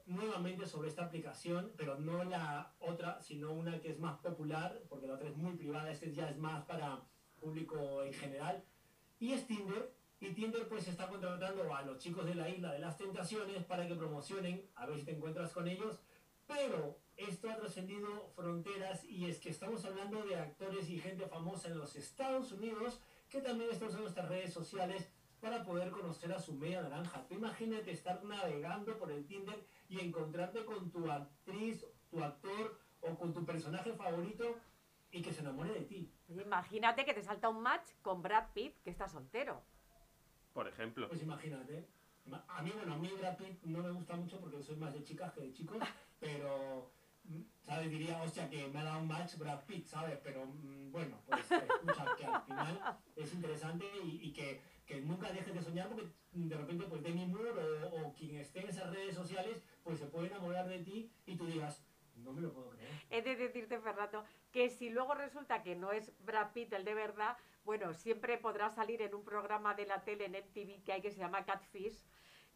[0.06, 5.06] nuevamente sobre esta aplicación, pero no la otra, sino una que es más popular, porque
[5.06, 7.02] la otra es muy privada, este ya es más para
[7.40, 8.64] público en general,
[9.18, 12.78] y es Tinder, y Tinder pues está contratando a los chicos de la isla de
[12.78, 16.00] las tentaciones para que promocionen, a ver si te encuentras con ellos,
[16.46, 21.68] pero esto ha trascendido fronteras y es que estamos hablando de actores y gente famosa
[21.68, 25.08] en los Estados Unidos que también están usando nuestras redes sociales
[25.44, 27.22] para poder conocer a su media naranja.
[27.28, 33.14] Tú imagínate estar navegando por el Tinder y encontrarte con tu actriz, tu actor o
[33.18, 34.56] con tu personaje favorito
[35.12, 36.10] y que se enamore de ti.
[36.28, 39.62] Imagínate que te salta un match con Brad Pitt, que está soltero.
[40.54, 41.08] Por ejemplo.
[41.08, 41.86] Pues imagínate.
[42.24, 44.94] Ma- A mí, bueno, a mí Brad Pitt no me gusta mucho porque soy más
[44.94, 45.76] de chicas que de chicos,
[46.20, 46.90] pero,
[47.24, 47.90] mm, ¿sabes?
[47.90, 50.18] Diría, hostia, que me ha dado un match Brad Pitt, ¿sabes?
[50.24, 52.80] Pero, mm, bueno, pues escucha, que al final
[53.14, 57.26] es interesante y, y que, que nunca dejes de soñar porque de repente, pues Demi
[57.26, 61.10] Moore o, o quien esté en esas redes sociales, pues se puede enamorar de ti
[61.26, 61.82] y tú digas,
[62.16, 62.90] no me lo puedo creer.
[63.10, 66.94] He de decirte, Fernando, que si luego resulta que no es Brad Pitt el de
[66.94, 71.00] verdad, bueno, siempre podrá salir en un programa de la tele en MTV que hay
[71.00, 72.04] que se llama Catfish,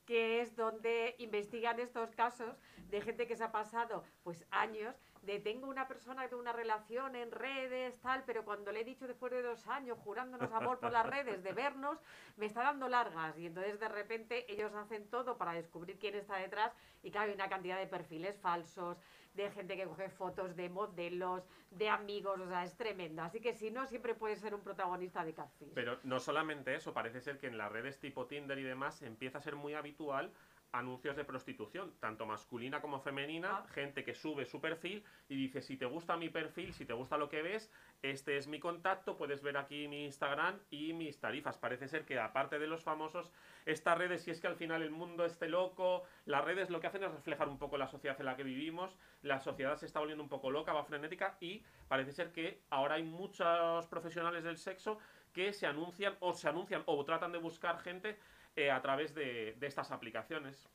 [0.05, 2.57] que es donde investigan estos casos
[2.89, 4.95] de gente que se ha pasado pues años
[5.29, 8.85] de tengo una persona que tengo una relación en redes, tal, pero cuando le he
[8.85, 11.99] dicho después de dos años jurándonos amor por las redes de vernos,
[12.39, 16.37] me está dando largas y entonces de repente ellos hacen todo para descubrir quién está
[16.37, 16.73] detrás
[17.03, 18.97] y claro, hay una cantidad de perfiles falsos,
[19.35, 23.23] de gente que coge fotos de modelos, de amigos, o sea, es tremendo.
[23.23, 25.75] Así que si no, siempre puede ser un protagonista de Catfish.
[25.75, 29.39] Pero no solamente eso, parece ser que en las redes tipo Tinder y demás empieza
[29.39, 30.33] a ser muy habitual
[30.73, 35.77] anuncios de prostitución, tanto masculina como femenina, gente que sube su perfil y dice, si
[35.77, 37.71] te gusta mi perfil, si te gusta lo que ves,
[38.03, 41.57] este es mi contacto, puedes ver aquí mi Instagram y mis tarifas.
[41.57, 43.33] Parece ser que aparte de los famosos,
[43.67, 46.87] estas redes, si es que al final el mundo esté loco, las redes lo que
[46.87, 50.01] hacen es reflejar un poco la sociedad en la que vivimos, la sociedad se está
[50.01, 54.59] volviendo un poco loca, va frenética y parece ser que ahora hay muchos profesionales del
[54.59, 54.99] sexo
[55.33, 58.19] que se anuncian o se anuncian o tratan de buscar gente
[58.57, 60.69] eh, a través de, de estas aplicaciones.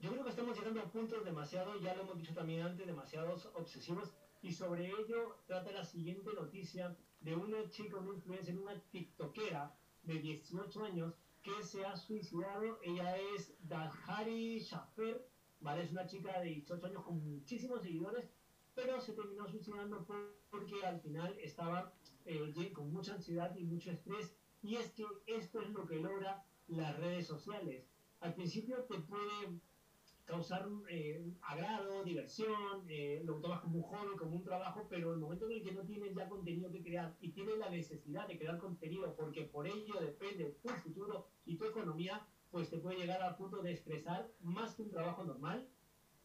[0.00, 3.46] Yo creo que estamos llegando a puntos demasiado, ya lo hemos dicho también antes, demasiados
[3.54, 4.12] obsesivos.
[4.42, 9.74] Y sobre ello trata la siguiente noticia de una chica, una influencer, una tiktokera
[10.04, 12.78] de 18 años que se ha suicidado.
[12.82, 15.26] Ella es Dahari Shafer,
[15.60, 15.82] ¿vale?
[15.82, 18.30] Es una chica de 18 años con muchísimos seguidores,
[18.76, 20.06] pero se terminó suicidando
[20.50, 21.92] porque al final estaba
[22.28, 24.36] eh, con mucha ansiedad y mucho estrés.
[24.62, 27.86] Y es que esto es lo que logra las redes sociales.
[28.20, 29.60] Al principio te puede
[30.28, 35.18] causar eh, agrado, diversión, eh, lo tomas como un hobby, como un trabajo, pero el
[35.18, 38.36] momento en el que no tienes ya contenido que crear y tienes la necesidad de
[38.36, 43.22] crear contenido porque por ello depende tu futuro y tu economía, pues te puede llegar
[43.22, 45.66] al punto de estresar más que un trabajo normal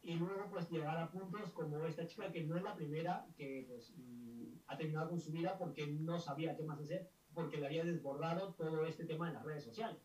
[0.04, 3.66] y luego pues llegar a puntos como esta chica que no es la primera que
[3.68, 7.66] pues mm, ha terminado con su vida porque no sabía qué más hacer porque le
[7.66, 9.98] había desbordado todo este tema en las redes sociales.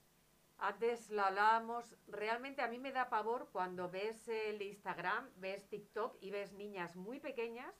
[0.60, 6.16] Antes lo hablábamos, realmente a mí me da pavor cuando ves el Instagram, ves TikTok
[6.20, 7.72] y ves niñas muy pequeñas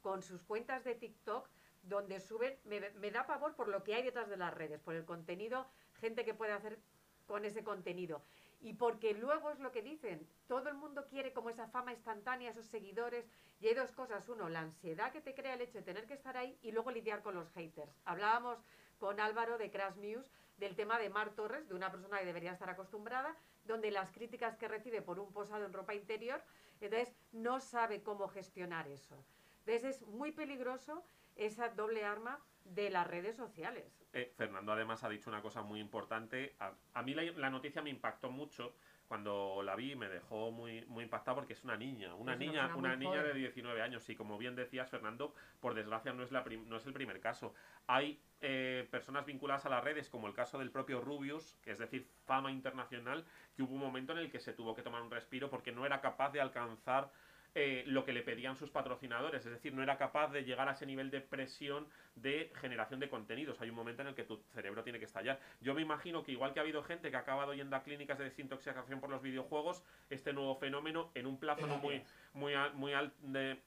[0.00, 1.48] con sus cuentas de TikTok
[1.82, 4.94] donde suben, me, me, da pavor por lo que hay detrás de las redes, por
[4.94, 5.68] el contenido,
[6.00, 6.80] gente que puede hacer
[7.26, 8.24] con ese contenido.
[8.64, 12.50] Y porque luego es lo que dicen, todo el mundo quiere como esa fama instantánea,
[12.50, 13.26] esos seguidores,
[13.60, 16.14] y hay dos cosas, uno, la ansiedad que te crea el hecho de tener que
[16.14, 18.00] estar ahí y luego lidiar con los haters.
[18.06, 18.58] Hablábamos
[18.98, 20.24] con Álvaro de Crash News
[20.56, 24.56] del tema de Mar Torres, de una persona que debería estar acostumbrada, donde las críticas
[24.56, 26.42] que recibe por un posado en ropa interior,
[26.80, 29.22] entonces no sabe cómo gestionar eso.
[29.66, 31.04] Entonces es muy peligroso
[31.36, 33.84] esa doble arma de las redes sociales.
[34.12, 36.54] Eh, Fernando además ha dicho una cosa muy importante.
[36.94, 38.74] A, mí la, noticia me impactó mucho
[39.06, 42.96] cuando la vi, me dejó muy, muy impactado porque es una niña, una niña, una
[42.96, 44.08] niña de 19 años.
[44.08, 47.54] Y como bien decías, Fernando, por desgracia no es, la no es el primer caso.
[47.86, 51.78] Hay eh, personas vinculadas a las redes, como el caso del propio Rubius, que es
[51.78, 53.24] decir, fama internacional,
[53.54, 55.84] que hubo un momento en el que se tuvo que tomar un respiro porque no
[55.84, 57.10] era capaz de alcanzar
[57.56, 60.72] eh, lo que le pedían sus patrocinadores, es decir, no era capaz de llegar a
[60.72, 61.86] ese nivel de presión
[62.16, 63.60] de generación de contenidos.
[63.60, 65.38] Hay un momento en el que tu cerebro tiene que estallar.
[65.60, 68.18] Yo me imagino que igual que ha habido gente que ha acabado yendo a clínicas
[68.18, 72.02] de desintoxicación por los videojuegos, este nuevo fenómeno en un plazo no muy
[72.32, 72.92] muy muy,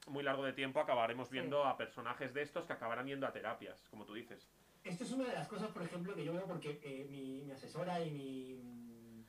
[0.06, 3.88] muy largo de tiempo acabaremos viendo a personajes de estos que acabarán yendo a terapias,
[3.90, 4.46] como tú dices.
[4.84, 8.04] Esto es una de las cosas, por ejemplo, que yo veo porque eh, mi, asesora
[8.04, 9.24] y mi,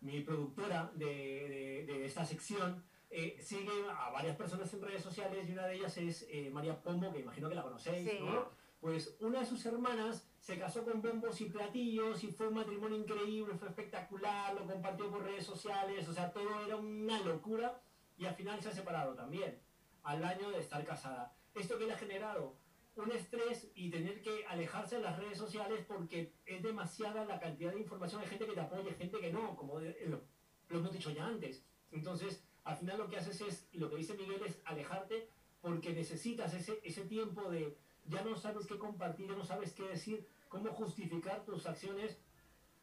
[0.00, 5.52] mi productora de, de esta sección eh, sigue a varias personas en redes sociales y
[5.52, 8.50] una de ellas es eh, María Pombo, que imagino que la conocéis, ¿no?
[8.80, 12.98] Pues una de sus hermanas se casó con bombos y platillos y fue un matrimonio
[12.98, 17.80] increíble, fue espectacular, lo compartió por redes sociales, o sea, todo era una locura
[18.18, 19.60] y al final se ha separado también,
[20.02, 21.34] al año de estar casada.
[21.54, 22.56] Esto que le ha generado
[22.96, 27.72] un estrés y tener que alejarse de las redes sociales porque es demasiada la cantidad
[27.72, 31.26] de información, hay gente que te apoya, gente que no, como lo hemos dicho ya
[31.26, 31.64] antes.
[31.92, 35.28] Entonces, al final lo que haces es, y lo que dice Miguel es alejarte
[35.62, 37.76] porque necesitas ese, ese tiempo de
[38.06, 42.20] ya no sabes qué compartir, ya no sabes qué decir, cómo justificar tus acciones,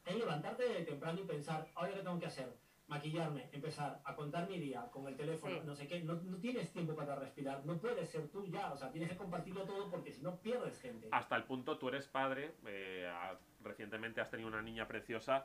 [0.05, 2.57] es levantarte de temprano y pensar, ahora qué tengo que hacer,
[2.87, 6.95] maquillarme, empezar a contar mi día con el teléfono, no sé qué, no, tienes tiempo
[6.95, 10.21] para respirar, no puedes ser tú ya, o sea, tienes que compartirlo todo porque si
[10.21, 11.09] no pierdes gente.
[11.11, 13.11] Hasta el punto, tú eres padre, eh,
[13.61, 15.43] recientemente has tenido una niña preciosa,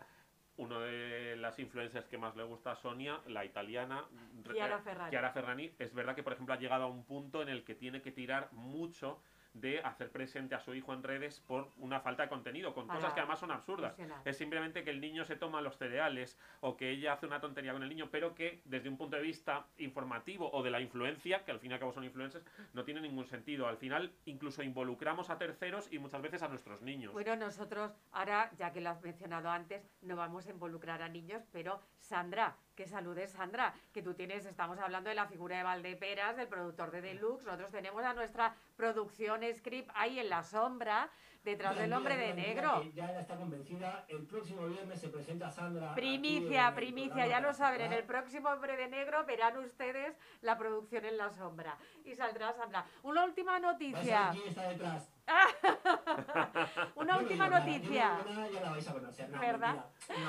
[0.58, 4.04] uno de las influencers que más le gusta a Sonia, la italiana
[4.52, 5.10] Chiara Ferrani.
[5.10, 7.74] Chiara Ferrani, es verdad que por ejemplo ha llegado a un punto en el que
[7.74, 9.20] tiene que tirar mucho
[9.54, 13.12] de hacer presente a su hijo en redes por una falta de contenido, con cosas
[13.12, 13.96] que además son absurdas.
[14.24, 17.72] Es simplemente que el niño se toma los cereales o que ella hace una tontería
[17.72, 21.44] con el niño, pero que desde un punto de vista informativo o de la influencia,
[21.44, 23.66] que al fin y al cabo son influencers, no tiene ningún sentido.
[23.66, 27.12] Al final incluso involucramos a terceros y muchas veces a nuestros niños.
[27.12, 31.42] Bueno, nosotros ahora, ya que lo has mencionado antes, no vamos a involucrar a niños,
[31.52, 36.36] pero Sandra, que saludes Sandra, que tú tienes, estamos hablando de la figura de Valdeperas,
[36.36, 41.10] del productor de Deluxe, nosotros tenemos a nuestra producción script ahí en la sombra,
[41.42, 42.84] detrás del hombre de negro.
[42.94, 45.92] Ya está convencida, el próximo viernes se presenta Sandra.
[45.96, 51.04] Primicia, primicia, ya lo saben, en el próximo hombre de negro verán ustedes la producción
[51.04, 51.76] en la sombra.
[52.04, 52.86] Y saldrá Sandra.
[53.02, 54.30] Una última noticia.
[54.30, 55.17] ¿Quién está detrás?
[56.96, 58.24] Una última noticia.
[58.52, 59.30] ya la vais a conocer.
[59.30, 59.84] ¿Verdad?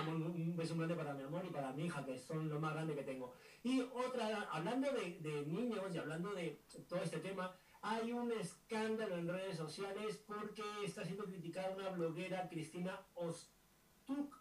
[0.08, 2.96] Un, beso grande para mi amor y para mi hija, que son lo más grande
[2.96, 3.34] que tengo.
[3.64, 9.18] Y otra, hablando de, de niños y hablando de todo este tema, hay un escándalo
[9.18, 14.36] en redes sociales porque está siendo criticada una bloguera, Cristina Ostuk,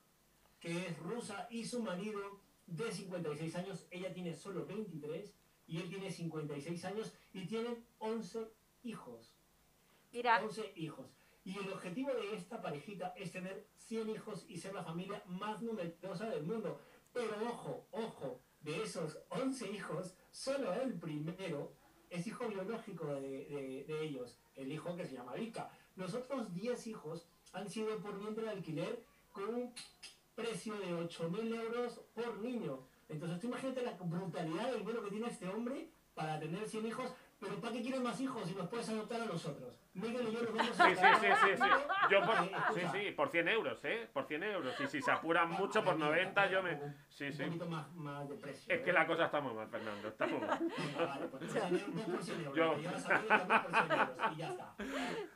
[0.59, 5.33] que es rusa, y su marido de 56 años, ella tiene solo 23
[5.69, 8.49] y él tiene 56 años y tienen 11
[8.83, 9.38] hijos.
[10.13, 10.43] Mira.
[10.43, 11.07] 11 hijos.
[11.45, 15.63] Y el objetivo de esta parejita es tener 100 hijos y ser la familia más
[15.63, 16.81] numerosa del mundo.
[17.13, 21.73] Pero ojo, ojo, de esos 11 hijos, solo el primero
[22.11, 25.71] es hijo biológico de, ellos, el hijo que se llama Vika.
[25.97, 29.75] Los otros 10 hijos han sido por vientre de alquiler con un
[30.35, 32.87] precio de 8.000 euros por niño.
[33.09, 37.11] Entonces tú imagínate la brutalidad del dinero que tiene este hombre para tener 100 hijos,
[37.41, 39.78] pero ¿para qué quieres más hijos si nos puedes adoptar a nosotros?
[40.01, 40.89] Miguel y yo nos vamos a...
[40.89, 41.69] Sí, sí, sí, sí, sí.
[42.11, 42.37] Yo por,
[42.75, 44.09] sí, sí, por 100 euros, ¿eh?
[44.13, 44.81] Por 100 euros.
[44.81, 46.79] Y si se apuran mucho, por 90 yo me...
[47.09, 47.43] Sí, sí.
[47.43, 48.75] Un poquito más, más de precio.
[48.75, 50.59] Es que la cosa está muy mal, Fernando, está muy mal.
[50.99, 51.53] Vale, pues
[52.11, 52.57] por 100 euros.
[52.57, 52.79] Yo...
[52.79, 52.83] Y
[54.37, 54.75] ya está.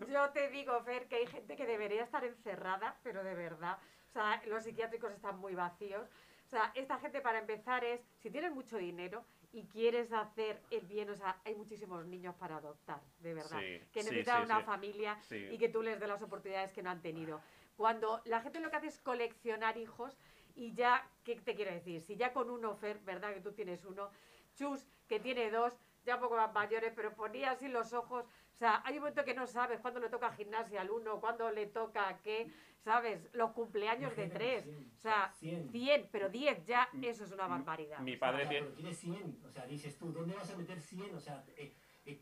[0.08, 3.78] Yo te digo, Fer, que hay gente que debería estar encerrada, pero de verdad.
[4.08, 6.08] O sea, los psiquiátricos están muy vacíos.
[6.46, 10.86] O sea, esta gente para empezar es, si tienes mucho dinero, y quieres hacer el
[10.86, 13.60] bien, o sea, hay muchísimos niños para adoptar, de verdad,
[13.92, 17.40] que necesitan una familia y que tú les des las oportunidades que no han tenido.
[17.76, 20.16] Cuando la gente lo que hace es coleccionar hijos
[20.54, 22.00] y ya, ¿qué te quiero decir?
[22.00, 23.34] Si ya con uno, Fer, ¿verdad?
[23.34, 24.10] Que tú tienes uno,
[24.54, 25.74] Chus, que tiene dos,
[26.04, 28.24] ya un poco más mayores, pero ponía así los ojos.
[28.62, 31.50] O sea, hay un momento que no sabes cuándo le toca gimnasia al uno, cuándo
[31.50, 32.46] le toca qué,
[32.78, 33.28] ¿sabes?
[33.32, 34.68] Los cumpleaños de tres.
[34.68, 37.98] o sea, 100, pero 10 ya, eso es una barbaridad.
[37.98, 38.68] Mi padre tiene...
[38.68, 41.12] tiene 100, o sea, dices tú, ¿dónde vas a meter 100?
[41.12, 41.74] O sea, eh,
[42.06, 42.20] eh,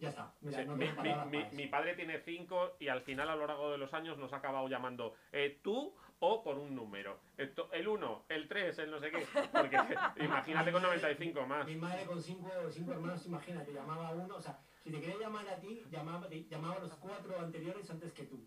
[0.00, 0.32] ya está.
[0.40, 4.36] mi, padre tiene 5 y al final a lo largo de los años nos ha
[4.36, 7.20] acabado llamando eh, tú o por un número.
[7.36, 9.26] El 1, el 3, el no sé qué.
[9.52, 9.76] Porque
[10.24, 11.66] imagínate con 95 más.
[11.66, 12.48] Mi madre con 5
[12.88, 16.76] hermanos, imagínate, llamaba a uno, o sea, si te quería llamar a ti, llamaba, llamaba
[16.76, 18.44] a los cuatro anteriores antes que tú.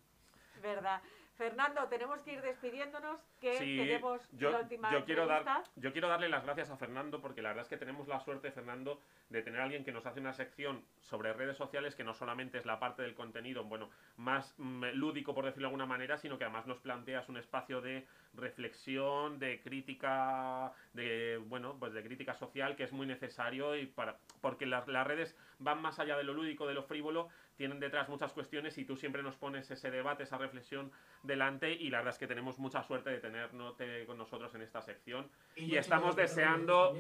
[0.62, 1.02] Verdad.
[1.38, 6.08] Fernando, tenemos que ir despidiéndonos, que tenemos yo, la última yo quiero dar, Yo quiero
[6.08, 9.42] darle las gracias a Fernando porque la verdad es que tenemos la suerte, Fernando, de
[9.42, 12.66] tener a alguien que nos hace una sección sobre redes sociales que no solamente es
[12.66, 16.46] la parte del contenido, bueno, más mm, lúdico por decirlo de alguna manera, sino que
[16.46, 22.76] además nos planteas un espacio de reflexión, de crítica, de bueno, pues de crítica social
[22.78, 26.34] que es muy necesario y para porque las, las redes van más allá de lo
[26.34, 30.24] lúdico, de lo frívolo, tienen detrás muchas cuestiones y tú siempre nos pones ese debate,
[30.24, 30.92] esa reflexión
[31.24, 34.82] delante y la verdad es que tenemos mucha suerte de tenerte con nosotros en esta
[34.82, 36.94] sección y, estamos deseando,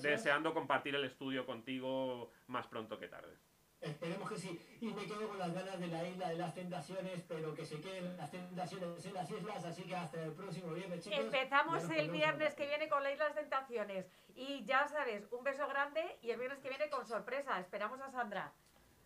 [0.00, 3.36] deseando compartir el estudio contigo más pronto que tarde.
[3.80, 4.76] Esperemos que sí.
[4.80, 7.80] Y me quedo con las ganas de la isla de las tentaciones, pero que se
[7.80, 11.18] queden las tentaciones en las islas, así que hasta el próximo viernes, chicos.
[11.18, 14.06] Empezamos el viernes que viene con la isla de las tentaciones.
[14.34, 17.58] Y ya sabes, un beso grande y el viernes que viene con sorpresa.
[17.58, 18.52] Esperamos a Sandra.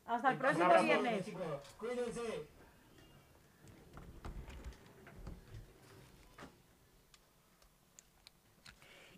[0.06, 1.30] Hasta el próximo viernes.
[1.78, 2.48] Cuídense.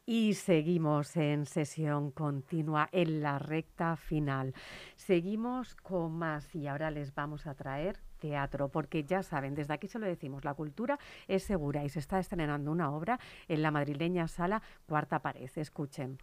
[0.08, 4.54] Y seguimos en sesión continua en la recta final.
[4.94, 9.88] Seguimos con más y ahora les vamos a traer teatro, porque ya saben, desde aquí
[9.88, 10.96] se lo decimos, la cultura
[11.26, 13.18] es segura y se está estrenando una obra
[13.48, 15.50] en la madrileña sala Cuarta Pared.
[15.56, 16.18] Escuchen.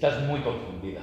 [0.00, 1.02] Estás muy confundida.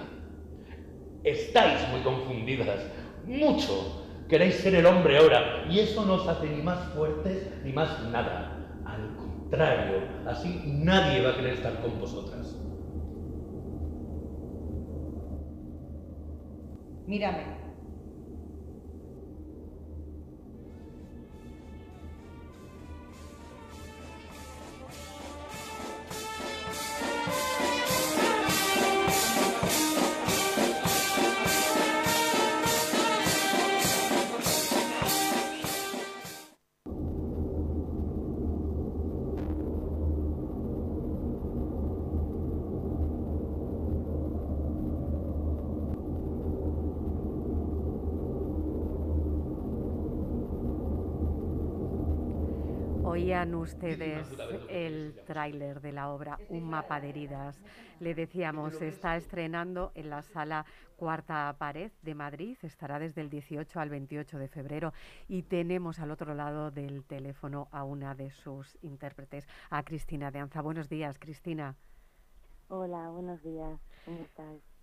[1.23, 2.79] Estáis muy confundidas.
[3.27, 4.03] Mucho.
[4.27, 5.65] Queréis ser el hombre ahora.
[5.69, 8.57] Y eso no os hace ni más fuertes ni más nada.
[8.85, 12.59] Al contrario, así nadie va a querer estar con vosotras.
[17.05, 17.66] Mírame.
[53.67, 54.27] Ustedes
[54.69, 57.61] el tráiler de la obra Un mapa de heridas.
[57.99, 60.65] Le decíamos, está estrenando en la sala
[60.95, 64.93] Cuarta Pared de Madrid, estará desde el 18 al 28 de febrero
[65.27, 70.39] y tenemos al otro lado del teléfono a una de sus intérpretes, a Cristina de
[70.39, 70.61] Anza.
[70.61, 71.75] Buenos días, Cristina.
[72.69, 73.79] Hola, buenos días.
[74.05, 74.76] ¿Cómo estás?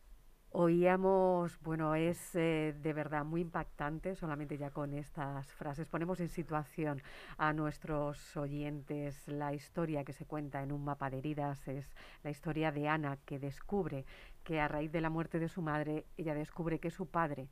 [0.56, 5.88] Oíamos, bueno, es eh, de verdad muy impactante, solamente ya con estas frases.
[5.88, 7.02] Ponemos en situación
[7.38, 12.30] a nuestros oyentes la historia que se cuenta en un mapa de heridas, es la
[12.30, 14.04] historia de Ana que descubre
[14.44, 17.48] que a raíz de la muerte de su madre, ella descubre que su padre,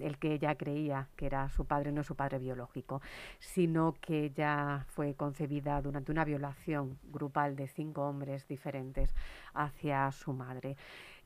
[0.00, 3.02] el que ella creía que era su padre, no su padre biológico,
[3.40, 9.14] sino que ella fue concebida durante una violación grupal de cinco hombres diferentes
[9.52, 10.78] hacia su madre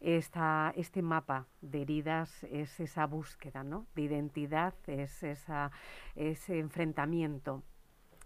[0.04, 3.86] este mapa de heridas es esa búsqueda ¿no?
[3.94, 5.70] de identidad, es esa,
[6.14, 7.62] ese enfrentamiento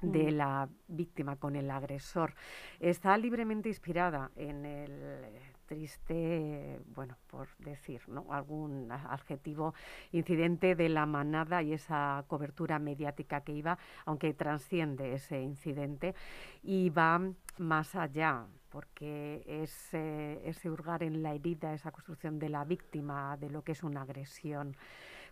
[0.01, 2.35] de la víctima con el agresor.
[2.79, 5.25] Está libremente inspirada en el
[5.67, 8.33] triste, bueno, por decir, ¿no?
[8.33, 9.75] algún adjetivo,
[10.13, 16.15] incidente de la manada y esa cobertura mediática que iba, aunque transciende ese incidente
[16.63, 17.21] y va
[17.59, 23.37] más allá, porque es eh, ese hurgar en la herida, esa construcción de la víctima,
[23.37, 24.77] de lo que es una agresión.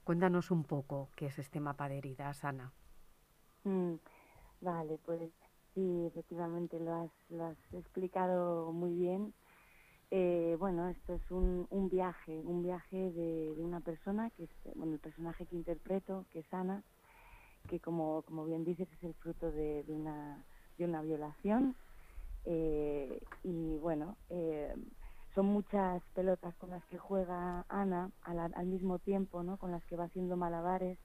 [0.04, 2.72] Cuéntanos un poco qué es este mapa de heridas, Ana.
[3.64, 3.94] Mm,
[4.60, 5.30] vale, pues
[5.74, 9.34] sí, efectivamente lo has, lo has explicado muy bien.
[10.12, 14.94] Eh, bueno, esto es un, un viaje, un viaje de, una persona, que es bueno,
[14.94, 16.84] el personaje que interpreto, que es Ana,
[17.68, 20.44] que como, como bien dices es el fruto de una,
[20.78, 21.74] de una violación.
[22.46, 24.74] Eh, y bueno, eh,
[25.34, 29.58] son muchas pelotas con las que juega Ana al, mismo tiempo, ¿no?
[29.58, 30.98] con las que va haciendo malabares,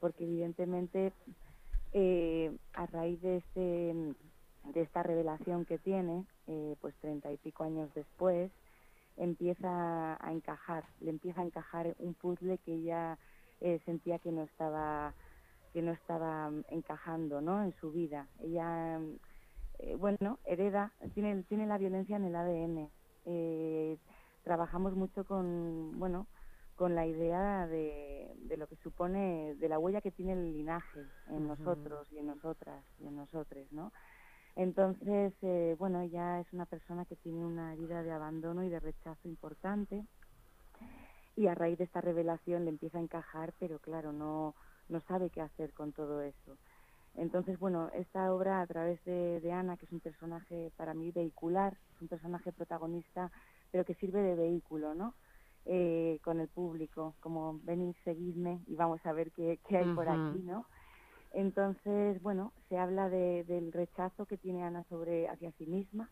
[0.00, 1.12] porque evidentemente
[2.74, 4.14] a raíz de este
[4.64, 8.50] de esta revelación que tiene, eh, pues treinta y pico años después,
[9.16, 13.18] empieza a encajar, le empieza a encajar un puzzle que ella
[13.60, 15.14] eh, sentía que no estaba
[15.72, 17.62] que no estaba mm, encajando, ¿no?
[17.62, 18.28] En su vida.
[18.40, 19.00] Ella,
[19.82, 22.90] eh, bueno, hereda, tiene tiene la violencia en el ADN.
[24.42, 26.26] trabajamos mucho con, bueno,
[26.76, 31.04] con la idea de, de, lo que supone, de la huella que tiene el linaje
[31.28, 33.92] en nosotros y en nosotras y en nosotros, ¿no?
[34.56, 38.80] Entonces, eh, bueno, ella es una persona que tiene una herida de abandono y de
[38.80, 40.04] rechazo importante
[41.36, 44.54] y a raíz de esta revelación le empieza a encajar, pero claro, no,
[44.88, 46.58] no sabe qué hacer con todo eso.
[47.14, 51.10] Entonces, bueno, esta obra a través de, de Ana, que es un personaje para mí
[51.12, 53.30] vehicular, es un personaje protagonista,
[53.70, 55.14] pero que sirve de vehículo, ¿no?
[55.64, 60.08] Eh, con el público, como venid, seguidme y vamos a ver qué, qué hay por
[60.08, 60.66] aquí, ¿no?
[61.32, 66.10] Entonces, bueno, se habla de, del rechazo que tiene Ana sobre hacia sí misma,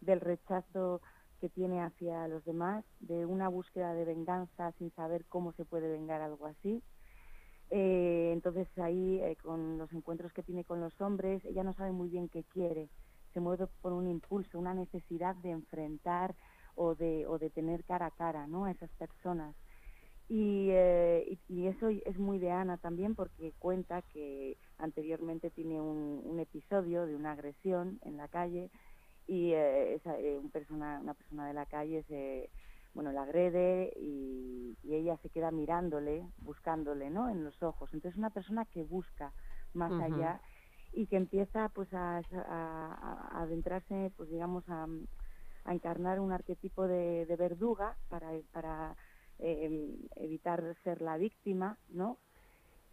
[0.00, 1.00] del rechazo
[1.40, 5.90] que tiene hacia los demás, de una búsqueda de venganza sin saber cómo se puede
[5.90, 6.82] vengar algo así.
[7.74, 11.90] Eh, entonces ahí, eh, con los encuentros que tiene con los hombres, ella no sabe
[11.90, 12.90] muy bien qué quiere,
[13.32, 16.34] se mueve por un impulso, una necesidad de enfrentar
[16.74, 18.66] o de, o de tener cara a cara ¿no?
[18.66, 19.56] a esas personas.
[20.28, 27.06] Eh, y, eso es muy de Ana también porque cuenta que anteriormente tiene un, episodio
[27.06, 28.70] de una agresión en la calle
[29.26, 32.50] y eh, esa, eh, un persona, una persona de la calle se,
[32.94, 37.30] bueno, la agrede y, ella se queda mirándole, buscándole, ¿no?
[37.30, 37.88] En los ojos.
[37.94, 39.32] Entonces una persona que busca
[39.72, 40.40] más allá
[40.92, 44.86] y que empieza pues a, a, adentrarse, pues digamos, a,
[45.66, 48.96] encarnar un arquetipo de, de verduga para, para
[49.38, 52.18] eh, evitar ser la víctima, ¿no?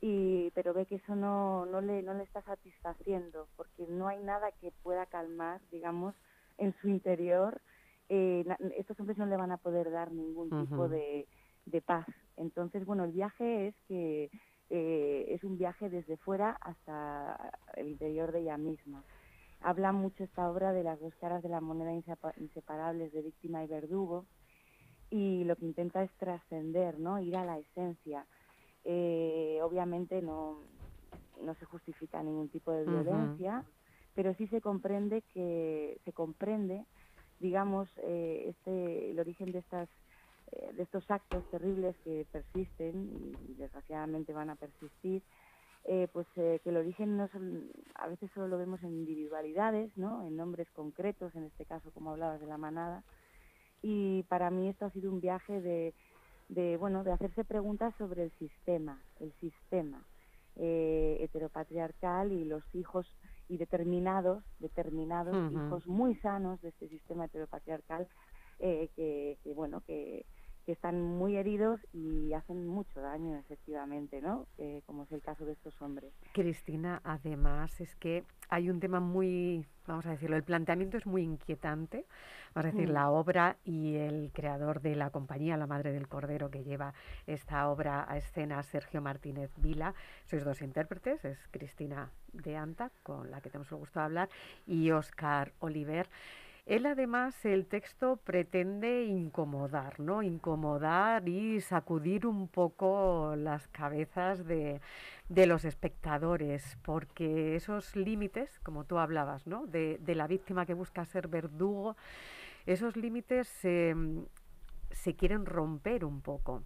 [0.01, 4.19] Y, pero ve que eso no, no, le, no le está satisfaciendo, porque no hay
[4.19, 6.15] nada que pueda calmar, digamos,
[6.57, 7.61] en su interior.
[8.09, 8.43] Eh,
[8.77, 11.27] estos hombres no le van a poder dar ningún tipo de,
[11.65, 12.07] de paz.
[12.37, 14.29] Entonces, bueno, el viaje es que
[14.69, 19.03] eh, es un viaje desde fuera hasta el interior de ella misma.
[19.61, 21.91] Habla mucho esta obra de las dos caras de la moneda
[22.37, 24.25] inseparables de víctima y verdugo,
[25.09, 27.19] y lo que intenta es trascender, ¿no?
[27.19, 28.25] Ir a la esencia.
[28.83, 30.63] Eh, obviamente no,
[31.41, 33.65] no se justifica ningún tipo de violencia,
[34.15, 36.85] pero sí se comprende que se comprende,
[37.39, 39.89] digamos, eh, este el origen de estas
[40.51, 43.09] eh, de estos actos terribles que persisten
[43.47, 45.23] y desgraciadamente van a persistir.
[46.13, 47.29] pues que el origen no
[47.95, 50.23] a veces solo lo vemos en individualidades, ¿no?
[50.27, 53.03] En nombres concretos, en este caso como hablabas de la manada,
[53.81, 55.93] y para mí esto ha sido un viaje de,
[56.49, 60.05] de bueno, de hacerse preguntas sobre el sistema, el sistema
[60.55, 63.07] eh, heteropatriarcal y los hijos
[63.49, 68.07] y determinados, determinados hijos muy sanos de este sistema heteropatriarcal
[68.59, 70.25] eh, que, que, bueno, que,
[70.69, 74.45] que están muy heridos y hacen mucho daño, efectivamente, ¿no?
[74.59, 76.13] Eh, como es el caso de estos hombres.
[76.31, 81.23] Cristina, además es que hay un tema muy, vamos a decirlo, el planteamiento es muy
[81.23, 82.05] inquietante,
[82.53, 82.93] vamos a decir, mm.
[82.93, 86.93] la obra y el creador de la compañía, la Madre del Cordero, que lleva
[87.25, 93.31] esta obra a escena, Sergio Martínez Vila, sois dos intérpretes, es Cristina de Anta, con
[93.31, 94.29] la que tenemos el gusto de hablar,
[94.67, 96.07] y Oscar Oliver.
[96.69, 100.21] Él además el texto pretende incomodar, ¿no?
[100.21, 104.79] Incomodar y sacudir un poco las cabezas de,
[105.29, 109.65] los espectadores, porque esos límites, como tú hablabas, ¿no?
[109.65, 111.97] De, la víctima que busca ser verdugo,
[112.67, 116.61] esos límites se quieren romper un poco.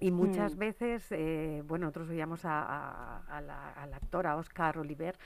[0.00, 0.58] Y muchas Mm.
[0.58, 5.16] veces, eh, bueno, nosotros oíamos a, a- a la, a la actora Oscar Oliver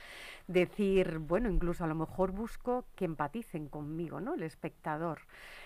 [0.47, 4.35] decir, bueno, incluso a lo mejor busco que empaticen conmigo, ¿no?
[4.35, 5.19] El espectador.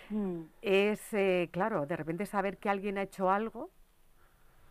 [0.09, 0.43] Mm.
[0.61, 3.69] Es, eh, claro, de repente saber que alguien ha hecho algo,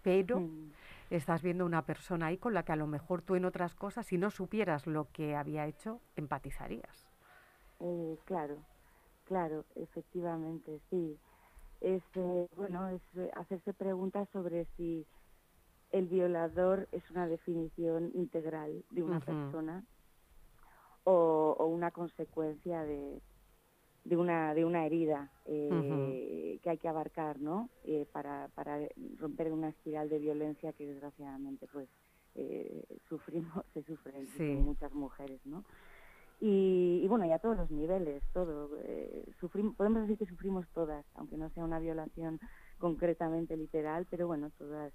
[0.02, 0.70] pero Mm.
[1.10, 4.06] estás viendo una persona ahí con la que a lo mejor tú en otras cosas,
[4.06, 7.06] si no supieras lo que había hecho, empatizarías.
[7.80, 8.56] Eh, claro,
[9.24, 11.18] claro, efectivamente, sí.
[11.80, 15.06] Es, eh, bueno, es eh, hacerse preguntas sobre si
[15.92, 19.84] el violador es una definición integral de una persona
[21.04, 23.20] o, o una consecuencia de,
[24.04, 27.70] de una de una herida eh, que hay que abarcar, ¿no?
[27.84, 28.78] Eh, para, para
[29.18, 31.88] romper una espiral de violencia que desgraciadamente pues
[32.34, 34.42] eh, sufrimos, se sufren Sí.
[34.42, 35.64] muchas mujeres, ¿no?
[36.40, 38.78] Y, y bueno, y a todos los niveles, todo.
[38.84, 42.40] eh, sufrim- podemos decir que sufrimos todas, aunque no sea una violación
[42.78, 44.92] concretamente literal, pero bueno, todas.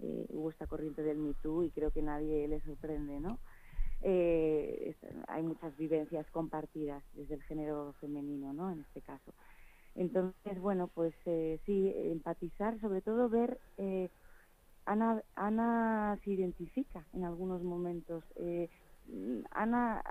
[0.00, 3.40] eh, hubo esta corriente del Me Too y creo que nadie le sorprende, ¿no?
[4.02, 4.96] Eh,
[5.28, 8.70] hay muchas vivencias compartidas desde el género femenino, ¿no?
[8.72, 9.34] En este caso.
[9.94, 14.10] Entonces, bueno, pues eh, sí, empatizar, sobre todo ver eh,
[14.86, 18.24] Ana, Ana se identifica en algunos momentos.
[18.36, 18.70] Eh,
[19.52, 20.02] Ana,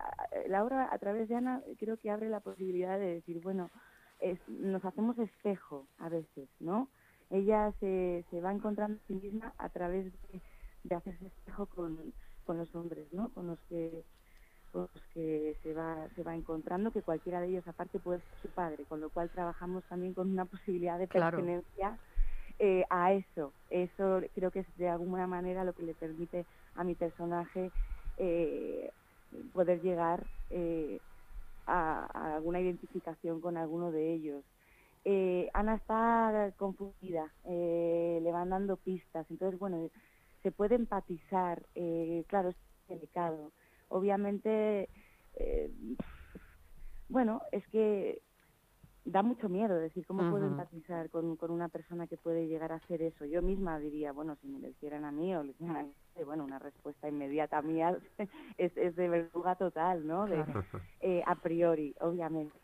[0.48, 3.72] la obra a través de Ana creo que abre la posibilidad de decir, bueno,
[4.20, 6.92] es- nos hacemos espejo a veces, ¿no?
[7.30, 10.44] Ella se, se va encontrando a sí misma a través de,
[10.84, 12.14] de hacerse espejo con,
[12.46, 13.34] con los hombres, ¿no?
[13.34, 14.06] Con los que
[14.72, 18.40] con los que se va se va encontrando que cualquiera de ellos aparte puede ser
[18.40, 21.54] su padre, con lo cual trabajamos también con una posibilidad de Claro.
[21.54, 22.00] pertenencia
[22.60, 23.56] eh, a eso.
[23.70, 27.74] Eso creo que es de alguna manera lo que le permite a mi personaje
[28.18, 28.92] eh,
[29.54, 31.02] poder llegar eh,
[31.66, 34.44] a, a alguna identificación con alguno de ellos.
[35.06, 39.90] Eh, Ana está confundida, eh, le van dando pistas, entonces, bueno,
[40.42, 42.56] se puede empatizar, eh, claro, es
[42.88, 43.52] delicado.
[43.90, 44.90] Obviamente,
[45.36, 45.72] eh,
[47.10, 48.22] bueno, es que
[49.06, 52.76] da mucho miedo decir cómo puedo empatizar con, con una persona que puede llegar a
[52.76, 53.26] hacer eso.
[53.26, 55.94] Yo misma diría, bueno, si me lo hicieran a mí o le hicieran a mí,
[56.26, 57.98] bueno, una respuesta inmediata mía
[58.58, 60.26] es, es de verduga total, ¿no?
[60.26, 60.44] De,
[61.02, 62.56] eh, a priori, obviamente.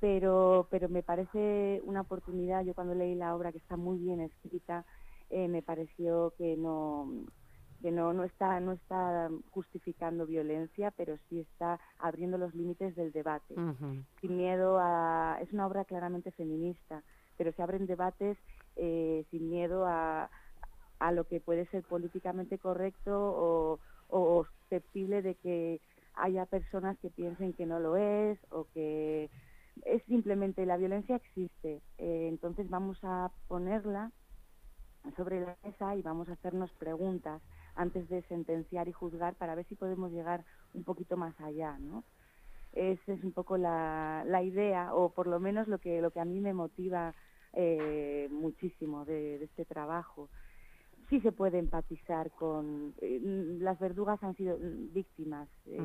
[0.00, 4.20] Pero, pero me parece una oportunidad, yo cuando leí la obra que está muy bien
[4.20, 4.84] escrita,
[5.30, 7.08] eh, me pareció que no
[7.82, 13.12] que no, no está no está justificando violencia, pero sí está abriendo los límites del
[13.12, 13.54] debate
[14.20, 15.38] sin miedo a...
[15.42, 17.02] Es una obra claramente feminista,
[17.36, 18.38] pero se abren debates
[18.76, 20.30] eh, sin miedo a,
[20.98, 23.78] a lo que puede ser políticamente correcto
[24.08, 25.80] o, susceptible de que
[26.14, 29.30] haya personas que piensen que no lo es o que
[29.84, 31.82] es simplemente la violencia existe.
[31.98, 34.10] Eh, entonces vamos a ponerla
[35.16, 37.42] sobre la mesa y vamos a hacernos preguntas
[37.74, 40.44] antes de sentenciar y juzgar para ver si podemos llegar
[40.74, 42.02] un poquito más allá, ¿no?
[42.72, 46.20] Esa es un poco la, la idea, o por lo menos lo que, lo que
[46.20, 47.14] a mí me motiva
[47.52, 50.28] eh, muchísimo de este trabajo.
[51.08, 52.94] Sí se puede empatizar con...
[53.00, 53.20] eh,
[53.60, 55.48] las verdugas han sido víctimas.
[55.66, 55.80] eh.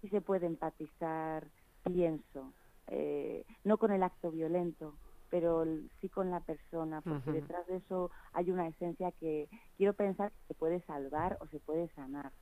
[0.00, 1.48] Sí se puede empatizar,
[1.84, 2.52] pienso.
[2.88, 4.98] eh, no con el acto violento,
[5.30, 5.64] pero
[6.00, 9.48] sí con la persona, porque detrás de eso hay una esencia que
[9.78, 12.32] quiero pensar que se puede salvar o se puede sanar.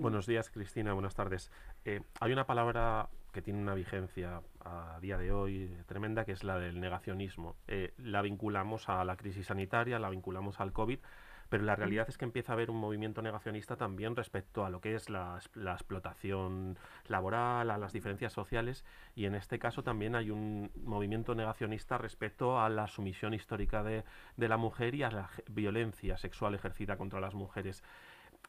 [0.00, 0.92] Buenos días, Cristina.
[0.92, 1.50] Buenas tardes.
[1.84, 6.44] Eh, hay una palabra que tiene una vigencia a día de hoy tremenda, que es
[6.44, 7.56] la del negacionismo.
[7.66, 11.00] Eh, la vinculamos a la crisis sanitaria, la vinculamos al COVID,
[11.48, 14.80] pero la realidad es que empieza a haber un movimiento negacionista también respecto a lo
[14.80, 15.40] que es la,
[15.72, 18.84] explotación laboral, a las diferencias sociales,
[19.16, 24.04] y en este caso también hay un movimiento negacionista respecto a la sumisión histórica de,
[24.36, 27.82] de la mujer y a la violencia sexual ejercida contra las mujeres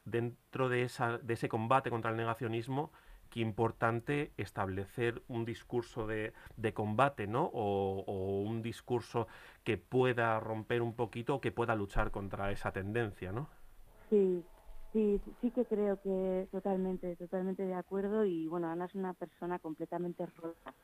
[0.04, 2.90] dentro de, esa, de ese combate contra el negacionismo,
[3.30, 7.50] qué importante establecer un discurso de, de combate, ¿no?
[7.54, 9.28] O, un discurso
[9.64, 13.48] que pueda romper un poquito que pueda luchar contra esa tendencia, ¿no?
[14.10, 14.42] Sí,
[14.92, 19.60] sí, sí que creo que totalmente, totalmente de acuerdo y bueno, Ana es una persona
[19.60, 20.74] completamente rota,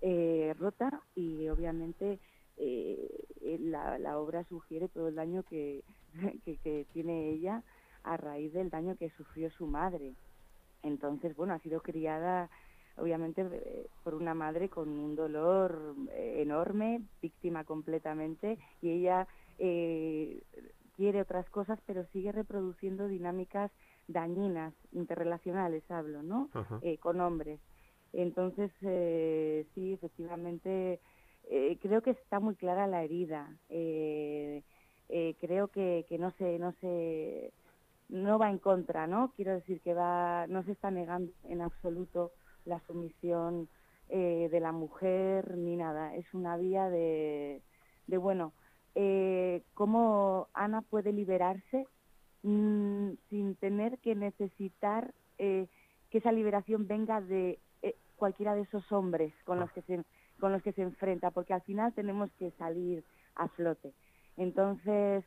[0.00, 2.20] eh, rota y obviamente
[2.56, 5.82] eh, la, la obra sugiere todo el daño que,
[6.44, 7.64] que tiene ella
[8.04, 10.14] a raíz del daño que sufrió su madre.
[10.82, 12.50] Entonces, bueno, ha sido criada
[12.96, 19.26] obviamente eh, por una madre con un dolor eh, enorme, víctima completamente, y ella
[19.58, 20.42] eh,
[20.96, 23.70] quiere otras cosas, pero sigue reproduciendo dinámicas
[24.06, 26.50] dañinas, interrelacionales hablo, ¿no?
[26.82, 27.60] Eh, con hombres.
[28.12, 31.00] Entonces, eh, sí, efectivamente,
[31.50, 33.56] eh, creo que está muy clara la herida.
[33.68, 34.62] Eh,
[35.08, 37.52] eh, creo que, que no se, no se,
[38.08, 39.32] no va en contra, ¿no?
[39.36, 42.32] Quiero decir que va, no se está negando en absoluto
[42.64, 43.68] la sumisión
[44.08, 46.14] eh, de la mujer ni nada.
[46.14, 47.62] Es una vía de,
[48.06, 48.52] de bueno,
[48.94, 51.86] eh, cómo Ana puede liberarse
[52.42, 55.66] mm, sin tener que necesitar eh,
[56.10, 60.04] que esa liberación venga de eh, cualquiera de esos hombres con los que se
[60.38, 63.04] con los que se enfrenta, porque al final tenemos que salir
[63.36, 63.94] a flote.
[64.36, 65.24] Entonces,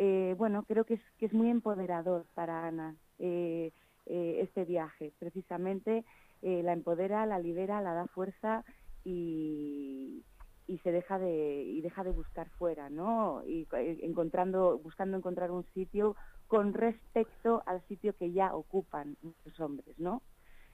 [0.00, 3.72] eh, bueno, creo que es, que es muy empoderador para Ana eh,
[4.06, 5.12] eh, este viaje.
[5.18, 6.04] Precisamente
[6.40, 8.64] la empodera, la libera, la da fuerza
[9.02, 10.22] y,
[10.68, 13.42] y se deja de y deja de buscar fuera, ¿no?
[13.44, 13.66] Y
[14.02, 16.14] encontrando, buscando encontrar un sitio
[16.46, 20.22] con respecto al sitio que ya ocupan muchos hombres, ¿no?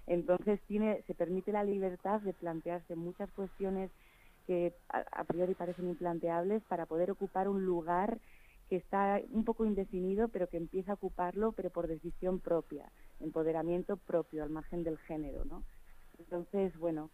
[0.07, 3.91] Entonces tiene, se permite la libertad de plantearse muchas cuestiones
[4.47, 8.19] que a, a priori parecen implanteables para poder ocupar un lugar
[8.69, 13.97] que está un poco indefinido, pero que empieza a ocuparlo, pero por decisión propia, empoderamiento
[13.97, 15.65] propio, al margen del género, ¿no?
[16.19, 17.11] Entonces, bueno,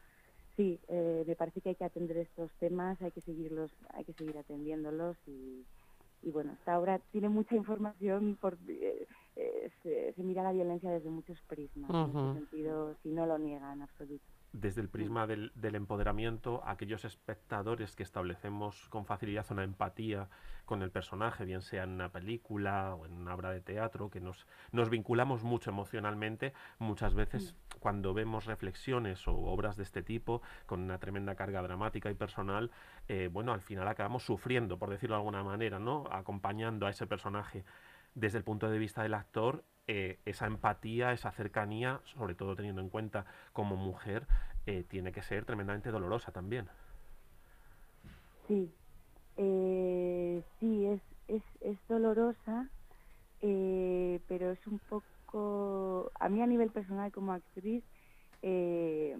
[0.56, 4.12] sí, eh, me parece que hay que atender estos temas, hay que seguirlos, hay que
[4.14, 5.66] seguir atendiéndolos y,
[6.22, 9.06] y bueno, esta obra tiene mucha información, por, eh,
[9.36, 13.38] eh, se, se mira la violencia desde muchos prismas, en ese sentido, si no lo
[13.38, 14.24] niega en absoluto.
[14.52, 20.28] Desde el prisma del, del empoderamiento, aquellos espectadores que establecemos con facilidad una empatía
[20.64, 24.20] con el personaje, bien sea en una película o en una obra de teatro, que
[24.20, 30.42] nos, nos vinculamos mucho emocionalmente, muchas veces cuando vemos reflexiones o obras de este tipo,
[30.66, 32.70] con una tremenda carga dramática y personal,
[33.08, 36.04] eh, bueno, al final acabamos sufriendo, por decirlo de alguna manera, ¿no?
[36.10, 37.64] Acompañando a ese personaje
[38.14, 42.80] desde el punto de vista del actor, eh, esa empatía, esa cercanía, sobre todo teniendo
[42.80, 44.24] en cuenta como mujer,
[44.64, 46.68] eh, tiene que ser tremendamente dolorosa también.
[48.46, 48.72] Sí,
[49.36, 52.70] eh, sí, es, es, es dolorosa,
[53.40, 57.82] pero es un poco, a mí a nivel personal como actriz,
[58.42, 59.16] me,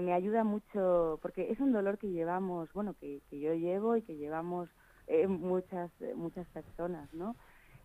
[0.00, 4.00] me ayuda mucho, porque es un dolor que llevamos, bueno, que, que yo llevo y
[4.00, 4.70] que llevamos
[5.28, 7.36] muchas, muchas personas, ¿no?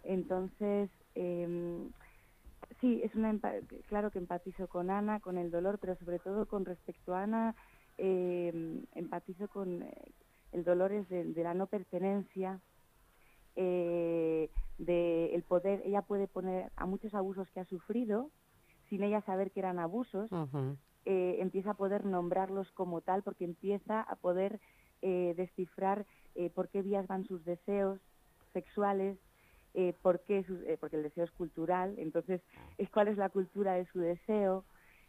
[0.04, 1.90] Entonces, eh,
[2.80, 3.38] sí, es una
[3.88, 7.56] claro que empatizo con Ana, con el dolor, pero sobre todo con respecto a Ana,
[7.98, 9.94] eh, empatizo con eh,
[10.52, 12.60] el dolor es de, de la no pertenencia,
[13.56, 18.32] eh, de el poder, ella puede poner a muchos abusos que ha sufrido,
[18.90, 20.30] sin ella saber que eran abusos,
[21.06, 24.60] eh, empieza a poder nombrarlos como tal, porque empieza a poder
[25.02, 28.00] eh, descifrar eh, por qué vías van sus deseos
[28.54, 29.18] sexuales,
[29.74, 32.42] eh, por qué eh, porque el deseo es cultural, entonces
[32.78, 34.66] es cuál es la cultura de su deseo,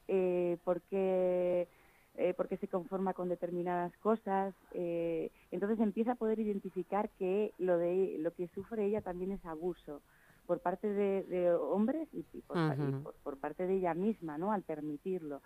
[0.09, 1.69] eh, por qué
[2.17, 7.55] eh, por qué se conforma con determinadas cosas, eh, entonces empieza a poder identificar que
[7.59, 10.03] lo de lo que sufre ella también es abuso
[10.47, 14.39] por parte de, de hombres y, y por, y por- por parte de ella misma,
[14.39, 14.53] ¿no?
[14.53, 15.43] Al permitirlo.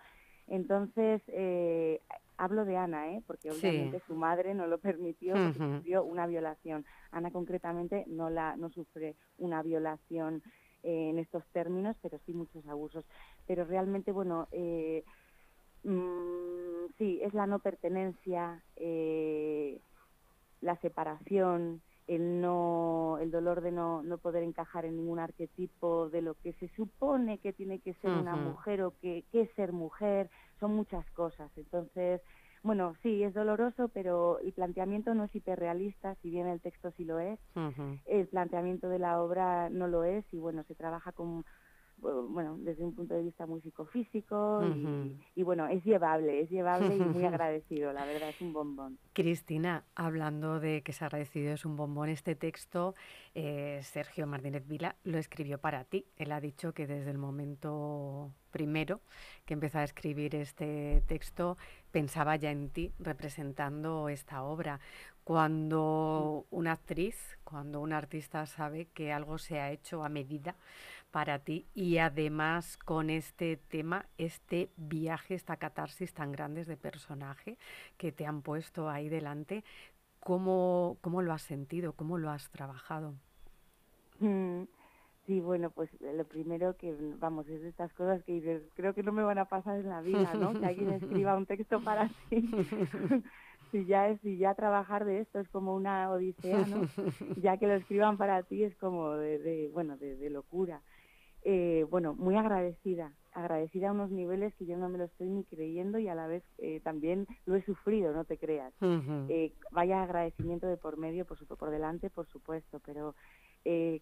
[0.47, 2.01] Entonces, eh,
[2.39, 3.21] hablo de Ana, ¿eh?
[3.27, 3.59] Porque Sí.
[3.59, 6.85] obviamente su madre no lo permitió porque sufrió una violación.
[7.11, 10.41] Ana concretamente no la no sufre una violación
[10.83, 13.05] eh, en estos términos, pero sí muchos abusos.
[13.45, 15.03] Pero realmente, bueno, eh,
[15.83, 19.79] mm, sí, es la no pertenencia, eh,
[20.61, 26.23] la separación, el no, el dolor de no, no poder encajar en ningún arquetipo de
[26.23, 29.71] lo que se supone que tiene que ser una mujer o que, que es ser
[29.73, 30.27] mujer,
[30.59, 31.51] son muchas cosas.
[31.55, 32.19] Entonces,
[32.63, 37.05] bueno, sí, es doloroso, pero el planteamiento no es hiperrealista, si bien el texto sí
[37.05, 37.39] lo es,
[38.07, 41.45] el planteamiento de la obra no lo es y bueno, se trabaja con
[42.01, 45.15] bueno, desde un punto de vista muy psicofísico y- Ujú.
[45.35, 48.97] y, bueno, es llevable, es llevable y muy agradecido, la verdad, es un bombón.
[49.13, 52.95] Cristina, hablando de que se ha agradecido es un bombón este texto,
[53.35, 56.05] eh, Sergio Martínez Vila lo escribió para ti.
[56.17, 59.01] Él ha dicho que desde el momento primero
[59.45, 61.57] que empezó a escribir este texto
[61.91, 64.79] pensaba ya en ti representando esta obra.
[65.23, 70.55] Cuando una actriz, cuando un artista sabe que algo se ha hecho a medida
[71.11, 77.57] para ti y además con este tema, este viaje, esta catarsis tan grandes de personaje
[77.97, 79.63] que te han puesto ahí delante,
[80.19, 81.93] ¿cómo, cómo lo has sentido?
[81.93, 83.15] ¿Cómo lo has trabajado?
[84.19, 84.63] Mm,
[85.29, 88.95] Sí, bueno, pues eh, lo primero que, vamos, es de estas cosas que dices, creo
[88.95, 90.59] que no me van a pasar en la vida, ¿no?
[90.59, 92.49] Que alguien escriba un texto para ti.
[93.71, 96.81] si ya es, si ya trabajar de esto es como una odisea, ¿no?
[97.43, 100.81] Ya que lo escriban para ti es como de, bueno, de locura.
[101.43, 105.43] Eh, bueno, muy agradecida, agradecida a unos niveles que yo no me lo estoy ni
[105.45, 108.73] creyendo y a la vez eh, también lo he sufrido, no te creas.
[109.29, 113.15] Eh, vaya agradecimiento de por medio, por, por delante, por supuesto, pero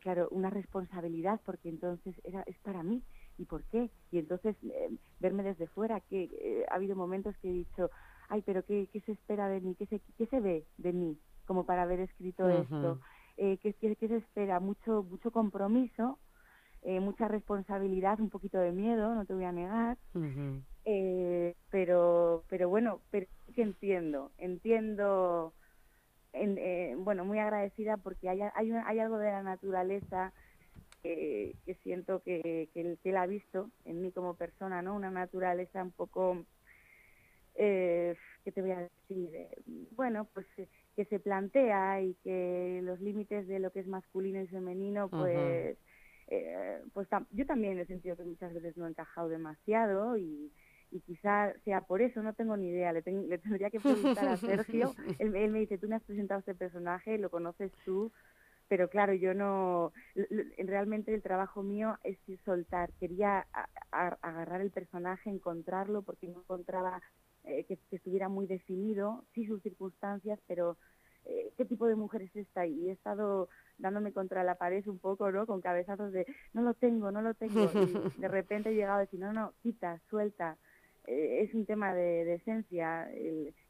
[0.01, 3.03] claro, una responsabilidad porque entonces era, es para mí.
[3.39, 3.91] ¿Y por qué?
[4.11, 4.55] Y entonces
[5.19, 7.91] verme desde fuera, que ha habido momentos que he dicho,
[8.29, 9.75] ay, pero ¿qué, qué se espera de mí?
[9.75, 12.99] ¿Qué se, qué se ve de mí como para haber escrito esto?
[13.35, 14.59] ¿qué, qué, qué se espera?
[14.59, 16.17] Mucho, mucho compromiso,
[16.87, 19.97] eh, mucha responsabilidad, un poquito de miedo, no te voy a negar,
[20.85, 25.53] eh, pero, pero bueno, pero sí entiendo, entiendo,
[26.31, 30.31] eh, bueno, muy agradecida porque hay, hay, hay algo de la naturaleza
[31.03, 34.95] que siento que, que, él, que, él, ha visto en mí como persona, ¿no?
[34.95, 36.45] Una naturaleza un poco,
[37.55, 38.15] eh,
[38.45, 39.29] ¿qué te voy a decir?
[39.91, 40.47] bueno, pues
[40.95, 45.77] que se plantea y que los límites de lo que es masculino y femenino, pues
[46.27, 50.51] eh, pues yo también he sentido que muchas veces no he encajado demasiado y,
[50.91, 54.37] y quizá sea por eso, no tengo ni idea, le, le tendría que preguntar a
[54.37, 58.11] Sergio, él, me dice, tú me has presentado este personaje, lo conoces tú,
[58.67, 59.93] pero claro, yo no,
[60.57, 63.47] realmente el trabajo mío es soltar, quería
[63.91, 67.01] agarrar el personaje, encontrarlo, porque no encontraba
[67.45, 70.77] eh, que, estuviera muy definido, sí sus circunstancias, pero
[71.29, 74.99] eh, qué tipo de mujer es esta, y he estado dándome contra la pared un
[74.99, 75.45] poco, ¿no?
[75.45, 77.69] Con cabezazos de, no lo tengo, no lo tengo.
[77.73, 80.57] Y de repente he llegado a decir, no, no, quita, suelta.
[81.05, 83.09] Eh, es un tema de, esencia,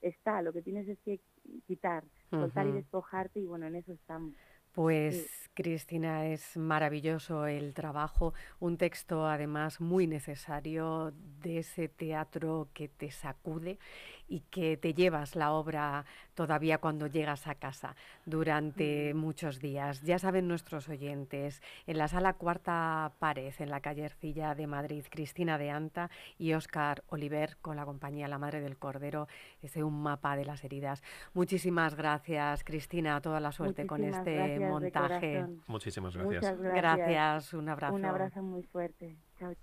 [0.01, 1.19] está, lo que tienes es que
[1.65, 4.33] quitar, soltar y despojarte y bueno, en eso estamos.
[4.77, 12.87] Pues Cristina, es maravilloso el trabajo, un texto además muy necesario de ese teatro que
[12.87, 13.79] te sacude
[14.27, 17.95] y que te llevas la obra todavía cuando llegas a casa
[18.25, 20.01] durante muchos días.
[20.01, 25.03] Ya saben nuestros oyentes, en la sala Cuarta Pared, en la calle Ercilla de Madrid,
[25.09, 29.27] Cristina de Anta y Óscar Oliver con la compañía La Madre del Cordero,
[29.61, 31.01] ese un mapa de las heridas.
[31.33, 35.45] Muchísimas gracias, Cristina, toda la suerte con este montaje.
[35.67, 36.59] Muchísimas gracias.
[36.59, 36.97] gracias.
[36.97, 37.95] Gracias, un abrazo.
[37.95, 39.15] Un abrazo muy fuerte.
[39.39, 39.53] Chao.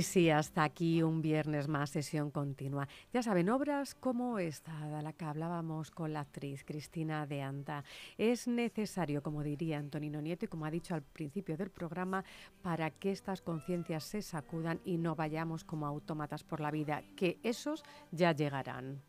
[0.00, 2.88] Y sí, hasta aquí un viernes más, sesión continua.
[3.12, 7.84] Ya saben, obras como esta, de la que hablábamos con la actriz Cristina de Anda,
[8.16, 12.24] es necesario, como diría Antonino Nieto y como ha dicho al principio del programa,
[12.62, 17.38] para que estas conciencias se sacudan y no vayamos como autómatas por la vida, que
[17.42, 19.02] esos ya llegarán.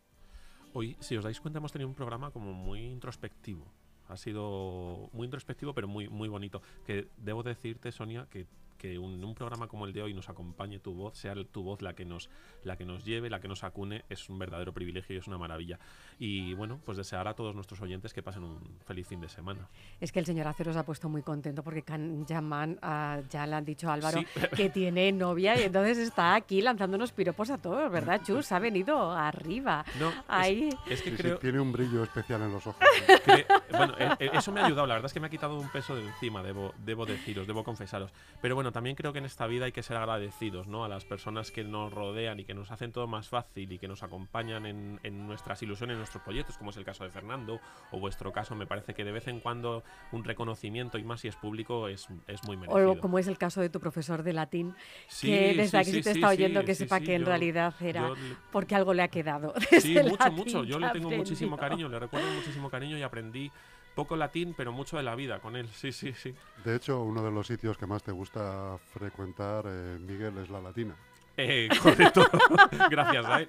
[0.73, 3.65] Hoy, si os dais cuenta, hemos tenido un programa como muy introspectivo.
[4.09, 6.61] Ha sido muy introspectivo, pero muy, muy bonito.
[6.85, 8.45] Que debo decirte, Sonia, que
[8.81, 11.83] que un, un, programa como el de hoy nos acompañe tu voz, sea tu voz
[11.83, 12.31] la que nos
[12.63, 15.37] la que nos lleve, la que nos acune, es un verdadero privilegio y es una
[15.37, 15.77] maravilla.
[16.17, 19.69] Y bueno, pues desear a todos nuestros oyentes que pasen un feliz fin de semana.
[19.99, 23.45] Es que el señor Acero se ha puesto muy contento porque Can Yaman uh, ya
[23.45, 24.21] le han dicho a Álvaro
[24.55, 28.51] que tiene novia y entonces está aquí lanzándonos piropos a todos, ¿verdad, Chus?
[28.51, 29.85] Ha venido arriba.
[29.99, 30.69] No, Ahí.
[30.87, 31.37] Es, que creo...
[31.37, 32.83] tiene un brillo especial en los ojos.
[33.71, 35.69] bueno, eh, eh, eso me ha ayudado, la verdad es que me ha quitado un
[35.69, 38.11] peso de encima, debo, debo deciros, debo confesaros.
[38.41, 40.83] Pero bueno, también creo que en esta vida hay que ser agradecidos ¿no?
[40.83, 43.87] a las personas que nos rodean y que nos hacen todo más fácil y que
[43.87, 47.59] nos acompañan en, nuestras ilusiones, en nuestros proyectos, como es el caso de Fernando
[47.91, 48.55] o vuestro caso.
[48.55, 52.07] Me parece que de vez en cuando un reconocimiento, y más si es público, es,
[52.27, 52.91] es muy merecido.
[52.91, 54.75] O como es el caso de tu profesor de latín,
[55.21, 58.11] que desde aquí sí, te está oyendo que sepa que en realidad era
[58.51, 59.53] porque algo le ha quedado.
[59.79, 60.63] Sí, mucho, mucho.
[60.63, 63.51] Yo le tengo muchísimo cariño, le recuerdo muchísimo cariño y aprendí
[63.95, 65.67] poco latín, pero mucho de la vida con él.
[65.69, 66.33] Sí, sí, sí.
[66.63, 70.61] De hecho, uno de los sitios que más te gusta frecuentar, eh, Miguel, es la
[70.61, 70.95] latina.
[71.37, 72.25] Eh, correcto.
[72.89, 73.47] Gracias, ¿eh?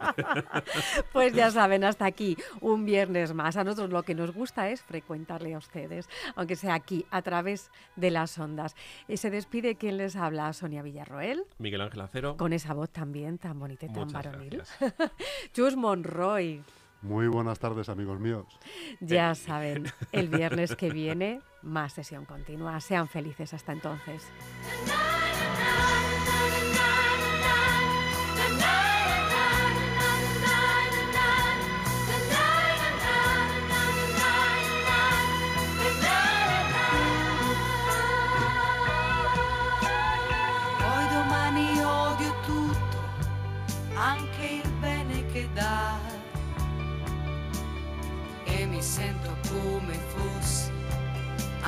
[1.12, 3.56] Pues ya saben, hasta aquí un viernes más.
[3.56, 7.70] A nosotros lo que nos gusta es frecuentarle a ustedes, aunque sea aquí, a través
[7.96, 8.76] de las ondas.
[9.08, 11.44] Y se despide quien les habla, Sonia Villarroel.
[11.58, 12.36] Miguel Ángel Acero.
[12.36, 14.62] Con esa voz también tan bonita y tan varonil.
[15.52, 16.62] Chus Monroy.
[17.02, 18.46] Muy buenas tardes, amigos míos.
[19.00, 22.80] Ya saben, el viernes que viene, más sesión continua.
[22.80, 24.22] Sean felices hasta entonces.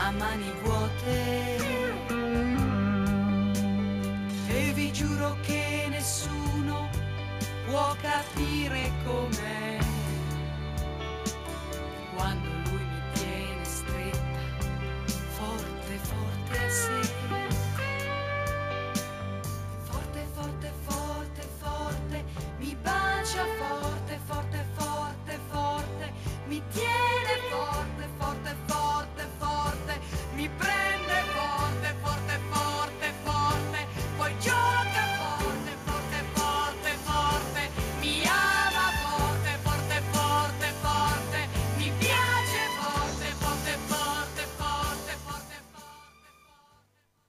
[0.04, 1.56] a mani vuote.
[4.48, 6.88] E vi giuro che nessuno
[7.66, 9.78] può capire com'è
[12.14, 14.40] quando lui mi tiene stretta,
[15.36, 17.13] forte, forte a sé.
[30.44, 30.83] ti prego.